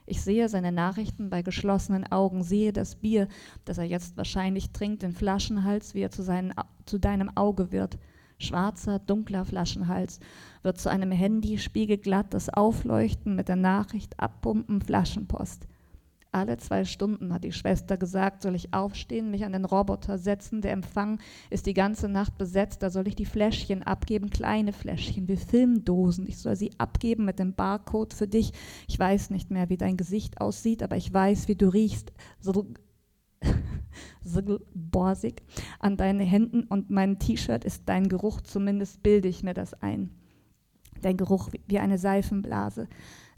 Ich 0.04 0.20
sehe 0.20 0.48
seine 0.48 0.72
Nachrichten 0.72 1.30
bei 1.30 1.42
geschlossenen 1.42 2.10
Augen, 2.10 2.42
sehe 2.42 2.72
das 2.72 2.96
Bier, 2.96 3.28
das 3.64 3.78
er 3.78 3.84
jetzt 3.84 4.16
wahrscheinlich 4.16 4.72
trinkt, 4.72 5.02
den 5.02 5.12
Flaschenhals, 5.12 5.94
wie 5.94 6.00
er 6.00 6.10
zu, 6.10 6.22
seinen, 6.22 6.52
zu 6.86 6.98
deinem 6.98 7.30
Auge 7.36 7.70
wird. 7.70 7.98
Schwarzer, 8.38 8.98
dunkler 8.98 9.44
Flaschenhals 9.44 10.18
wird 10.62 10.78
zu 10.78 10.90
einem 10.90 11.12
Handy, 11.12 11.58
spiegelglatt, 11.58 12.34
das 12.34 12.48
Aufleuchten 12.48 13.36
mit 13.36 13.48
der 13.48 13.56
Nachricht 13.56 14.18
abpumpen, 14.18 14.82
Flaschenpost. 14.82 15.68
Alle 16.34 16.56
zwei 16.56 16.86
Stunden 16.86 17.34
hat 17.34 17.44
die 17.44 17.52
Schwester 17.52 17.98
gesagt, 17.98 18.40
soll 18.40 18.54
ich 18.54 18.72
aufstehen, 18.72 19.30
mich 19.30 19.44
an 19.44 19.52
den 19.52 19.66
Roboter 19.66 20.16
setzen. 20.16 20.62
Der 20.62 20.72
Empfang 20.72 21.20
ist 21.50 21.66
die 21.66 21.74
ganze 21.74 22.08
Nacht 22.08 22.38
besetzt. 22.38 22.82
Da 22.82 22.88
soll 22.88 23.06
ich 23.06 23.14
die 23.14 23.26
Fläschchen 23.26 23.82
abgeben, 23.82 24.30
kleine 24.30 24.72
Fläschchen 24.72 25.28
wie 25.28 25.36
Filmdosen. 25.36 26.26
Ich 26.26 26.38
soll 26.38 26.56
sie 26.56 26.70
abgeben 26.78 27.26
mit 27.26 27.38
dem 27.38 27.52
Barcode 27.52 28.14
für 28.14 28.26
dich. 28.26 28.52
Ich 28.88 28.98
weiß 28.98 29.28
nicht 29.28 29.50
mehr, 29.50 29.68
wie 29.68 29.76
dein 29.76 29.98
Gesicht 29.98 30.40
aussieht, 30.40 30.82
aber 30.82 30.96
ich 30.96 31.12
weiß, 31.12 31.48
wie 31.48 31.54
du 31.54 31.68
riechst. 31.68 32.14
So 32.40 32.66
borsig 34.74 35.42
an 35.80 35.98
deinen 35.98 36.20
Händen 36.20 36.62
und 36.62 36.88
mein 36.88 37.18
T-Shirt 37.18 37.66
ist 37.66 37.82
dein 37.90 38.08
Geruch, 38.08 38.40
zumindest 38.40 39.02
bilde 39.02 39.28
ich 39.28 39.42
mir 39.42 39.52
das 39.52 39.74
ein. 39.82 40.08
Dein 41.02 41.18
Geruch 41.18 41.50
wie 41.66 41.78
eine 41.78 41.98
Seifenblase, 41.98 42.88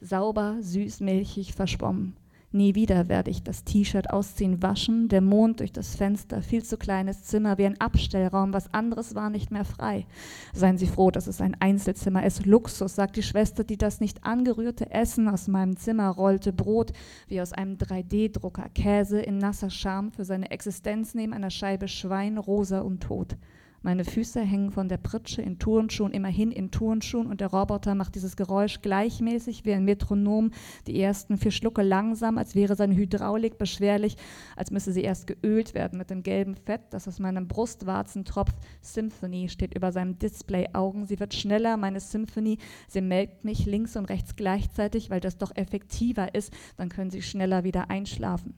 sauber, 0.00 0.58
süß, 0.60 1.00
milchig, 1.00 1.54
verschwommen. 1.54 2.14
Nie 2.54 2.76
wieder 2.76 3.08
werde 3.08 3.32
ich 3.32 3.42
das 3.42 3.64
T-Shirt 3.64 4.10
ausziehen, 4.10 4.62
waschen, 4.62 5.08
der 5.08 5.20
Mond 5.20 5.58
durch 5.58 5.72
das 5.72 5.96
Fenster, 5.96 6.40
viel 6.40 6.62
zu 6.62 6.76
kleines 6.76 7.24
Zimmer 7.24 7.58
wie 7.58 7.66
ein 7.66 7.80
Abstellraum, 7.80 8.52
was 8.52 8.72
anderes 8.72 9.16
war 9.16 9.28
nicht 9.28 9.50
mehr 9.50 9.64
frei. 9.64 10.06
Seien 10.52 10.78
Sie 10.78 10.86
froh, 10.86 11.10
dass 11.10 11.26
es 11.26 11.40
ein 11.40 11.56
Einzelzimmer 11.58 12.24
ist. 12.24 12.46
Luxus, 12.46 12.94
sagt 12.94 13.16
die 13.16 13.24
Schwester, 13.24 13.64
die 13.64 13.76
das 13.76 13.98
nicht 13.98 14.22
angerührte 14.22 14.92
Essen 14.92 15.26
aus 15.26 15.48
meinem 15.48 15.76
Zimmer 15.76 16.10
rollte, 16.10 16.52
Brot 16.52 16.92
wie 17.26 17.40
aus 17.40 17.52
einem 17.52 17.74
3D-Drucker, 17.74 18.68
Käse 18.72 19.20
in 19.20 19.38
nasser 19.38 19.70
Scham 19.70 20.12
für 20.12 20.24
seine 20.24 20.52
Existenz 20.52 21.12
neben 21.12 21.32
einer 21.32 21.50
Scheibe 21.50 21.88
Schwein, 21.88 22.38
rosa 22.38 22.82
und 22.82 23.02
tot. 23.02 23.36
Meine 23.84 24.06
Füße 24.06 24.40
hängen 24.40 24.70
von 24.70 24.88
der 24.88 24.96
Pritsche 24.96 25.42
in 25.42 25.58
Turnschuhen 25.58 26.12
immerhin 26.12 26.50
in 26.50 26.70
Turnschuhen 26.70 27.26
und 27.26 27.42
der 27.42 27.48
Roboter 27.48 27.94
macht 27.94 28.14
dieses 28.14 28.34
Geräusch 28.34 28.80
gleichmäßig 28.80 29.66
wie 29.66 29.74
ein 29.74 29.84
Metronom, 29.84 30.52
die 30.86 30.98
ersten 30.98 31.36
vier 31.36 31.50
Schlucke 31.50 31.82
langsam, 31.82 32.38
als 32.38 32.54
wäre 32.54 32.76
seine 32.76 32.96
Hydraulik 32.96 33.58
beschwerlich, 33.58 34.16
als 34.56 34.70
müsse 34.70 34.90
sie 34.90 35.02
erst 35.02 35.26
geölt 35.26 35.74
werden 35.74 35.98
mit 35.98 36.08
dem 36.08 36.22
gelben 36.22 36.56
Fett, 36.56 36.80
das 36.92 37.06
aus 37.06 37.18
meinem 37.18 37.46
Brustwarzen 37.46 38.24
tropft. 38.24 38.56
Symphony 38.80 39.50
steht 39.50 39.74
über 39.74 39.92
seinem 39.92 40.18
Display-Augen. 40.18 41.04
Sie 41.04 41.20
wird 41.20 41.34
schneller, 41.34 41.76
meine 41.76 42.00
Symphony. 42.00 42.56
Sie 42.88 43.02
melkt 43.02 43.44
mich 43.44 43.66
links 43.66 43.96
und 43.96 44.06
rechts 44.06 44.34
gleichzeitig, 44.34 45.10
weil 45.10 45.20
das 45.20 45.36
doch 45.36 45.54
effektiver 45.54 46.34
ist. 46.34 46.54
Dann 46.78 46.88
können 46.88 47.10
sie 47.10 47.20
schneller 47.20 47.64
wieder 47.64 47.90
einschlafen. 47.90 48.54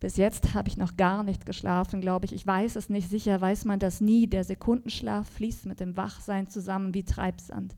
Bis 0.00 0.16
jetzt 0.16 0.54
habe 0.54 0.68
ich 0.68 0.76
noch 0.76 0.96
gar 0.96 1.24
nicht 1.24 1.44
geschlafen, 1.44 2.00
glaube 2.00 2.26
ich. 2.26 2.32
Ich 2.32 2.46
weiß 2.46 2.76
es 2.76 2.88
nicht 2.88 3.10
sicher, 3.10 3.40
weiß 3.40 3.64
man 3.64 3.80
das 3.80 4.00
nie. 4.00 4.28
Der 4.28 4.44
Sekundenschlaf 4.44 5.28
fließt 5.28 5.66
mit 5.66 5.80
dem 5.80 5.96
Wachsein 5.96 6.48
zusammen 6.48 6.94
wie 6.94 7.02
Treibsand. 7.02 7.74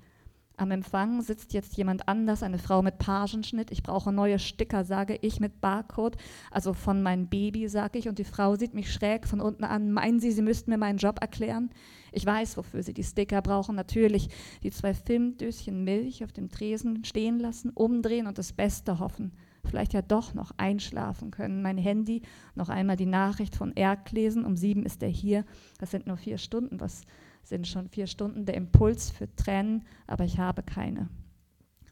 Am 0.59 0.71
Empfang 0.71 1.23
sitzt 1.23 1.55
jetzt 1.55 1.79
jemand 1.79 2.07
anders, 2.07 2.43
eine 2.43 2.59
Frau 2.59 2.83
mit 2.83 2.99
Pagenschnitt. 2.99 3.71
Ich 3.71 3.83
brauche 3.83 4.13
neue 4.13 4.39
Sticker, 4.39 4.85
sage 4.85 5.19
ich 5.23 5.41
mit 5.41 5.63
Barcode, 5.63 6.19
also 6.51 6.75
von 6.75 7.03
meinem 7.03 7.29
Baby, 7.29 7.67
sage 7.69 7.99
ich. 7.99 8.11
Und 8.11 8.19
die 8.19 8.25
Frau 8.25 8.55
sieht 8.57 8.75
mich 8.75 8.93
schräg 8.93 9.27
von 9.27 9.41
unten 9.41 9.65
an. 9.65 9.91
Meinen 9.91 10.21
Sie, 10.21 10.31
Sie 10.31 10.43
müssten 10.43 10.71
mir 10.71 10.77
meinen 10.77 10.99
Job 10.99 11.23
erklären? 11.23 11.71
Ich 12.13 12.27
weiß, 12.27 12.59
wofür 12.59 12.83
Sie 12.83 12.93
die 12.93 13.03
Sticker 13.05 13.41
brauchen. 13.41 13.75
Natürlich 13.75 14.29
die 14.63 14.71
zwei 14.71 14.93
Filmdöschen 14.93 15.85
Milch 15.85 16.23
auf 16.23 16.33
dem 16.33 16.51
Tresen 16.51 17.03
stehen 17.07 17.39
lassen, 17.39 17.71
umdrehen 17.71 18.27
und 18.27 18.37
das 18.37 18.53
Beste 18.53 18.99
hoffen 18.99 19.33
vielleicht 19.69 19.93
ja 19.93 20.03
doch 20.03 20.35
noch 20.35 20.53
einschlafen 20.57 21.31
können. 21.31 21.63
Mein 21.63 21.79
Handy, 21.79 22.23
noch 22.55 22.69
einmal 22.69 22.97
die 22.97 23.07
Nachricht 23.07 23.57
von 23.57 23.77
Erk 23.77 24.11
lesen, 24.13 24.45
um 24.45 24.57
sieben 24.57 24.85
ist 24.85 25.03
er 25.03 25.09
hier. 25.09 25.45
Das 25.79 25.91
sind 25.91 26.07
nur 26.07 26.17
vier 26.17 26.39
Stunden, 26.39 26.81
was 26.81 27.03
sind 27.43 27.67
schon 27.67 27.89
vier 27.89 28.07
Stunden 28.07 28.45
der 28.45 28.57
Impuls 28.57 29.11
für 29.11 29.35
Tränen, 29.35 29.85
aber 30.07 30.25
ich 30.25 30.39
habe 30.39 30.63
keine. 30.63 31.09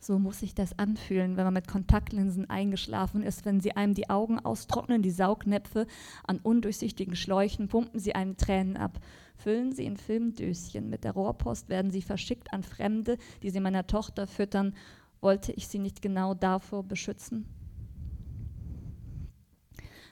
So 0.00 0.18
muss 0.18 0.40
sich 0.40 0.54
das 0.54 0.78
anfühlen, 0.78 1.36
wenn 1.36 1.44
man 1.44 1.54
mit 1.54 1.66
Kontaktlinsen 1.66 2.48
eingeschlafen 2.48 3.22
ist, 3.22 3.44
wenn 3.44 3.60
sie 3.60 3.76
einem 3.76 3.94
die 3.94 4.08
Augen 4.08 4.38
austrocknen, 4.38 5.02
die 5.02 5.10
Saugnäpfe 5.10 5.86
an 6.24 6.38
undurchsichtigen 6.38 7.16
Schläuchen, 7.16 7.68
pumpen 7.68 7.98
sie 7.98 8.14
einem 8.14 8.36
Tränen 8.36 8.76
ab, 8.76 9.00
füllen 9.36 9.72
sie 9.72 9.86
in 9.86 9.96
Filmdöschen. 9.96 10.88
Mit 10.88 11.02
der 11.02 11.12
Rohrpost 11.12 11.68
werden 11.68 11.90
sie 11.90 12.02
verschickt 12.02 12.52
an 12.52 12.62
Fremde, 12.62 13.18
die 13.42 13.50
sie 13.50 13.60
meiner 13.60 13.86
Tochter 13.86 14.28
füttern. 14.28 14.74
Wollte 15.20 15.52
ich 15.52 15.66
sie 15.66 15.80
nicht 15.80 16.00
genau 16.00 16.32
davor 16.32 16.84
beschützen? 16.84 17.46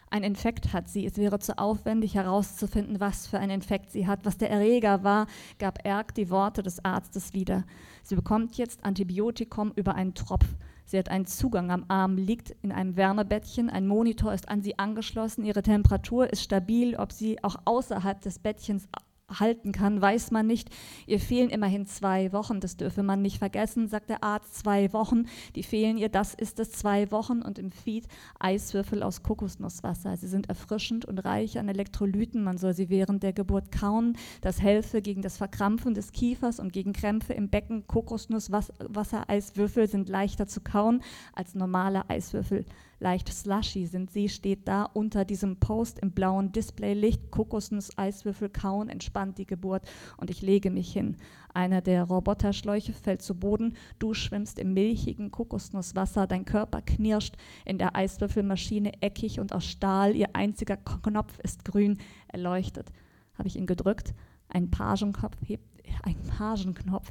Ein 0.08 0.22
Infekt 0.22 0.72
hat 0.72 0.88
sie. 0.88 1.04
Es 1.04 1.16
wäre 1.16 1.38
zu 1.38 1.58
aufwendig 1.58 2.14
herauszufinden, 2.14 3.00
was 3.00 3.26
für 3.26 3.38
ein 3.38 3.50
Infekt 3.50 3.90
sie 3.90 4.06
hat. 4.06 4.24
Was 4.24 4.38
der 4.38 4.50
Erreger 4.50 5.02
war, 5.02 5.26
gab 5.58 5.84
Erg 5.84 6.14
die 6.14 6.30
Worte 6.30 6.62
des 6.62 6.84
Arztes 6.84 7.34
wieder. 7.34 7.64
Sie 8.02 8.14
bekommt 8.14 8.56
jetzt 8.56 8.84
Antibiotikum 8.84 9.72
über 9.74 9.94
einen 9.94 10.14
Tropf. 10.14 10.46
Sie 10.84 10.98
hat 10.98 11.08
einen 11.08 11.26
Zugang 11.26 11.72
am 11.72 11.84
Arm, 11.88 12.16
liegt 12.16 12.54
in 12.62 12.70
einem 12.70 12.96
Wärmebettchen, 12.96 13.68
ein 13.68 13.88
Monitor 13.88 14.32
ist 14.32 14.48
an 14.48 14.62
sie 14.62 14.78
angeschlossen, 14.78 15.44
ihre 15.44 15.62
Temperatur 15.62 16.32
ist 16.32 16.42
stabil, 16.44 16.94
ob 16.94 17.10
sie 17.10 17.42
auch 17.42 17.56
außerhalb 17.64 18.20
des 18.20 18.38
Bettchens 18.38 18.86
halten 19.28 19.72
kann, 19.72 20.00
weiß 20.00 20.30
man 20.30 20.46
nicht. 20.46 20.70
Ihr 21.06 21.20
fehlen 21.20 21.50
immerhin 21.50 21.86
zwei 21.86 22.32
Wochen, 22.32 22.60
das 22.60 22.76
dürfe 22.76 23.02
man 23.02 23.22
nicht 23.22 23.38
vergessen, 23.38 23.88
sagt 23.88 24.10
der 24.10 24.22
Arzt. 24.22 24.54
Zwei 24.54 24.92
Wochen, 24.92 25.24
die 25.54 25.62
fehlen 25.62 25.98
ihr, 25.98 26.08
das 26.08 26.34
ist 26.34 26.60
es, 26.60 26.72
zwei 26.72 27.10
Wochen 27.10 27.42
und 27.42 27.58
im 27.58 27.72
Feed 27.72 28.06
Eiswürfel 28.38 29.02
aus 29.02 29.22
Kokosnusswasser. 29.22 30.16
Sie 30.16 30.28
sind 30.28 30.48
erfrischend 30.48 31.04
und 31.04 31.18
reich 31.18 31.58
an 31.58 31.68
Elektrolyten, 31.68 32.44
man 32.44 32.58
soll 32.58 32.74
sie 32.74 32.88
während 32.88 33.22
der 33.22 33.32
Geburt 33.32 33.72
kauen. 33.72 34.16
Das 34.40 34.62
helfe 34.62 35.02
gegen 35.02 35.22
das 35.22 35.36
Verkrampfen 35.36 35.94
des 35.94 36.12
Kiefers 36.12 36.60
und 36.60 36.72
gegen 36.72 36.92
Krämpfe 36.92 37.32
im 37.32 37.48
Becken. 37.48 37.86
Kokosnusswasser-Eiswürfel 37.86 39.88
sind 39.88 40.08
leichter 40.08 40.46
zu 40.46 40.60
kauen 40.60 41.02
als 41.34 41.54
normale 41.54 42.08
Eiswürfel 42.08 42.64
leicht 42.98 43.32
slushy 43.32 43.86
sind 43.86 44.10
sie, 44.10 44.28
steht 44.28 44.66
da 44.66 44.84
unter 44.84 45.24
diesem 45.24 45.56
Post 45.56 45.98
im 45.98 46.12
blauen 46.12 46.52
Displaylicht, 46.52 47.30
Kokosnuss-Eiswürfel 47.30 48.48
kauen, 48.48 48.88
entspannt 48.88 49.38
die 49.38 49.46
Geburt 49.46 49.82
und 50.16 50.30
ich 50.30 50.42
lege 50.42 50.70
mich 50.70 50.92
hin. 50.92 51.16
Einer 51.52 51.80
der 51.80 52.04
Roboterschläuche 52.04 52.92
fällt 52.92 53.22
zu 53.22 53.34
Boden, 53.34 53.76
du 53.98 54.14
schwimmst 54.14 54.58
im 54.58 54.74
milchigen 54.74 55.30
Kokosnusswasser, 55.30 56.26
dein 56.26 56.44
Körper 56.44 56.82
knirscht 56.82 57.36
in 57.64 57.78
der 57.78 57.96
Eiswürfelmaschine 57.96 59.02
eckig 59.02 59.40
und 59.40 59.54
aus 59.54 59.64
Stahl, 59.64 60.14
ihr 60.14 60.34
einziger 60.34 60.76
Knopf 60.76 61.38
ist 61.40 61.64
grün, 61.64 61.98
er 62.28 62.40
leuchtet. 62.40 62.92
Habe 63.34 63.48
ich 63.48 63.56
ihn 63.56 63.66
gedrückt? 63.66 64.14
Ein 64.48 64.70
Pagenkopf 64.70 65.36
hebt, 65.44 65.82
ein 66.02 66.16
Pagenknopf, 66.22 67.10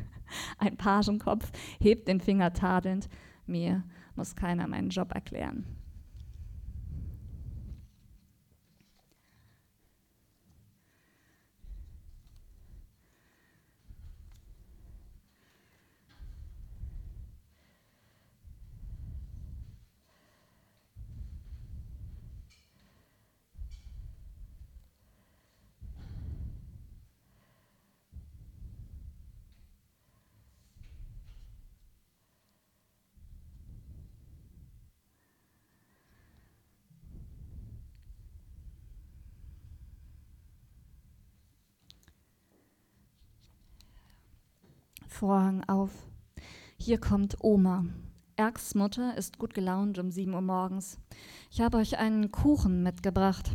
ein 0.58 0.76
Pagenkopf 0.76 1.50
hebt 1.80 2.08
den 2.08 2.20
Finger 2.20 2.52
tadelnd. 2.52 3.08
Mir 3.46 3.84
muss 4.16 4.34
keiner 4.34 4.66
meinen 4.66 4.90
Job 4.90 5.14
erklären. 5.14 5.75
Vorhang 45.16 45.64
auf. 45.66 45.92
Hier 46.76 47.00
kommt 47.00 47.38
Oma. 47.40 47.86
Erks 48.36 48.74
Mutter 48.74 49.16
ist 49.16 49.38
gut 49.38 49.54
gelaunt 49.54 49.98
um 49.98 50.10
7 50.10 50.34
Uhr 50.34 50.42
morgens. 50.42 50.98
Ich 51.50 51.62
habe 51.62 51.78
euch 51.78 51.96
einen 51.96 52.30
Kuchen 52.30 52.82
mitgebracht, 52.82 53.52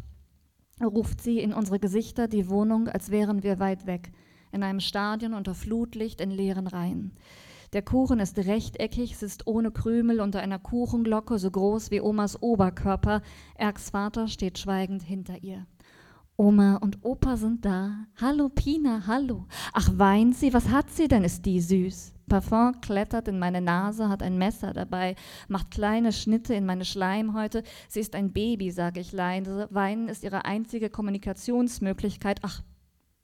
ruft 0.83 1.21
sie 1.21 1.37
in 1.37 1.53
unsere 1.53 1.77
Gesichter 1.77 2.27
die 2.27 2.49
Wohnung, 2.49 2.87
als 2.87 3.11
wären 3.11 3.43
wir 3.43 3.59
weit 3.59 3.85
weg, 3.85 4.11
in 4.51 4.63
einem 4.63 4.79
Stadion 4.79 5.35
unter 5.35 5.53
Flutlicht 5.53 6.19
in 6.19 6.31
leeren 6.31 6.65
Reihen. 6.65 7.11
Der 7.73 7.83
Kuchen 7.83 8.19
ist 8.19 8.39
rechteckig, 8.39 9.13
es 9.13 9.21
ist 9.21 9.45
ohne 9.45 9.69
Krümel 9.69 10.19
unter 10.19 10.39
einer 10.39 10.57
Kuchenglocke 10.57 11.37
so 11.37 11.51
groß 11.51 11.91
wie 11.91 12.01
Omas 12.01 12.41
Oberkörper. 12.41 13.21
Erks 13.53 13.91
Vater 13.91 14.27
steht 14.27 14.57
schweigend 14.57 15.03
hinter 15.03 15.43
ihr. 15.43 15.67
Oma 16.37 16.77
und 16.77 17.03
Opa 17.03 17.37
sind 17.37 17.65
da. 17.65 18.07
Hallo 18.19 18.49
Pina, 18.49 19.03
hallo. 19.05 19.45
Ach, 19.73 19.89
weint 19.95 20.35
sie? 20.35 20.53
Was 20.53 20.69
hat 20.69 20.89
sie 20.89 21.07
denn? 21.07 21.23
Ist 21.23 21.45
die 21.45 21.61
süß? 21.61 22.13
Parfum 22.27 22.79
klettert 22.79 23.27
in 23.27 23.37
meine 23.37 23.59
Nase, 23.61 24.07
hat 24.07 24.23
ein 24.23 24.37
Messer 24.37 24.71
dabei, 24.71 25.15
macht 25.49 25.69
kleine 25.69 26.13
Schnitte 26.13 26.53
in 26.53 26.65
meine 26.65 26.85
Schleimhäute. 26.85 27.63
Sie 27.89 27.99
ist 27.99 28.15
ein 28.15 28.31
Baby, 28.31 28.71
sage 28.71 29.01
ich 29.01 29.11
leise. 29.11 29.67
Weinen 29.69 30.07
ist 30.07 30.23
ihre 30.23 30.45
einzige 30.45 30.89
Kommunikationsmöglichkeit. 30.89 32.39
Ach, 32.41 32.61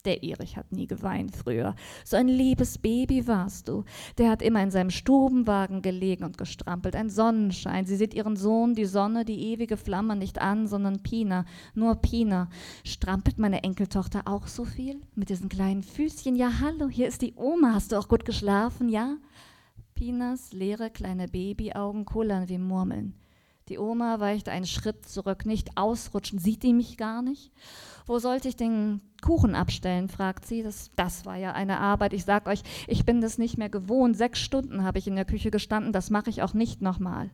der 0.08 0.24
Erich 0.24 0.58
hat 0.58 0.72
nie 0.72 0.88
geweint 0.88 1.36
früher. 1.36 1.76
So 2.04 2.18
ein 2.18 2.28
liebes 2.28 2.78
Baby 2.78 3.28
warst 3.28 3.68
du. 3.68 3.84
Der 4.18 4.32
hat 4.32 4.42
immer 4.42 4.64
in 4.64 4.72
seinem 4.72 4.90
Stubenwagen 4.90 5.82
gelegen 5.82 6.24
und 6.24 6.38
gestrampelt. 6.38 6.96
Ein 6.96 7.10
Sonnenschein. 7.10 7.86
Sie 7.86 7.98
sieht 7.98 8.14
ihren 8.14 8.36
Sohn, 8.36 8.74
die 8.74 8.86
Sonne, 8.86 9.26
die 9.26 9.52
ewige 9.52 9.78
Flamme 9.78 10.16
nicht 10.16 10.40
an, 10.42 10.66
sondern 10.68 11.04
Pina. 11.04 11.46
Nur 11.76 11.96
Pina. 11.96 12.50
Strampelt 12.84 13.38
meine 13.38 13.64
Enkeltochter 13.64 14.24
auch 14.26 14.48
so 14.48 14.66
viel? 14.66 15.02
Mit 15.14 15.30
diesen 15.30 15.50
kleinen 15.50 15.84
Füßchen? 15.84 16.36
Ja, 16.36 16.60
hallo, 16.62 16.88
hier 16.90 17.08
ist 17.08 17.22
die 17.22 17.34
Oma. 17.36 17.74
Hast 17.74 17.92
du 17.92 17.98
auch 17.98 18.08
gut 18.08 18.26
geschlafen? 18.26 18.90
Ja? 18.90 19.18
Pinas 19.94 20.54
leere 20.54 20.90
kleine 20.90 21.28
Babyaugen 21.28 22.06
kullern 22.06 22.48
wie 22.48 22.60
Murmeln. 22.60 23.14
Die 23.70 23.78
Oma 23.78 24.20
weicht 24.20 24.50
einen 24.50 24.66
Schritt 24.66 25.06
zurück. 25.06 25.46
Nicht 25.46 25.78
ausrutschen. 25.78 26.40
Sieht 26.40 26.64
die 26.64 26.74
mich 26.74 26.98
gar 26.98 27.22
nicht? 27.22 27.52
Wo 28.06 28.20
sollte 28.20 28.48
ich 28.48 28.56
den 28.56 29.02
Kuchen 29.22 29.56
abstellen, 29.56 30.08
fragt 30.08 30.46
sie. 30.46 30.64
Das, 30.64 30.92
das 30.96 31.26
war 31.26 31.36
ja 31.36 31.54
eine 31.54 31.80
Arbeit. 31.80 32.14
Ich 32.14 32.24
sag 32.24 32.48
euch, 32.48 32.64
ich 32.88 33.06
bin 33.06 33.22
das 33.22 33.38
nicht 33.38 33.58
mehr 33.58 33.70
gewohnt. 33.70 34.16
Sechs 34.16 34.40
Stunden 34.40 34.84
habe 34.84 35.00
ich 35.00 35.08
in 35.08 35.16
der 35.16 35.26
Küche 35.26 35.52
gestanden. 35.52 35.92
Das 35.92 36.10
mache 36.10 36.30
ich 36.30 36.42
auch 36.42 36.54
nicht 36.54 36.82
nochmal. 36.82 37.30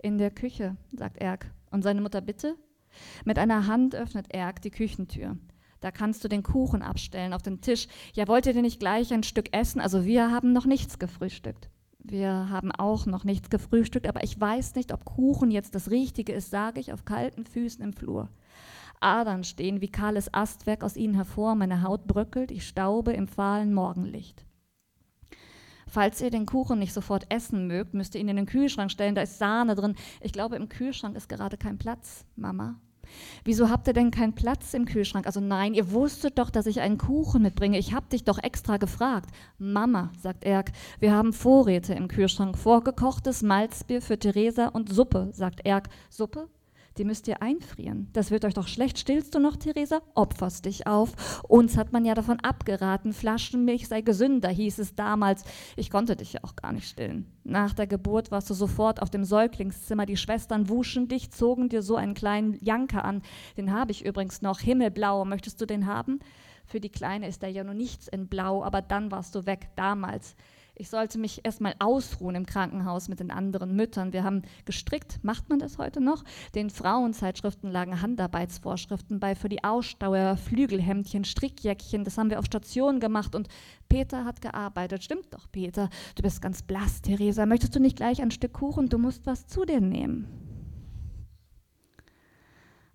In 0.00 0.18
der 0.18 0.30
Küche, 0.30 0.76
sagt 0.92 1.18
Erk. 1.18 1.50
Und 1.70 1.82
seine 1.82 2.00
Mutter 2.00 2.20
bitte? 2.20 2.56
Mit 3.24 3.38
einer 3.38 3.66
Hand 3.66 3.94
öffnet 3.94 4.32
Erk 4.32 4.62
die 4.62 4.70
Küchentür. 4.70 5.36
Da 5.80 5.90
kannst 5.90 6.24
du 6.24 6.28
den 6.28 6.42
Kuchen 6.42 6.82
abstellen 6.82 7.32
auf 7.32 7.42
den 7.42 7.60
Tisch. 7.60 7.86
Ja, 8.14 8.26
wollt 8.26 8.46
ihr 8.46 8.52
denn 8.52 8.62
nicht 8.62 8.80
gleich 8.80 9.12
ein 9.12 9.22
Stück 9.22 9.56
essen? 9.56 9.80
Also 9.80 10.04
wir 10.04 10.30
haben 10.30 10.52
noch 10.52 10.66
nichts 10.66 10.98
gefrühstückt. 10.98 11.70
Wir 12.10 12.48
haben 12.48 12.72
auch 12.72 13.04
noch 13.04 13.24
nichts 13.24 13.50
gefrühstückt, 13.50 14.06
aber 14.06 14.24
ich 14.24 14.40
weiß 14.40 14.76
nicht, 14.76 14.92
ob 14.92 15.04
Kuchen 15.04 15.50
jetzt 15.50 15.74
das 15.74 15.90
Richtige 15.90 16.32
ist, 16.32 16.50
sage 16.50 16.80
ich 16.80 16.92
auf 16.92 17.04
kalten 17.04 17.44
Füßen 17.44 17.84
im 17.84 17.92
Flur. 17.92 18.28
Adern 19.00 19.44
stehen 19.44 19.82
wie 19.82 19.90
kahles 19.90 20.32
Astwerk 20.32 20.82
aus 20.82 20.96
ihnen 20.96 21.14
hervor, 21.14 21.54
meine 21.54 21.82
Haut 21.82 22.06
bröckelt, 22.06 22.50
ich 22.50 22.66
staube 22.66 23.12
im 23.12 23.28
fahlen 23.28 23.74
Morgenlicht. 23.74 24.46
Falls 25.86 26.20
ihr 26.20 26.30
den 26.30 26.46
Kuchen 26.46 26.78
nicht 26.78 26.94
sofort 26.94 27.26
essen 27.30 27.66
mögt, 27.66 27.92
müsst 27.94 28.14
ihr 28.14 28.20
ihn 28.22 28.28
in 28.28 28.36
den 28.36 28.46
Kühlschrank 28.46 28.90
stellen, 28.90 29.14
da 29.14 29.22
ist 29.22 29.38
Sahne 29.38 29.74
drin. 29.74 29.94
Ich 30.20 30.32
glaube, 30.32 30.56
im 30.56 30.68
Kühlschrank 30.68 31.16
ist 31.16 31.28
gerade 31.28 31.58
kein 31.58 31.78
Platz, 31.78 32.24
Mama. 32.36 32.80
Wieso 33.44 33.70
habt 33.70 33.86
ihr 33.86 33.92
denn 33.92 34.10
keinen 34.10 34.34
Platz 34.34 34.74
im 34.74 34.84
Kühlschrank? 34.84 35.26
Also 35.26 35.40
nein, 35.40 35.74
ihr 35.74 35.92
wusstet 35.92 36.38
doch, 36.38 36.50
dass 36.50 36.66
ich 36.66 36.80
einen 36.80 36.98
Kuchen 36.98 37.42
mitbringe. 37.42 37.78
Ich 37.78 37.94
hab 37.94 38.08
dich 38.10 38.24
doch 38.24 38.38
extra 38.42 38.76
gefragt. 38.76 39.30
Mama, 39.58 40.10
sagt 40.20 40.44
Erk, 40.44 40.72
wir 40.98 41.12
haben 41.12 41.32
Vorräte 41.32 41.94
im 41.94 42.08
Kühlschrank. 42.08 42.58
Vorgekochtes 42.58 43.42
Malzbier 43.42 44.02
für 44.02 44.18
Theresa 44.18 44.68
und 44.68 44.92
Suppe, 44.92 45.30
sagt 45.32 45.64
Erk. 45.64 45.88
Suppe? 46.10 46.48
Die 46.98 47.04
müsst 47.04 47.28
ihr 47.28 47.42
einfrieren. 47.42 48.08
Das 48.12 48.30
wird 48.30 48.44
euch 48.44 48.54
doch 48.54 48.66
schlecht. 48.66 48.98
Stillst 48.98 49.34
du 49.34 49.38
noch, 49.38 49.56
Theresa? 49.56 50.02
Opferst 50.14 50.64
dich 50.64 50.86
auf. 50.86 51.42
Uns 51.48 51.76
hat 51.76 51.92
man 51.92 52.04
ja 52.04 52.14
davon 52.14 52.40
abgeraten, 52.40 53.12
Flaschenmilch 53.12 53.88
sei 53.88 54.00
gesünder, 54.00 54.48
hieß 54.48 54.78
es 54.78 54.94
damals. 54.94 55.44
Ich 55.76 55.90
konnte 55.90 56.16
dich 56.16 56.32
ja 56.32 56.40
auch 56.42 56.56
gar 56.56 56.72
nicht 56.72 56.88
stillen. 56.88 57.26
Nach 57.44 57.72
der 57.72 57.86
Geburt 57.86 58.30
warst 58.30 58.50
du 58.50 58.54
sofort 58.54 59.00
auf 59.00 59.10
dem 59.10 59.24
Säuglingszimmer. 59.24 60.06
Die 60.06 60.16
Schwestern 60.16 60.68
wuschen 60.68 61.08
dich, 61.08 61.30
zogen 61.30 61.68
dir 61.68 61.82
so 61.82 61.96
einen 61.96 62.14
kleinen 62.14 62.58
Janker 62.62 63.04
an. 63.04 63.22
Den 63.56 63.72
habe 63.72 63.92
ich 63.92 64.04
übrigens 64.04 64.42
noch, 64.42 64.60
himmelblau. 64.60 65.24
Möchtest 65.24 65.60
du 65.60 65.66
den 65.66 65.86
haben? 65.86 66.20
Für 66.66 66.80
die 66.80 66.90
Kleine 66.90 67.28
ist 67.28 67.42
da 67.42 67.46
ja 67.46 67.64
nur 67.64 67.74
nichts 67.74 68.08
in 68.08 68.28
Blau, 68.28 68.62
aber 68.62 68.82
dann 68.82 69.10
warst 69.10 69.34
du 69.34 69.46
weg, 69.46 69.70
damals. 69.74 70.36
Ich 70.80 70.90
sollte 70.90 71.18
mich 71.18 71.44
erstmal 71.44 71.74
ausruhen 71.80 72.36
im 72.36 72.46
Krankenhaus 72.46 73.08
mit 73.08 73.18
den 73.18 73.32
anderen 73.32 73.74
Müttern. 73.74 74.12
Wir 74.12 74.22
haben 74.22 74.42
gestrickt, 74.64 75.18
macht 75.22 75.48
man 75.48 75.58
das 75.58 75.76
heute 75.76 76.00
noch? 76.00 76.22
Den 76.54 76.70
Frauenzeitschriften 76.70 77.72
lagen 77.72 78.00
Handarbeitsvorschriften 78.00 79.18
bei 79.18 79.34
für 79.34 79.48
die 79.48 79.64
Ausstauer, 79.64 80.36
Flügelhemdchen, 80.36 81.24
Strickjäckchen. 81.24 82.04
Das 82.04 82.16
haben 82.16 82.30
wir 82.30 82.38
auf 82.38 82.44
Station 82.44 83.00
gemacht 83.00 83.34
und 83.34 83.48
Peter 83.88 84.24
hat 84.24 84.40
gearbeitet. 84.40 85.02
Stimmt 85.02 85.34
doch, 85.34 85.50
Peter. 85.50 85.90
Du 86.14 86.22
bist 86.22 86.40
ganz 86.40 86.62
blass, 86.62 87.02
Theresa. 87.02 87.44
Möchtest 87.44 87.74
du 87.74 87.80
nicht 87.80 87.96
gleich 87.96 88.22
ein 88.22 88.30
Stück 88.30 88.52
Kuchen? 88.52 88.88
Du 88.88 88.98
musst 88.98 89.26
was 89.26 89.48
zu 89.48 89.64
dir 89.64 89.80
nehmen. 89.80 90.47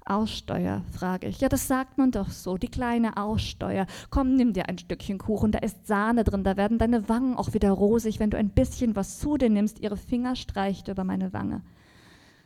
Aussteuer, 0.05 0.83
frage 0.91 1.27
ich. 1.27 1.39
Ja, 1.39 1.49
das 1.49 1.67
sagt 1.67 1.97
man 1.97 2.11
doch 2.11 2.29
so, 2.29 2.57
die 2.57 2.67
kleine 2.67 3.17
Aussteuer. 3.17 3.87
Komm, 4.09 4.35
nimm 4.35 4.53
dir 4.53 4.67
ein 4.67 4.77
Stückchen 4.77 5.17
Kuchen, 5.17 5.51
da 5.51 5.59
ist 5.59 5.87
Sahne 5.87 6.23
drin, 6.23 6.43
da 6.43 6.57
werden 6.57 6.77
deine 6.77 7.07
Wangen 7.09 7.35
auch 7.35 7.53
wieder 7.53 7.71
rosig, 7.71 8.19
wenn 8.19 8.29
du 8.29 8.37
ein 8.37 8.49
bisschen 8.49 8.95
was 8.95 9.19
zu 9.19 9.37
dir 9.37 9.49
nimmst. 9.49 9.79
Ihre 9.79 9.97
Finger 9.97 10.35
streicht 10.35 10.87
über 10.87 11.03
meine 11.03 11.33
Wange. 11.33 11.61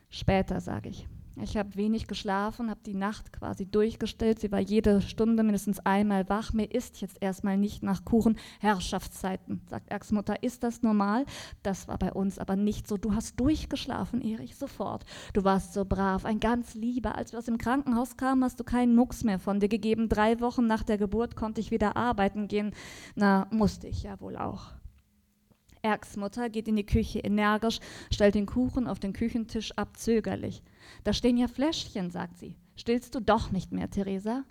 Später, 0.09 0.61
sage 0.61 0.89
ich. 0.89 1.07
Ich 1.43 1.55
habe 1.55 1.75
wenig 1.75 2.07
geschlafen, 2.07 2.71
habe 2.71 2.79
die 2.83 2.95
Nacht 2.95 3.31
quasi 3.31 3.67
durchgestellt. 3.67 4.39
Sie 4.39 4.51
war 4.51 4.59
jede 4.59 5.01
Stunde 5.01 5.43
mindestens 5.43 5.79
einmal 5.79 6.27
wach. 6.29 6.51
Mir 6.51 6.71
ist 6.71 6.99
jetzt 6.99 7.17
erstmal 7.21 7.57
nicht 7.57 7.83
nach 7.83 8.05
Kuchen. 8.05 8.37
Herrschaftszeiten, 8.59 9.61
sagt 9.69 9.91
Erks 9.91 10.11
Mutter. 10.11 10.41
Ist 10.41 10.63
das 10.63 10.81
normal? 10.81 11.25
Das 11.61 11.87
war 11.87 11.99
bei 11.99 12.11
uns 12.11 12.39
aber 12.39 12.55
nicht 12.55 12.87
so. 12.87 12.97
Du 12.97 13.13
hast 13.13 13.39
durchgeschlafen, 13.39 14.21
Erich, 14.21 14.55
sofort. 14.55 15.05
Du 15.33 15.43
warst 15.43 15.73
so 15.73 15.85
brav, 15.85 16.25
ein 16.25 16.39
ganz 16.39 16.73
lieber. 16.73 17.15
Als 17.15 17.33
wir 17.33 17.39
aus 17.39 17.45
dem 17.45 17.59
Krankenhaus 17.59 18.17
kamen, 18.17 18.43
hast 18.43 18.59
du 18.59 18.63
keinen 18.63 18.95
Mucks 18.95 19.23
mehr 19.23 19.37
von 19.37 19.59
dir 19.59 19.69
gegeben. 19.69 20.09
Drei 20.09 20.39
Wochen 20.39 20.65
nach 20.65 20.81
der 20.81 20.97
Geburt 20.97 21.35
konnte 21.35 21.61
ich 21.61 21.69
wieder 21.69 21.95
arbeiten 21.95 22.47
gehen. 22.47 22.71
Na, 23.15 23.47
musste 23.51 23.87
ich 23.87 24.01
ja 24.03 24.19
wohl 24.19 24.37
auch. 24.37 24.71
Erks 25.83 26.17
Mutter 26.17 26.49
geht 26.49 26.67
in 26.67 26.75
die 26.75 26.85
Küche 26.85 27.19
energisch, 27.19 27.79
stellt 28.11 28.35
den 28.35 28.45
Kuchen 28.45 28.87
auf 28.87 28.99
den 28.99 29.13
Küchentisch 29.13 29.71
ab, 29.77 29.95
zögerlich. 29.95 30.63
Da 31.03 31.13
stehen 31.13 31.37
ja 31.37 31.47
Fläschchen, 31.47 32.11
sagt 32.11 32.37
sie. 32.37 32.55
Stillst 32.75 33.15
du 33.15 33.19
doch 33.19 33.51
nicht 33.51 33.71
mehr, 33.71 33.89
Theresa? 33.89 34.43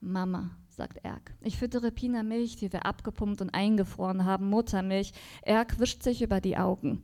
Mama, 0.00 0.50
sagt 0.68 0.98
Erk. 1.04 1.34
Ich 1.40 1.56
füttere 1.56 1.90
Pina 1.90 2.22
Milch, 2.22 2.56
die 2.56 2.72
wir 2.72 2.86
abgepumpt 2.86 3.40
und 3.40 3.50
eingefroren 3.54 4.24
haben, 4.24 4.48
Muttermilch. 4.48 5.12
Erk 5.42 5.78
wischt 5.78 6.02
sich 6.02 6.22
über 6.22 6.40
die 6.40 6.56
Augen. 6.56 7.02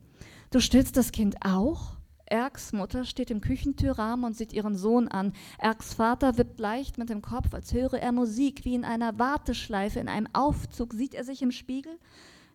Du 0.50 0.61
stillst 0.61 0.96
das 0.96 1.12
Kind 1.12 1.36
auch? 1.40 1.96
Erks 2.26 2.72
Mutter 2.72 3.05
steht 3.05 3.30
im 3.30 3.40
Küchentürrahmen 3.40 4.24
und 4.24 4.36
sieht 4.36 4.53
ihren 4.53 4.76
Sohn 4.76 5.09
an. 5.09 5.32
Erks 5.59 5.94
Vater 5.94 6.38
wippt 6.38 6.61
leicht 6.61 6.96
mit 6.96 7.11
dem 7.11 7.20
Kopf, 7.20 7.53
als 7.53 7.74
höre 7.74 7.94
er 7.94 8.12
Musik, 8.12 8.64
wie 8.64 8.74
in 8.74 8.84
einer 8.84 9.18
Warteschleife, 9.18 10.00
in 10.00 10.09
einem 10.09 10.28
Aufzug. 10.32 10.94
Sieht 10.94 11.14
er 11.14 11.24
sich 11.24 11.42
im 11.42 11.50
Spiegel? 11.50 11.98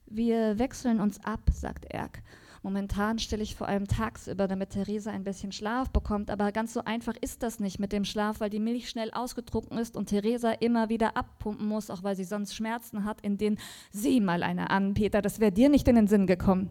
Wir 0.07 0.57
wechseln 0.57 0.99
uns 0.99 1.23
ab, 1.23 1.41
sagt 1.51 1.85
Erk. 1.85 2.23
Momentan 2.67 3.17
stelle 3.17 3.43
ich 3.43 3.55
vor 3.55 3.69
allem 3.69 3.87
tagsüber, 3.87 4.45
damit 4.45 4.71
Theresa 4.71 5.09
ein 5.09 5.23
bisschen 5.23 5.53
Schlaf 5.53 5.89
bekommt, 5.89 6.29
aber 6.29 6.51
ganz 6.51 6.73
so 6.73 6.83
einfach 6.83 7.13
ist 7.21 7.41
das 7.41 7.61
nicht 7.61 7.79
mit 7.79 7.93
dem 7.93 8.03
Schlaf, 8.03 8.41
weil 8.41 8.49
die 8.49 8.59
Milch 8.59 8.89
schnell 8.89 9.09
ausgetrunken 9.11 9.77
ist 9.77 9.95
und 9.95 10.07
Theresa 10.07 10.51
immer 10.51 10.89
wieder 10.89 11.15
abpumpen 11.15 11.65
muss, 11.65 11.89
auch 11.89 12.03
weil 12.03 12.17
sie 12.17 12.25
sonst 12.25 12.53
Schmerzen 12.53 13.05
hat, 13.05 13.21
in 13.21 13.37
denen 13.37 13.57
sieh 13.91 14.19
mal 14.19 14.43
eine 14.43 14.69
an, 14.69 14.95
Peter, 14.95 15.21
das 15.21 15.39
wäre 15.39 15.53
dir 15.53 15.69
nicht 15.69 15.87
in 15.87 15.95
den 15.95 16.07
Sinn 16.07 16.27
gekommen. 16.27 16.69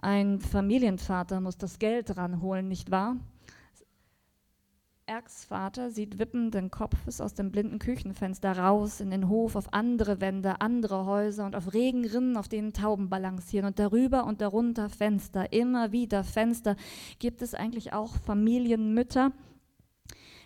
Ein 0.00 0.38
Familienvater 0.38 1.40
muss 1.40 1.58
das 1.58 1.80
Geld 1.80 2.16
ranholen, 2.16 2.68
nicht 2.68 2.92
wahr? 2.92 3.16
Erks 5.10 5.44
Vater 5.44 5.90
sieht 5.90 6.20
wippenden 6.20 6.70
Kopfes 6.70 7.20
aus 7.20 7.34
dem 7.34 7.50
blinden 7.50 7.80
Küchenfenster 7.80 8.56
raus 8.56 9.00
in 9.00 9.10
den 9.10 9.28
Hof, 9.28 9.56
auf 9.56 9.74
andere 9.74 10.20
Wände, 10.20 10.60
andere 10.60 11.04
Häuser 11.04 11.46
und 11.46 11.56
auf 11.56 11.74
Regenrinnen, 11.74 12.36
auf 12.36 12.46
denen 12.46 12.72
Tauben 12.72 13.10
balancieren 13.10 13.66
und 13.66 13.80
darüber 13.80 14.24
und 14.24 14.40
darunter 14.40 14.88
Fenster, 14.88 15.52
immer 15.52 15.90
wieder 15.90 16.22
Fenster. 16.22 16.76
Gibt 17.18 17.42
es 17.42 17.54
eigentlich 17.54 17.92
auch 17.92 18.14
Familienmütter? 18.18 19.32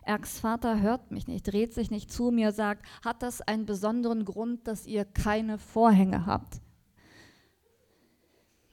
Erks 0.03 0.41
Vater 0.41 0.81
hört 0.81 1.11
mich 1.11 1.27
nicht, 1.27 1.47
dreht 1.47 1.75
sich 1.75 1.91
nicht 1.91 2.11
zu 2.11 2.31
mir, 2.31 2.51
sagt, 2.51 2.87
hat 3.05 3.23
das 3.23 3.43
einen 3.43 3.67
besonderen 3.67 4.25
Grund, 4.25 4.67
dass 4.67 4.87
ihr 4.87 5.05
keine 5.05 5.59
Vorhänge 5.59 6.25
habt? 6.25 6.63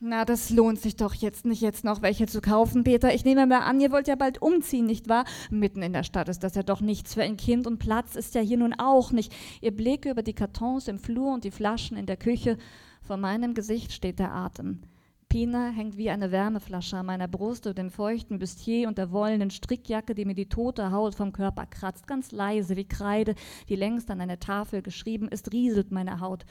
Na, 0.04 0.26
das 0.26 0.50
lohnt 0.50 0.80
sich 0.80 0.96
doch 0.96 1.14
jetzt 1.14 1.46
nicht, 1.46 1.62
jetzt 1.62 1.84
noch 1.84 2.02
welche 2.02 2.26
zu 2.26 2.42
kaufen, 2.42 2.84
Peter. 2.84 3.14
Ich 3.14 3.24
nehme 3.24 3.46
mal 3.46 3.60
an, 3.60 3.80
ihr 3.80 3.92
wollt 3.92 4.08
ja 4.08 4.16
bald 4.16 4.42
umziehen, 4.42 4.88
nicht 4.88 5.08
wahr? 5.08 5.26
Mitten 5.52 5.84
in 5.84 5.94
der 5.94 6.02
Stadt 6.02 6.28
ist 6.28 6.44
das 6.44 6.56
ja 6.56 6.64
doch 6.64 6.82
nichts 6.82 7.14
für 7.14 7.22
ein 7.22 7.38
Kind 7.38 7.68
und 7.68 7.78
Platz 7.78 8.16
ist 8.16 8.34
ja 8.34 8.42
hier 8.42 8.58
nun 8.58 8.74
auch 8.74 9.12
nicht. 9.12 9.32
Ihr 9.62 9.70
Blick 9.70 10.06
über 10.06 10.24
die 10.24 10.34
Kartons 10.34 10.88
im 10.88 10.98
Flur 10.98 11.32
und 11.32 11.44
die 11.44 11.52
Flaschen 11.52 11.98
in 11.98 12.08
der 12.08 12.18
Küche. 12.18 12.58
Vor 13.04 13.18
meinem 13.18 13.54
Gesicht 13.54 13.92
steht 13.92 14.18
der 14.18 14.34
Atem. 14.34 14.82
Pina 15.30 15.70
hängt 15.70 15.98
wie 15.98 16.10
eine 16.10 16.32
Wärmeflasche 16.32 16.98
an 16.98 17.06
meiner 17.06 17.28
Brust 17.28 17.66
über 17.66 17.76
dem 17.76 17.92
feuchten 17.92 18.40
Bustier 18.40 18.88
und 18.88 18.98
der 18.98 19.12
wollenen 19.12 19.52
Strickjacke, 19.52 20.16
die 20.16 20.26
mir 20.26 20.34
die 20.34 20.50
tote 20.50 20.92
Haut 20.92 21.14
vom 21.14 21.32
Körper 21.32 21.68
kratzt. 21.68 22.08
Ganz 22.08 22.32
leise 22.32 22.76
wie 22.76 22.88
Kreide, 22.88 23.36
die 23.70 23.76
längst 23.76 24.10
an 24.10 24.20
eine 24.20 24.40
Tafel 24.40 24.82
geschrieben 24.82 25.28
ist, 25.28 25.54
rieselt 25.54 25.92
meine 25.92 26.22
Haut. 26.22 26.44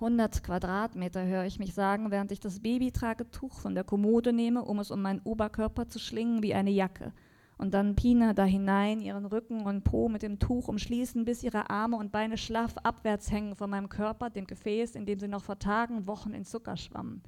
100 0.00 0.42
Quadratmeter, 0.42 1.26
höre 1.26 1.44
ich 1.44 1.58
mich 1.58 1.74
sagen, 1.74 2.10
während 2.10 2.32
ich 2.32 2.40
das 2.40 2.60
Babytragetuch 2.60 3.60
von 3.60 3.74
der 3.74 3.84
Kommode 3.84 4.32
nehme, 4.32 4.64
um 4.64 4.78
es 4.78 4.90
um 4.90 5.02
meinen 5.02 5.20
Oberkörper 5.24 5.88
zu 5.88 5.98
schlingen 5.98 6.42
wie 6.42 6.54
eine 6.54 6.70
Jacke. 6.70 7.12
Und 7.58 7.74
dann 7.74 7.96
Pina 7.96 8.32
da 8.32 8.44
hinein, 8.44 9.02
ihren 9.02 9.26
Rücken 9.26 9.66
und 9.66 9.84
Po 9.84 10.08
mit 10.08 10.22
dem 10.22 10.38
Tuch 10.38 10.68
umschließen, 10.68 11.26
bis 11.26 11.42
ihre 11.42 11.68
Arme 11.68 11.98
und 11.98 12.12
Beine 12.12 12.38
schlaff 12.38 12.74
abwärts 12.78 13.30
hängen 13.30 13.54
von 13.54 13.68
meinem 13.68 13.90
Körper, 13.90 14.30
dem 14.30 14.46
Gefäß, 14.46 14.94
in 14.94 15.04
dem 15.04 15.18
sie 15.18 15.28
noch 15.28 15.42
vor 15.42 15.58
Tagen, 15.58 16.06
Wochen 16.06 16.32
in 16.32 16.46
Zucker 16.46 16.78
schwammen 16.78 17.22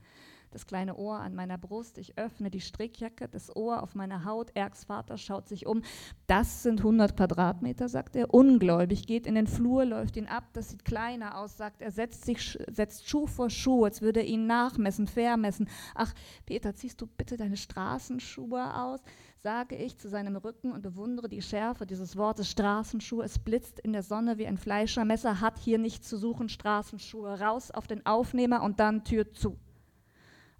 das 0.52 0.66
kleine 0.66 0.96
Ohr 0.96 1.18
an 1.18 1.34
meiner 1.34 1.58
Brust, 1.58 1.98
ich 1.98 2.16
öffne 2.18 2.50
die 2.50 2.60
Strickjacke, 2.60 3.28
das 3.28 3.54
Ohr 3.54 3.82
auf 3.82 3.94
meiner 3.94 4.24
Haut, 4.24 4.50
Erks 4.54 4.84
Vater 4.84 5.18
schaut 5.18 5.48
sich 5.48 5.66
um. 5.66 5.82
Das 6.26 6.62
sind 6.62 6.80
100 6.80 7.16
Quadratmeter, 7.16 7.88
sagt 7.88 8.16
er, 8.16 8.32
ungläubig, 8.32 9.06
geht 9.06 9.26
in 9.26 9.34
den 9.34 9.46
Flur, 9.46 9.84
läuft 9.84 10.16
ihn 10.16 10.26
ab, 10.26 10.44
das 10.52 10.70
sieht 10.70 10.84
kleiner 10.84 11.38
aus, 11.38 11.56
sagt 11.56 11.82
er, 11.82 11.90
setzt, 11.90 12.24
sich, 12.24 12.58
setzt 12.70 13.08
Schuh 13.08 13.26
vor 13.26 13.50
Schuh, 13.50 13.84
als 13.84 14.02
würde 14.02 14.20
er 14.20 14.26
ihn 14.26 14.46
nachmessen, 14.46 15.06
vermessen. 15.06 15.68
Ach, 15.94 16.12
Peter, 16.46 16.74
ziehst 16.74 17.00
du 17.00 17.06
bitte 17.06 17.36
deine 17.36 17.56
Straßenschuhe 17.56 18.74
aus? 18.74 19.00
sage 19.42 19.74
ich 19.74 19.98
zu 19.98 20.08
seinem 20.08 20.36
Rücken 20.36 20.70
und 20.70 20.82
bewundere 20.82 21.28
die 21.28 21.42
Schärfe 21.42 21.84
dieses 21.84 22.16
Wortes 22.16 22.48
Straßenschuhe. 22.48 23.24
Es 23.24 23.40
blitzt 23.40 23.80
in 23.80 23.92
der 23.92 24.04
Sonne 24.04 24.38
wie 24.38 24.46
ein 24.46 24.56
Fleischermesser, 24.56 25.40
hat 25.40 25.58
hier 25.58 25.78
nichts 25.78 26.08
zu 26.08 26.16
suchen, 26.16 26.48
Straßenschuhe. 26.48 27.40
Raus 27.40 27.72
auf 27.72 27.88
den 27.88 28.06
Aufnehmer 28.06 28.62
und 28.62 28.78
dann 28.78 29.02
Tür 29.02 29.32
zu. 29.32 29.58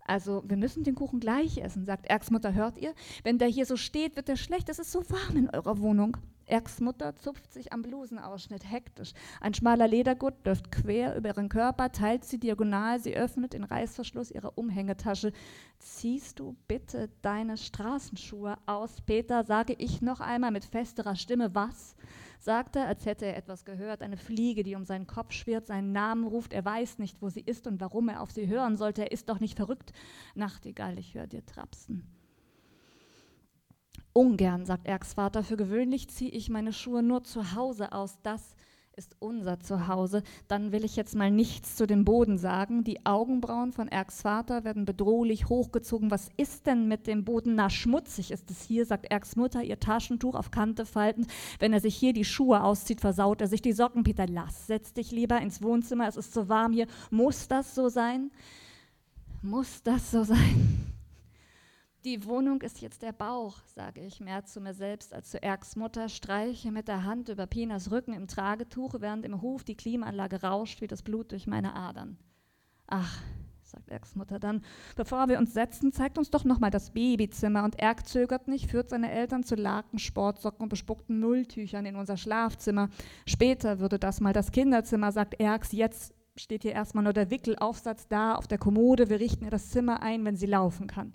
Also 0.05 0.43
wir 0.47 0.57
müssen 0.57 0.85
den 0.85 0.95
Kuchen 0.95 1.21
gleich 1.21 1.59
essen, 1.59 1.85
sagt 1.85 2.07
Erks 2.07 2.31
Mutter. 2.31 2.55
Hört 2.55 2.79
ihr? 2.79 2.95
Wenn 3.23 3.39
der 3.39 3.49
hier 3.49 3.67
so 3.67 3.77
steht, 3.77 4.17
wird 4.17 4.29
er 4.29 4.37
schlecht. 4.37 4.69
Es 4.69 4.79
ist 4.79 4.93
so 4.93 5.03
warm 5.09 5.37
in 5.37 5.51
eurer 5.51 5.79
Wohnung. 5.79 6.17
Erks 6.53 6.81
Mutter 6.81 7.17
zupft 7.17 7.51
sich 7.51 7.73
am 7.73 7.81
Blusenausschnitt 7.81 8.71
hektisch. 8.71 9.15
Ein 9.41 9.55
schmaler 9.55 9.89
Ledergurt 9.89 10.45
läuft 10.45 10.71
quer 10.71 11.17
über 11.17 11.31
ihren 11.31 11.49
Körper, 11.49 11.91
teilt 11.93 12.27
sie 12.27 12.39
diagonal. 12.39 13.01
Sie 13.01 13.17
öffnet 13.17 13.55
den 13.55 13.65
Reißverschluss 13.65 14.31
ihrer 14.31 14.59
Umhängetasche. 14.59 15.33
Ziehst 15.79 16.41
du 16.41 16.55
bitte 16.69 17.09
deine 17.23 17.57
Straßenschuhe 17.57 18.59
aus, 18.67 19.01
Peter? 19.01 19.45
sage 19.45 19.75
ich 19.79 20.03
noch 20.03 20.21
einmal 20.21 20.51
mit 20.51 20.67
festerer 20.67 21.17
Stimme. 21.17 21.55
Was? 21.55 21.97
sagt 22.39 22.77
er, 22.77 22.87
als 22.87 23.07
hätte 23.07 23.25
er 23.25 23.39
etwas 23.39 23.65
gehört, 23.65 24.03
eine 24.03 24.19
Fliege, 24.19 24.63
die 24.63 24.75
um 24.75 24.85
seinen 24.85 25.07
Kopf 25.07 25.33
schwirrt, 25.33 25.69
seinen 25.69 25.93
Namen 25.93 26.25
ruft, 26.25 26.53
er 26.53 26.67
weiß 26.67 26.99
nicht, 26.99 27.23
wo 27.23 27.31
sie 27.31 27.41
ist 27.41 27.67
und 27.67 27.81
warum 27.81 28.11
er 28.11 28.21
auf 28.21 28.31
sie 28.31 28.47
hören 28.47 28.77
sollte, 28.77 29.03
er 29.03 29.13
ist 29.13 29.31
doch 29.31 29.41
nicht 29.41 29.57
verrückt. 29.57 29.95
Nachtigall, 30.35 30.99
ich 30.99 31.15
höre 31.15 31.29
dir 31.29 31.47
trapsen. 31.47 32.22
Ungern, 34.13 34.67
sagt 34.67 34.87
Erks 34.87 35.15
Vater, 35.15 35.43
für 35.43 35.57
gewöhnlich 35.57 36.09
ziehe 36.09 36.31
ich 36.31 36.51
meine 36.51 36.73
Schuhe 36.73 37.03
nur 37.03 37.25
zu 37.25 37.55
Hause 37.55 37.93
aus, 37.93 38.19
das 38.23 38.55
ist 38.95 39.17
unser 39.21 39.61
Zuhause. 39.61 40.23
Dann 40.49 40.73
will 40.73 40.85
ich 40.85 40.97
jetzt 40.97 41.15
mal 41.15 41.31
nichts 41.31 41.77
zu 41.77 41.87
dem 41.87 42.05
Boden 42.05 42.39
sagen. 42.39 42.85
Die 42.85 43.07
Augenbrauen 43.07 43.73
von 43.73 43.89
Erks 43.89 44.23
Vater 44.23 44.65
werden 44.65 44.85
bedrohlich 44.85 45.49
hochgezogen. 45.49 46.11
Was 46.11 46.29
ist 46.37 46.67
denn 46.67 46.89
mit 46.89 47.07
dem 47.07 47.25
Boden? 47.25 47.55
Na, 47.55 47.71
schmutzig 47.71 48.31
ist 48.31 48.51
es 48.51 48.63
hier, 48.63 48.85
sagt 48.85 49.11
Erks 49.11 49.37
Mutter, 49.37 49.63
ihr 49.63 49.81
Taschentuch 49.81 50.35
auf 50.35 50.51
Kante 50.51 50.85
faltend. 50.85 51.29
Wenn 51.59 51.73
er 51.73 51.81
sich 51.81 51.97
hier 51.97 52.13
die 52.13 52.25
Schuhe 52.25 52.63
auszieht, 52.63 53.01
versaut 53.01 53.41
er 53.41 53.49
sich 53.49 53.63
die 53.63 53.73
Socken. 53.73 54.05
Peter, 54.05 54.27
lass, 54.27 54.67
setz 54.67 54.93
dich 54.93 55.11
lieber 55.11 55.41
ins 55.41 55.63
Wohnzimmer, 55.63 56.07
es 56.07 56.17
ist 56.17 56.35
so 56.35 56.49
warm 56.49 56.73
hier. 56.73 56.87
Muss 57.11 57.49
das 57.49 57.75
so 57.75 57.89
sein? 57.89 58.31
Muss 59.41 59.83
das 59.83 60.11
so 60.11 60.23
sein? 60.23 60.92
Die 62.05 62.25
Wohnung 62.25 62.63
ist 62.63 62.81
jetzt 62.81 63.03
der 63.03 63.13
Bauch, 63.13 63.59
sage 63.77 64.01
ich 64.01 64.19
mehr 64.19 64.45
zu 64.45 64.61
mir 64.61 64.75
selbst 64.75 65.15
als 65.15 65.31
zu 65.31 65.41
Erks 65.41 65.77
Mutter, 65.77 66.09
streiche 66.09 66.73
mit 66.73 66.89
der 66.89 67.05
Hand 67.05 67.29
über 67.29 67.47
Pinas 67.47 67.93
Rücken 67.93 68.13
im 68.13 68.27
Tragetuch, 68.27 68.97
während 68.99 69.25
im 69.25 69.41
Hof 69.41 69.63
die 69.63 69.77
Klimaanlage 69.77 70.43
rauscht 70.43 70.81
wie 70.81 70.89
das 70.89 71.03
Blut 71.03 71.31
durch 71.31 71.47
meine 71.47 71.77
Adern. 71.77 72.19
Ach, 72.89 73.23
sagt 73.63 73.89
Erks 73.89 74.17
Mutter 74.17 74.41
dann, 74.41 74.63
bevor 74.97 75.29
wir 75.29 75.39
uns 75.39 75.55
setzen, 75.55 75.93
zeigt 75.93 76.19
uns 76.19 76.31
doch 76.31 76.45
nochmal 76.45 76.73
das 76.73 76.91
Babyzimmer. 76.91 77.63
Und 77.63 77.79
Erk 77.79 78.09
zögert 78.09 78.49
nicht, 78.49 78.69
führt 78.69 78.91
seine 78.91 79.13
Eltern 79.13 79.45
zu 79.45 79.55
Laken, 79.55 80.01
Sportsocken 80.01 80.65
und 80.65 80.71
bespuckten 80.71 81.21
Nulltüchern 81.21 81.87
in 81.87 81.95
unser 81.95 82.17
Schlafzimmer. 82.17 82.89
Später 83.27 83.79
würde 83.79 84.01
das 84.01 84.21
mal 84.21 84.33
das 84.33 84.51
Kinderzimmer, 84.51 85.13
sagt 85.13 85.39
Erks, 85.39 85.71
jetzt 85.71 86.15
steht 86.35 86.63
hier 86.63 86.73
erstmal 86.73 87.05
nur 87.05 87.13
der 87.13 87.31
Wickelaufsatz 87.31 88.09
da 88.09 88.35
auf 88.35 88.49
der 88.49 88.59
Kommode, 88.59 89.09
wir 89.09 89.21
richten 89.21 89.45
ihr 89.45 89.53
das 89.53 89.71
Zimmer 89.71 90.03
ein, 90.03 90.25
wenn 90.25 90.35
sie 90.35 90.47
laufen 90.47 90.89
kann. 90.89 91.13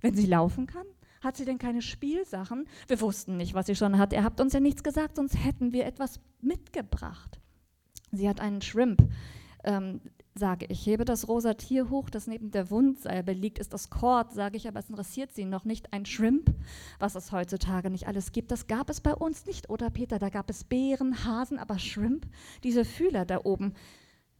Wenn 0.00 0.14
sie 0.14 0.26
laufen 0.26 0.66
kann? 0.66 0.86
Hat 1.20 1.36
sie 1.36 1.44
denn 1.44 1.58
keine 1.58 1.82
Spielsachen? 1.82 2.68
Wir 2.86 3.00
wussten 3.00 3.36
nicht, 3.36 3.54
was 3.54 3.66
sie 3.66 3.74
schon 3.74 3.98
hat. 3.98 4.12
Ihr 4.12 4.22
habt 4.22 4.40
uns 4.40 4.52
ja 4.52 4.60
nichts 4.60 4.82
gesagt, 4.82 5.16
sonst 5.16 5.44
hätten 5.44 5.72
wir 5.72 5.86
etwas 5.86 6.20
mitgebracht. 6.40 7.40
Sie 8.12 8.28
hat 8.28 8.40
einen 8.40 8.62
Shrimp. 8.62 9.02
Ähm, 9.64 10.00
sage 10.38 10.66
ich, 10.68 10.86
hebe 10.86 11.04
das 11.04 11.28
rosa 11.28 11.54
Tier 11.54 11.90
hoch, 11.90 12.08
das 12.10 12.26
neben 12.26 12.50
der 12.50 12.70
Wundsalbe 12.70 13.32
liegt, 13.32 13.58
ist 13.58 13.74
das 13.74 13.90
Kord, 13.90 14.32
sage 14.32 14.56
ich, 14.56 14.68
aber 14.68 14.78
es 14.78 14.88
interessiert 14.88 15.32
sie 15.34 15.44
noch 15.44 15.64
nicht. 15.64 15.92
Ein 15.92 16.06
Shrimp, 16.06 16.54
was 16.98 17.16
es 17.16 17.32
heutzutage 17.32 17.90
nicht 17.90 18.06
alles 18.06 18.32
gibt, 18.32 18.50
das 18.50 18.66
gab 18.66 18.88
es 18.88 19.00
bei 19.00 19.14
uns 19.14 19.46
nicht, 19.46 19.68
oder 19.68 19.90
Peter? 19.90 20.18
Da 20.18 20.28
gab 20.28 20.48
es 20.48 20.64
Bären, 20.64 21.24
Hasen, 21.24 21.58
aber 21.58 21.78
Shrimp, 21.78 22.26
diese 22.62 22.84
Fühler 22.84 23.24
da 23.24 23.40
oben. 23.44 23.74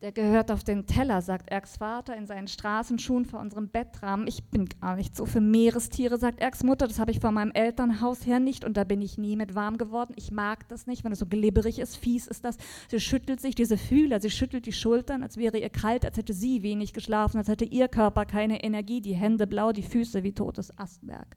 Der 0.01 0.13
gehört 0.13 0.53
auf 0.53 0.63
den 0.63 0.87
Teller, 0.87 1.23
sagt 1.23 1.51
Erks 1.51 1.79
Vater 1.79 2.17
in 2.17 2.29
seinen 2.29 2.47
Straßenschuhen 2.47 3.25
vor 3.25 3.41
unserem 3.41 3.69
Bettrahmen. 3.69 4.29
Ich 4.29 4.45
bin 4.45 4.69
gar 4.81 4.95
nicht 4.95 5.17
so 5.17 5.27
für 5.27 5.41
Meerestiere, 5.41 6.19
sagt 6.19 6.39
Erks 6.41 6.63
Mutter. 6.63 6.87
Das 6.87 7.01
habe 7.01 7.11
ich 7.11 7.19
von 7.19 7.35
meinem 7.35 7.51
Elternhaus 7.51 8.25
her 8.25 8.39
nicht 8.39 8.65
und 8.65 8.77
da 8.77 8.85
bin 8.85 9.03
ich 9.03 9.19
nie 9.19 9.35
mit 9.35 9.57
warm 9.57 9.77
geworden. 9.77 10.13
Ich 10.15 10.31
mag 10.31 10.69
das 10.69 10.87
nicht, 10.87 11.03
wenn 11.03 11.11
es 11.11 11.19
so 11.19 11.27
glibberig 11.27 11.81
ist. 11.81 11.97
Fies 11.97 12.29
ist 12.29 12.45
das. 12.45 12.59
Sie 12.87 13.01
schüttelt 13.01 13.41
sich, 13.41 13.57
diese 13.57 13.77
Fühler, 13.77 14.21
sie 14.21 14.31
schüttelt 14.31 14.67
die 14.67 14.73
Schultern, 14.73 15.25
als 15.25 15.37
wäre 15.37 15.59
ihr 15.59 15.71
kalt, 15.71 16.05
als 16.05 16.17
hätte 16.17 16.33
sie 16.33 16.63
wenig 16.63 16.93
geschlafen, 16.93 17.39
als 17.39 17.49
hätte 17.49 17.65
ihr 17.65 17.89
Körper 17.89 18.25
keine 18.25 18.63
Energie, 18.63 19.01
die 19.01 19.17
Hände 19.17 19.49
blau, 19.49 19.73
die 19.73 19.83
Füße 19.83 20.23
wie 20.23 20.33
totes 20.33 20.79
Astwerk. 20.79 21.37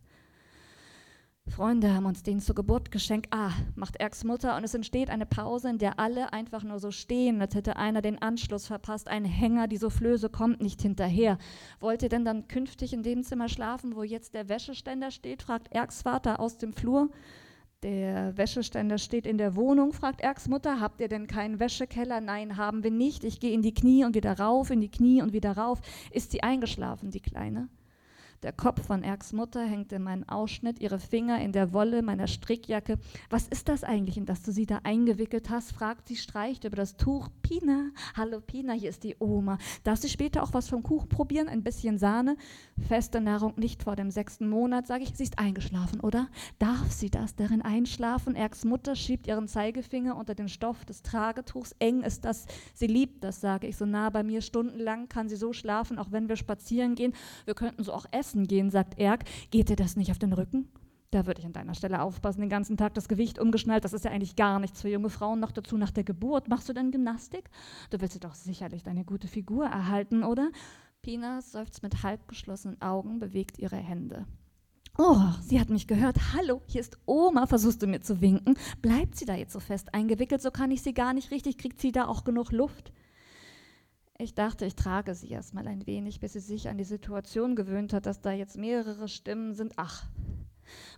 Freunde 1.51 1.93
haben 1.93 2.05
uns 2.05 2.23
den 2.23 2.39
zur 2.39 2.55
Geburt 2.55 2.91
geschenkt. 2.91 3.27
Ah, 3.31 3.51
macht 3.75 3.97
Erks 3.97 4.23
Mutter 4.23 4.55
und 4.55 4.63
es 4.63 4.73
entsteht 4.73 5.09
eine 5.09 5.25
Pause, 5.25 5.69
in 5.69 5.77
der 5.77 5.99
alle 5.99 6.31
einfach 6.31 6.63
nur 6.63 6.79
so 6.79 6.91
stehen, 6.91 7.41
als 7.41 7.53
hätte 7.53 7.75
einer 7.75 8.01
den 8.01 8.21
Anschluss 8.21 8.67
verpasst. 8.67 9.09
Ein 9.09 9.25
Hänger, 9.25 9.67
die 9.67 9.77
Soufflöse 9.77 10.29
kommt 10.29 10.61
nicht 10.61 10.81
hinterher. 10.81 11.37
Wollt 11.79 12.03
ihr 12.03 12.09
denn 12.09 12.23
dann 12.23 12.47
künftig 12.47 12.93
in 12.93 13.03
dem 13.03 13.23
Zimmer 13.23 13.49
schlafen, 13.49 13.95
wo 13.95 14.03
jetzt 14.03 14.33
der 14.33 14.47
Wäscheständer 14.47 15.11
steht? 15.11 15.43
fragt 15.43 15.73
Erks 15.73 16.01
Vater 16.01 16.39
aus 16.39 16.57
dem 16.57 16.73
Flur. 16.73 17.09
Der 17.83 18.37
Wäscheständer 18.37 18.97
steht 18.97 19.27
in 19.27 19.37
der 19.37 19.55
Wohnung, 19.55 19.91
fragt 19.91 20.21
Erks 20.21 20.47
Mutter. 20.47 20.79
Habt 20.79 21.01
ihr 21.01 21.09
denn 21.09 21.27
keinen 21.27 21.59
Wäschekeller? 21.59 22.21
Nein, 22.21 22.55
haben 22.55 22.83
wir 22.83 22.91
nicht. 22.91 23.23
Ich 23.25 23.39
gehe 23.39 23.53
in 23.53 23.61
die 23.61 23.73
Knie 23.73 24.05
und 24.05 24.15
wieder 24.15 24.39
rauf, 24.39 24.69
in 24.69 24.79
die 24.79 24.91
Knie 24.91 25.21
und 25.21 25.33
wieder 25.33 25.57
rauf. 25.57 25.81
Ist 26.11 26.31
sie 26.31 26.43
eingeschlafen, 26.43 27.11
die 27.11 27.21
Kleine? 27.21 27.67
Der 28.43 28.51
Kopf 28.51 28.87
von 28.87 29.03
Erks 29.03 29.33
Mutter 29.33 29.63
hängt 29.63 29.91
in 29.91 30.01
meinen 30.01 30.27
Ausschnitt, 30.27 30.79
ihre 30.79 30.97
Finger 30.97 31.39
in 31.39 31.51
der 31.51 31.73
Wolle 31.73 32.01
meiner 32.01 32.25
Strickjacke. 32.25 32.97
Was 33.29 33.47
ist 33.47 33.69
das 33.69 33.83
eigentlich, 33.83 34.17
in 34.17 34.25
das 34.25 34.41
du 34.41 34.51
sie 34.51 34.65
da 34.65 34.79
eingewickelt 34.83 35.51
hast? 35.51 35.73
fragt 35.73 36.07
sie, 36.07 36.15
streicht 36.15 36.63
über 36.63 36.75
das 36.75 36.97
Tuch. 36.97 37.29
Pina, 37.43 37.91
hallo 38.15 38.41
Pina, 38.41 38.73
hier 38.73 38.89
ist 38.89 39.03
die 39.03 39.15
Oma. 39.19 39.59
Darf 39.83 39.99
sie 39.99 40.09
später 40.09 40.41
auch 40.41 40.55
was 40.55 40.69
vom 40.69 40.81
Kuchen 40.81 41.07
probieren? 41.07 41.49
Ein 41.49 41.61
bisschen 41.61 41.99
Sahne? 41.99 42.35
Feste 42.87 43.21
Nahrung 43.21 43.53
nicht 43.57 43.83
vor 43.83 43.95
dem 43.95 44.09
sechsten 44.09 44.49
Monat, 44.49 44.87
sage 44.87 45.03
ich. 45.03 45.15
Sie 45.15 45.23
ist 45.23 45.37
eingeschlafen, 45.37 45.99
oder? 45.99 46.27
Darf 46.57 46.91
sie 46.91 47.11
das 47.11 47.35
darin 47.35 47.61
einschlafen? 47.61 48.35
Erks 48.35 48.65
Mutter 48.65 48.95
schiebt 48.95 49.27
ihren 49.27 49.47
Zeigefinger 49.47 50.15
unter 50.15 50.33
den 50.33 50.49
Stoff 50.49 50.83
des 50.85 51.03
Tragetuchs. 51.03 51.75
Eng 51.77 52.01
ist 52.01 52.25
das. 52.25 52.47
Sie 52.73 52.87
liebt 52.87 53.23
das, 53.23 53.39
sage 53.39 53.67
ich. 53.67 53.77
So 53.77 53.85
nah 53.85 54.09
bei 54.09 54.23
mir 54.23 54.41
stundenlang 54.41 55.09
kann 55.09 55.29
sie 55.29 55.35
so 55.35 55.53
schlafen, 55.53 55.99
auch 55.99 56.11
wenn 56.11 56.27
wir 56.27 56.37
spazieren 56.37 56.95
gehen. 56.95 57.13
Wir 57.45 57.53
könnten 57.53 57.83
so 57.83 57.93
auch 57.93 58.07
essen 58.11 58.30
essen 58.31 58.47
gehen, 58.47 58.69
sagt 58.69 58.97
Erk, 58.97 59.25
geht 59.51 59.69
dir 59.69 59.75
das 59.75 59.97
nicht 59.97 60.11
auf 60.11 60.19
den 60.19 60.33
Rücken? 60.33 60.69
Da 61.11 61.25
würde 61.25 61.41
ich 61.41 61.45
an 61.45 61.51
deiner 61.51 61.73
Stelle 61.73 62.01
aufpassen, 62.01 62.39
den 62.39 62.49
ganzen 62.49 62.77
Tag 62.77 62.93
das 62.93 63.09
Gewicht 63.09 63.37
umgeschnallt, 63.37 63.83
das 63.83 63.91
ist 63.91 64.05
ja 64.05 64.11
eigentlich 64.11 64.37
gar 64.37 64.59
nichts 64.59 64.81
für 64.81 64.87
junge 64.87 65.09
Frauen, 65.09 65.41
noch 65.41 65.51
dazu 65.51 65.75
nach 65.75 65.91
der 65.91 66.05
Geburt. 66.05 66.47
Machst 66.47 66.69
du 66.69 66.73
denn 66.73 66.91
Gymnastik? 66.91 67.49
Du 67.89 67.99
willst 67.99 68.15
dir 68.15 68.21
doch 68.21 68.33
sicherlich 68.33 68.83
deine 68.83 69.03
gute 69.03 69.27
Figur 69.27 69.65
erhalten, 69.65 70.23
oder? 70.23 70.49
Pina 71.01 71.41
seufzt 71.41 71.83
mit 71.83 72.03
halb 72.03 72.29
geschlossenen 72.29 72.81
Augen, 72.81 73.19
bewegt 73.19 73.59
ihre 73.59 73.75
Hände. 73.75 74.25
Oh, 74.97 75.19
sie 75.41 75.59
hat 75.59 75.69
mich 75.69 75.87
gehört. 75.87 76.17
Hallo, 76.33 76.61
hier 76.67 76.81
ist 76.81 76.97
Oma. 77.05 77.47
Versuchst 77.47 77.81
du 77.81 77.87
mir 77.87 78.01
zu 78.01 78.21
winken? 78.21 78.55
Bleibt 78.81 79.15
sie 79.15 79.25
da 79.25 79.35
jetzt 79.35 79.53
so 79.53 79.59
fest 79.59 79.93
eingewickelt? 79.93 80.41
So 80.41 80.51
kann 80.51 80.71
ich 80.71 80.81
sie 80.81 80.93
gar 80.93 81.13
nicht 81.13 81.31
richtig. 81.31 81.57
Kriegt 81.57 81.81
sie 81.81 81.91
da 81.91 82.07
auch 82.07 82.23
genug 82.23 82.51
Luft? 82.51 82.91
Ich 84.21 84.35
dachte, 84.35 84.67
ich 84.67 84.75
trage 84.75 85.15
sie 85.15 85.29
erst 85.29 85.55
mal 85.55 85.67
ein 85.67 85.87
wenig, 85.87 86.19
bis 86.19 86.33
sie 86.33 86.41
sich 86.41 86.69
an 86.69 86.77
die 86.77 86.83
Situation 86.83 87.55
gewöhnt 87.55 87.91
hat, 87.91 88.05
dass 88.05 88.21
da 88.21 88.31
jetzt 88.31 88.55
mehrere 88.55 89.07
Stimmen 89.07 89.55
sind. 89.55 89.73
Ach, 89.77 90.03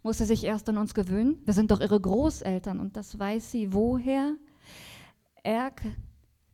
muss 0.03 0.17
sie 0.17 0.25
sich 0.25 0.43
erst 0.43 0.67
an 0.67 0.77
uns 0.77 0.93
gewöhnen? 0.93 1.41
Wir 1.45 1.53
sind 1.53 1.71
doch 1.71 1.79
ihre 1.79 2.01
Großeltern 2.01 2.81
und 2.81 2.97
das 2.97 3.17
weiß 3.17 3.49
sie 3.49 3.71
woher? 3.71 4.35
Erk 5.41 5.83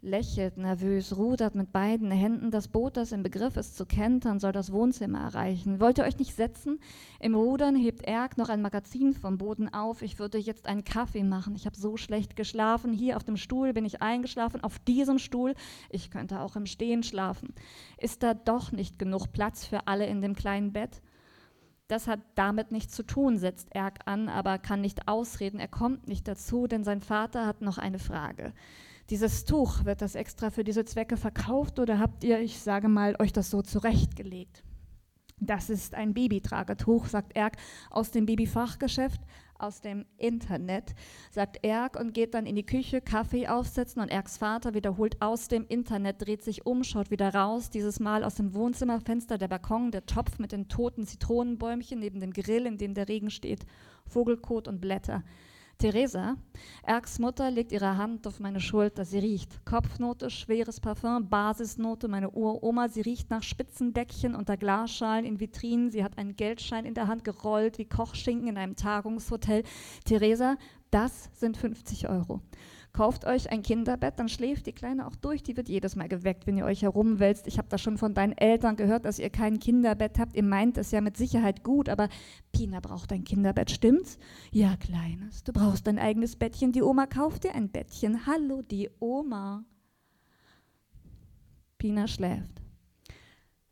lächelt 0.01 0.57
nervös, 0.57 1.17
rudert 1.17 1.55
mit 1.55 1.71
beiden 1.71 2.11
Händen. 2.11 2.51
Das 2.51 2.67
Boot, 2.67 2.97
das 2.97 3.11
im 3.11 3.23
Begriff 3.23 3.57
ist 3.57 3.75
zu 3.75 3.85
kentern, 3.85 4.39
soll 4.39 4.51
das 4.51 4.71
Wohnzimmer 4.71 5.19
erreichen. 5.19 5.79
Wollt 5.79 5.97
ihr 5.97 6.05
euch 6.05 6.17
nicht 6.17 6.35
setzen? 6.35 6.79
Im 7.19 7.35
Rudern 7.35 7.75
hebt 7.75 8.03
Erk 8.03 8.37
noch 8.37 8.49
ein 8.49 8.61
Magazin 8.61 9.13
vom 9.13 9.37
Boden 9.37 9.73
auf. 9.73 10.01
Ich 10.01 10.19
würde 10.19 10.37
jetzt 10.37 10.67
einen 10.67 10.83
Kaffee 10.83 11.23
machen. 11.23 11.55
Ich 11.55 11.65
habe 11.65 11.75
so 11.75 11.97
schlecht 11.97 12.35
geschlafen. 12.35 12.93
Hier 12.93 13.17
auf 13.17 13.23
dem 13.23 13.37
Stuhl 13.37 13.73
bin 13.73 13.85
ich 13.85 14.01
eingeschlafen, 14.01 14.63
auf 14.63 14.79
diesem 14.79 15.19
Stuhl. 15.19 15.53
Ich 15.89 16.11
könnte 16.11 16.39
auch 16.39 16.55
im 16.55 16.65
Stehen 16.65 17.03
schlafen. 17.03 17.53
Ist 17.97 18.23
da 18.23 18.33
doch 18.33 18.71
nicht 18.71 18.99
genug 18.99 19.31
Platz 19.33 19.65
für 19.65 19.87
alle 19.87 20.05
in 20.05 20.21
dem 20.21 20.35
kleinen 20.35 20.71
Bett? 20.71 21.01
Das 21.89 22.07
hat 22.07 22.19
damit 22.35 22.71
nichts 22.71 22.93
zu 22.93 23.01
tun, 23.01 23.39
setzt 23.39 23.75
Erk 23.75 24.01
an, 24.05 24.29
aber 24.29 24.59
kann 24.59 24.79
nicht 24.79 25.07
ausreden. 25.07 25.59
Er 25.59 25.67
kommt 25.67 26.07
nicht 26.07 26.27
dazu, 26.27 26.67
denn 26.67 26.83
sein 26.83 27.01
Vater 27.01 27.47
hat 27.47 27.61
noch 27.61 27.79
eine 27.79 27.97
Frage. 27.97 28.53
Dieses 29.09 29.45
Tuch, 29.45 29.85
wird 29.85 30.03
das 30.03 30.13
extra 30.13 30.51
für 30.51 30.63
diese 30.63 30.85
Zwecke 30.85 31.17
verkauft 31.17 31.79
oder 31.79 31.97
habt 31.97 32.23
ihr, 32.23 32.39
ich 32.41 32.59
sage 32.59 32.87
mal, 32.87 33.15
euch 33.19 33.33
das 33.33 33.49
so 33.49 33.63
zurechtgelegt? 33.63 34.63
Das 35.41 35.69
ist 35.69 35.95
ein 35.95 36.13
Babytragetuch, 36.13 37.07
sagt 37.07 37.35
Erk 37.35 37.55
aus 37.89 38.11
dem 38.11 38.25
Babyfachgeschäft, 38.25 39.21
aus 39.57 39.81
dem 39.81 40.05
Internet, 40.17 40.93
sagt 41.31 41.63
Erk 41.63 41.99
und 41.99 42.13
geht 42.13 42.33
dann 42.33 42.45
in 42.45 42.55
die 42.55 42.65
Küche, 42.65 43.01
Kaffee 43.01 43.47
aufsetzen 43.47 44.01
und 44.01 44.09
Erks 44.09 44.37
Vater 44.37 44.73
wiederholt 44.73 45.21
aus 45.21 45.47
dem 45.47 45.65
Internet, 45.67 46.21
dreht 46.21 46.43
sich 46.43 46.65
um, 46.65 46.83
schaut 46.83 47.09
wieder 47.09 47.33
raus, 47.33 47.69
dieses 47.69 47.99
Mal 47.99 48.23
aus 48.23 48.35
dem 48.35 48.53
Wohnzimmerfenster, 48.53 49.37
der 49.37 49.47
Balkon, 49.47 49.91
der 49.91 50.05
Topf 50.05 50.39
mit 50.39 50.51
den 50.51 50.67
toten 50.67 51.07
Zitronenbäumchen 51.07 51.99
neben 51.99 52.19
dem 52.19 52.31
Grill, 52.31 52.65
in 52.65 52.77
dem 52.77 52.93
der 52.93 53.07
Regen 53.07 53.31
steht, 53.31 53.65
Vogelkot 54.05 54.67
und 54.67 54.81
Blätter. 54.81 55.23
Theresa, 55.79 56.35
Erks 56.83 57.19
Mutter, 57.19 57.49
legt 57.49 57.71
ihre 57.71 57.95
Hand 57.95 58.27
auf 58.27 58.41
meine 58.41 58.59
Schulter. 58.59 59.05
Sie 59.05 59.19
riecht. 59.19 59.65
Kopfnote, 59.65 60.29
schweres 60.29 60.81
Parfum, 60.81 61.29
Basisnote, 61.29 62.09
meine 62.09 62.31
Uroma. 62.31 62.89
Sie 62.89 62.99
riecht 62.99 63.29
nach 63.29 63.43
Spitzendeckchen 63.43 64.35
unter 64.35 64.57
Glasschalen 64.57 65.23
in 65.23 65.39
Vitrinen. 65.39 65.89
Sie 65.89 66.03
hat 66.03 66.17
einen 66.17 66.35
Geldschein 66.35 66.83
in 66.83 66.95
der 66.95 67.07
Hand 67.07 67.23
gerollt 67.23 67.77
wie 67.77 67.85
Kochschinken 67.85 68.49
in 68.49 68.57
einem 68.57 68.75
Tagungshotel. 68.75 69.63
Theresa, 70.03 70.57
das 70.91 71.29
sind 71.33 71.55
50 71.55 72.09
Euro. 72.09 72.41
Kauft 72.91 73.25
euch 73.25 73.51
ein 73.51 73.61
Kinderbett, 73.61 74.17
dann 74.17 74.29
schläft 74.29 74.65
die 74.65 74.73
Kleine 74.73 75.05
auch 75.05 75.15
durch. 75.15 75.43
Die 75.43 75.55
wird 75.55 75.69
jedes 75.69 75.95
Mal 75.95 76.09
geweckt, 76.09 76.47
wenn 76.47 76.57
ihr 76.57 76.65
euch 76.65 76.81
herumwälzt. 76.81 77.47
Ich 77.47 77.57
habe 77.57 77.69
das 77.69 77.81
schon 77.81 77.97
von 77.97 78.13
deinen 78.13 78.33
Eltern 78.33 78.75
gehört, 78.75 79.05
dass 79.05 79.19
ihr 79.19 79.29
kein 79.29 79.59
Kinderbett 79.59 80.17
habt. 80.17 80.35
Ihr 80.35 80.43
meint 80.43 80.77
es 80.77 80.91
ja 80.91 80.99
mit 80.99 81.15
Sicherheit 81.15 81.63
gut, 81.63 81.87
aber 81.87 82.09
Pina 82.51 82.79
braucht 82.79 83.13
ein 83.13 83.23
Kinderbett, 83.23 83.71
stimmt's? 83.71 84.17
Ja, 84.51 84.75
Kleines, 84.77 85.43
du 85.43 85.53
brauchst 85.53 85.87
dein 85.87 85.99
eigenes 85.99 86.35
Bettchen. 86.35 86.71
Die 86.71 86.81
Oma 86.81 87.05
kauft 87.05 87.43
dir 87.43 87.53
ein 87.53 87.69
Bettchen. 87.69 88.25
Hallo, 88.25 88.63
die 88.63 88.89
Oma. 88.99 89.63
Pina 91.77 92.07
schläft. 92.07 92.61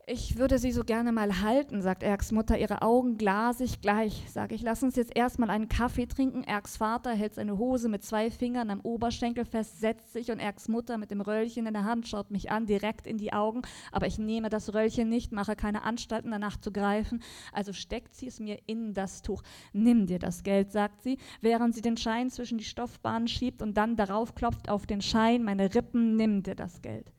Ich 0.09 0.37
würde 0.37 0.57
sie 0.57 0.71
so 0.71 0.85
gerne 0.85 1.11
mal 1.11 1.41
halten, 1.41 1.81
sagt 1.81 2.01
Erks 2.01 2.31
Mutter, 2.31 2.57
ihre 2.57 2.81
Augen 2.81 3.17
glasig 3.17 3.81
gleich. 3.81 4.23
Sag 4.29 4.53
ich, 4.53 4.61
lass 4.61 4.81
uns 4.81 4.95
jetzt 4.95 5.13
erstmal 5.13 5.49
einen 5.49 5.67
Kaffee 5.67 6.05
trinken. 6.05 6.45
Erks 6.45 6.77
Vater 6.77 7.11
hält 7.11 7.35
seine 7.35 7.57
Hose 7.57 7.89
mit 7.89 8.05
zwei 8.05 8.31
Fingern 8.31 8.69
am 8.69 8.79
Oberschenkel 8.79 9.43
fest, 9.43 9.81
setzt 9.81 10.13
sich 10.13 10.31
und 10.31 10.39
Erks 10.39 10.69
Mutter 10.69 10.97
mit 10.97 11.11
dem 11.11 11.19
Röllchen 11.19 11.65
in 11.65 11.73
der 11.73 11.83
Hand 11.83 12.07
schaut 12.07 12.31
mich 12.31 12.49
an, 12.49 12.67
direkt 12.67 13.05
in 13.05 13.17
die 13.17 13.33
Augen. 13.33 13.63
Aber 13.91 14.07
ich 14.07 14.17
nehme 14.17 14.47
das 14.47 14.73
Röllchen 14.73 15.09
nicht, 15.09 15.33
mache 15.33 15.57
keine 15.57 15.83
Anstalten 15.83 16.31
danach 16.31 16.55
zu 16.55 16.71
greifen. 16.71 17.21
Also 17.51 17.73
steckt 17.73 18.15
sie 18.15 18.27
es 18.27 18.39
mir 18.39 18.59
in 18.65 18.93
das 18.93 19.23
Tuch. 19.23 19.43
Nimm 19.73 20.05
dir 20.05 20.19
das 20.19 20.43
Geld, 20.43 20.71
sagt 20.71 21.01
sie, 21.01 21.17
während 21.41 21.75
sie 21.75 21.81
den 21.81 21.97
Schein 21.97 22.29
zwischen 22.29 22.57
die 22.57 22.63
Stoffbahnen 22.63 23.27
schiebt 23.27 23.61
und 23.61 23.75
dann 23.75 23.97
darauf 23.97 24.35
klopft 24.35 24.69
auf 24.69 24.85
den 24.85 25.01
Schein. 25.01 25.43
Meine 25.43 25.75
Rippen, 25.75 26.15
nimm 26.15 26.43
dir 26.43 26.55
das 26.55 26.81
Geld. 26.81 27.11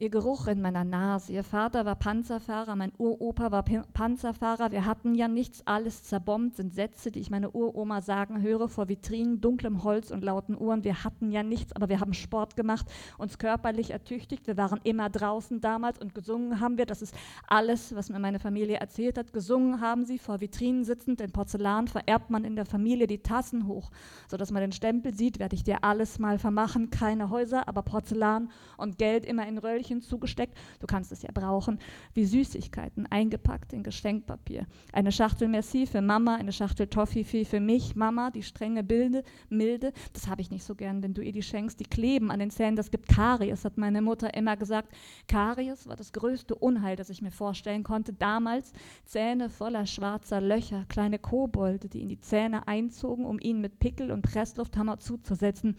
Ihr 0.00 0.10
Geruch 0.10 0.46
in 0.46 0.62
meiner 0.62 0.84
Nase. 0.84 1.32
Ihr 1.32 1.42
Vater 1.42 1.84
war 1.84 1.96
Panzerfahrer, 1.96 2.76
mein 2.76 2.92
Uropa 2.98 3.50
war 3.50 3.64
P 3.64 3.82
Panzerfahrer. 3.94 4.70
Wir 4.70 4.86
hatten 4.86 5.16
ja 5.16 5.26
nichts, 5.26 5.66
alles 5.66 6.04
zerbombt, 6.04 6.54
sind 6.54 6.72
Sätze, 6.72 7.10
die 7.10 7.18
ich 7.18 7.30
meine 7.30 7.50
Uroma 7.50 8.00
sagen 8.00 8.40
höre 8.40 8.68
vor 8.68 8.88
Vitrinen, 8.88 9.40
dunklem 9.40 9.82
Holz 9.82 10.12
und 10.12 10.22
lauten 10.22 10.56
Uhren. 10.56 10.84
Wir 10.84 11.02
hatten 11.02 11.32
ja 11.32 11.42
nichts, 11.42 11.72
aber 11.72 11.88
wir 11.88 11.98
haben 11.98 12.14
Sport 12.14 12.54
gemacht, 12.54 12.86
uns 13.18 13.38
körperlich 13.38 13.90
ertüchtigt. 13.90 14.46
Wir 14.46 14.56
waren 14.56 14.78
immer 14.84 15.10
draußen 15.10 15.60
damals 15.60 15.98
und 15.98 16.14
gesungen 16.14 16.60
haben 16.60 16.78
wir. 16.78 16.86
Das 16.86 17.02
ist 17.02 17.12
alles, 17.48 17.92
was 17.96 18.08
mir 18.08 18.20
meine 18.20 18.38
Familie 18.38 18.76
erzählt 18.76 19.18
hat. 19.18 19.32
Gesungen 19.32 19.80
haben 19.80 20.04
sie 20.04 20.20
vor 20.20 20.40
Vitrinen 20.40 20.84
sitzend. 20.84 21.20
In 21.20 21.32
Porzellan 21.32 21.88
vererbt 21.88 22.30
man 22.30 22.44
in 22.44 22.54
der 22.54 22.66
Familie 22.66 23.08
die 23.08 23.24
Tassen 23.24 23.66
hoch, 23.66 23.90
sodass 24.28 24.52
man 24.52 24.60
den 24.60 24.70
Stempel 24.70 25.12
sieht, 25.12 25.40
werde 25.40 25.56
ich 25.56 25.64
dir 25.64 25.82
alles 25.82 26.20
mal 26.20 26.38
vermachen. 26.38 26.90
Keine 26.90 27.30
Häuser, 27.30 27.66
aber 27.66 27.82
Porzellan 27.82 28.52
und 28.76 28.96
Geld 28.96 29.26
immer 29.26 29.48
in 29.48 29.58
Röllchen 29.58 29.87
Zugesteckt. 30.02 30.56
Du 30.80 30.86
kannst 30.86 31.12
es 31.12 31.22
ja 31.22 31.30
brauchen, 31.32 31.78
wie 32.14 32.24
Süßigkeiten 32.24 33.06
eingepackt 33.06 33.72
in 33.72 33.82
Geschenkpapier. 33.82 34.66
Eine 34.92 35.12
Schachtel 35.12 35.48
Merci 35.48 35.86
für 35.86 36.02
Mama, 36.02 36.36
eine 36.36 36.52
Schachtel 36.52 36.86
Toffifee 36.86 37.44
für 37.44 37.60
mich, 37.60 37.96
Mama, 37.96 38.30
die 38.30 38.42
strenge 38.42 38.84
Bilde, 38.84 39.24
milde. 39.48 39.92
Das 40.12 40.28
habe 40.28 40.40
ich 40.40 40.50
nicht 40.50 40.64
so 40.64 40.74
gern, 40.74 41.02
wenn 41.02 41.14
du 41.14 41.22
ihr 41.22 41.32
die 41.32 41.42
schenkst. 41.42 41.80
Die 41.80 41.84
kleben 41.84 42.30
an 42.30 42.38
den 42.38 42.50
Zähnen, 42.50 42.76
das 42.76 42.90
gibt 42.90 43.08
Karies, 43.08 43.64
hat 43.64 43.78
meine 43.78 44.02
Mutter 44.02 44.34
immer 44.34 44.56
gesagt. 44.56 44.94
Karies 45.26 45.86
war 45.88 45.96
das 45.96 46.12
größte 46.12 46.54
Unheil, 46.54 46.96
das 46.96 47.10
ich 47.10 47.22
mir 47.22 47.30
vorstellen 47.30 47.82
konnte. 47.82 48.12
Damals 48.12 48.72
Zähne 49.04 49.48
voller 49.48 49.86
schwarzer 49.86 50.40
Löcher, 50.40 50.84
kleine 50.88 51.18
Kobolde, 51.18 51.88
die 51.88 52.02
in 52.02 52.08
die 52.08 52.20
Zähne 52.20 52.68
einzogen, 52.68 53.24
um 53.24 53.38
ihnen 53.40 53.60
mit 53.60 53.78
Pickel 53.78 54.10
und 54.10 54.22
Presslufthammer 54.22 54.98
zuzusetzen. 54.98 55.76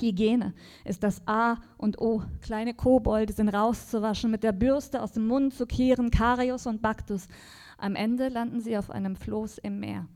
Hygiene 0.00 0.54
ist 0.84 1.02
das 1.02 1.22
A 1.26 1.56
und 1.76 2.00
O. 2.00 2.22
Kleine 2.40 2.74
Kobolde 2.74 3.32
sind 3.32 3.48
rauszuwaschen, 3.48 4.30
mit 4.30 4.42
der 4.42 4.52
Bürste 4.52 5.02
aus 5.02 5.12
dem 5.12 5.26
Mund 5.26 5.54
zu 5.54 5.66
kehren, 5.66 6.10
Karius 6.10 6.66
und 6.66 6.82
Baktus. 6.82 7.28
Am 7.78 7.96
Ende 7.96 8.28
landen 8.28 8.60
sie 8.60 8.76
auf 8.78 8.90
einem 8.90 9.16
Floß 9.16 9.58
im 9.58 9.80
Meer. 9.80 10.06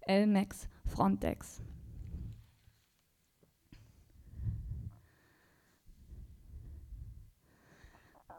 Elmex 0.00 0.68
Frontex. 0.86 1.62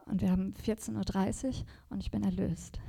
Und 0.06 0.22
wir 0.22 0.32
haben 0.32 0.54
14.30 0.66 1.46
Uhr 1.46 1.54
und 1.90 2.02
ich 2.02 2.12
bin 2.12 2.24
erlöst. 2.24 2.80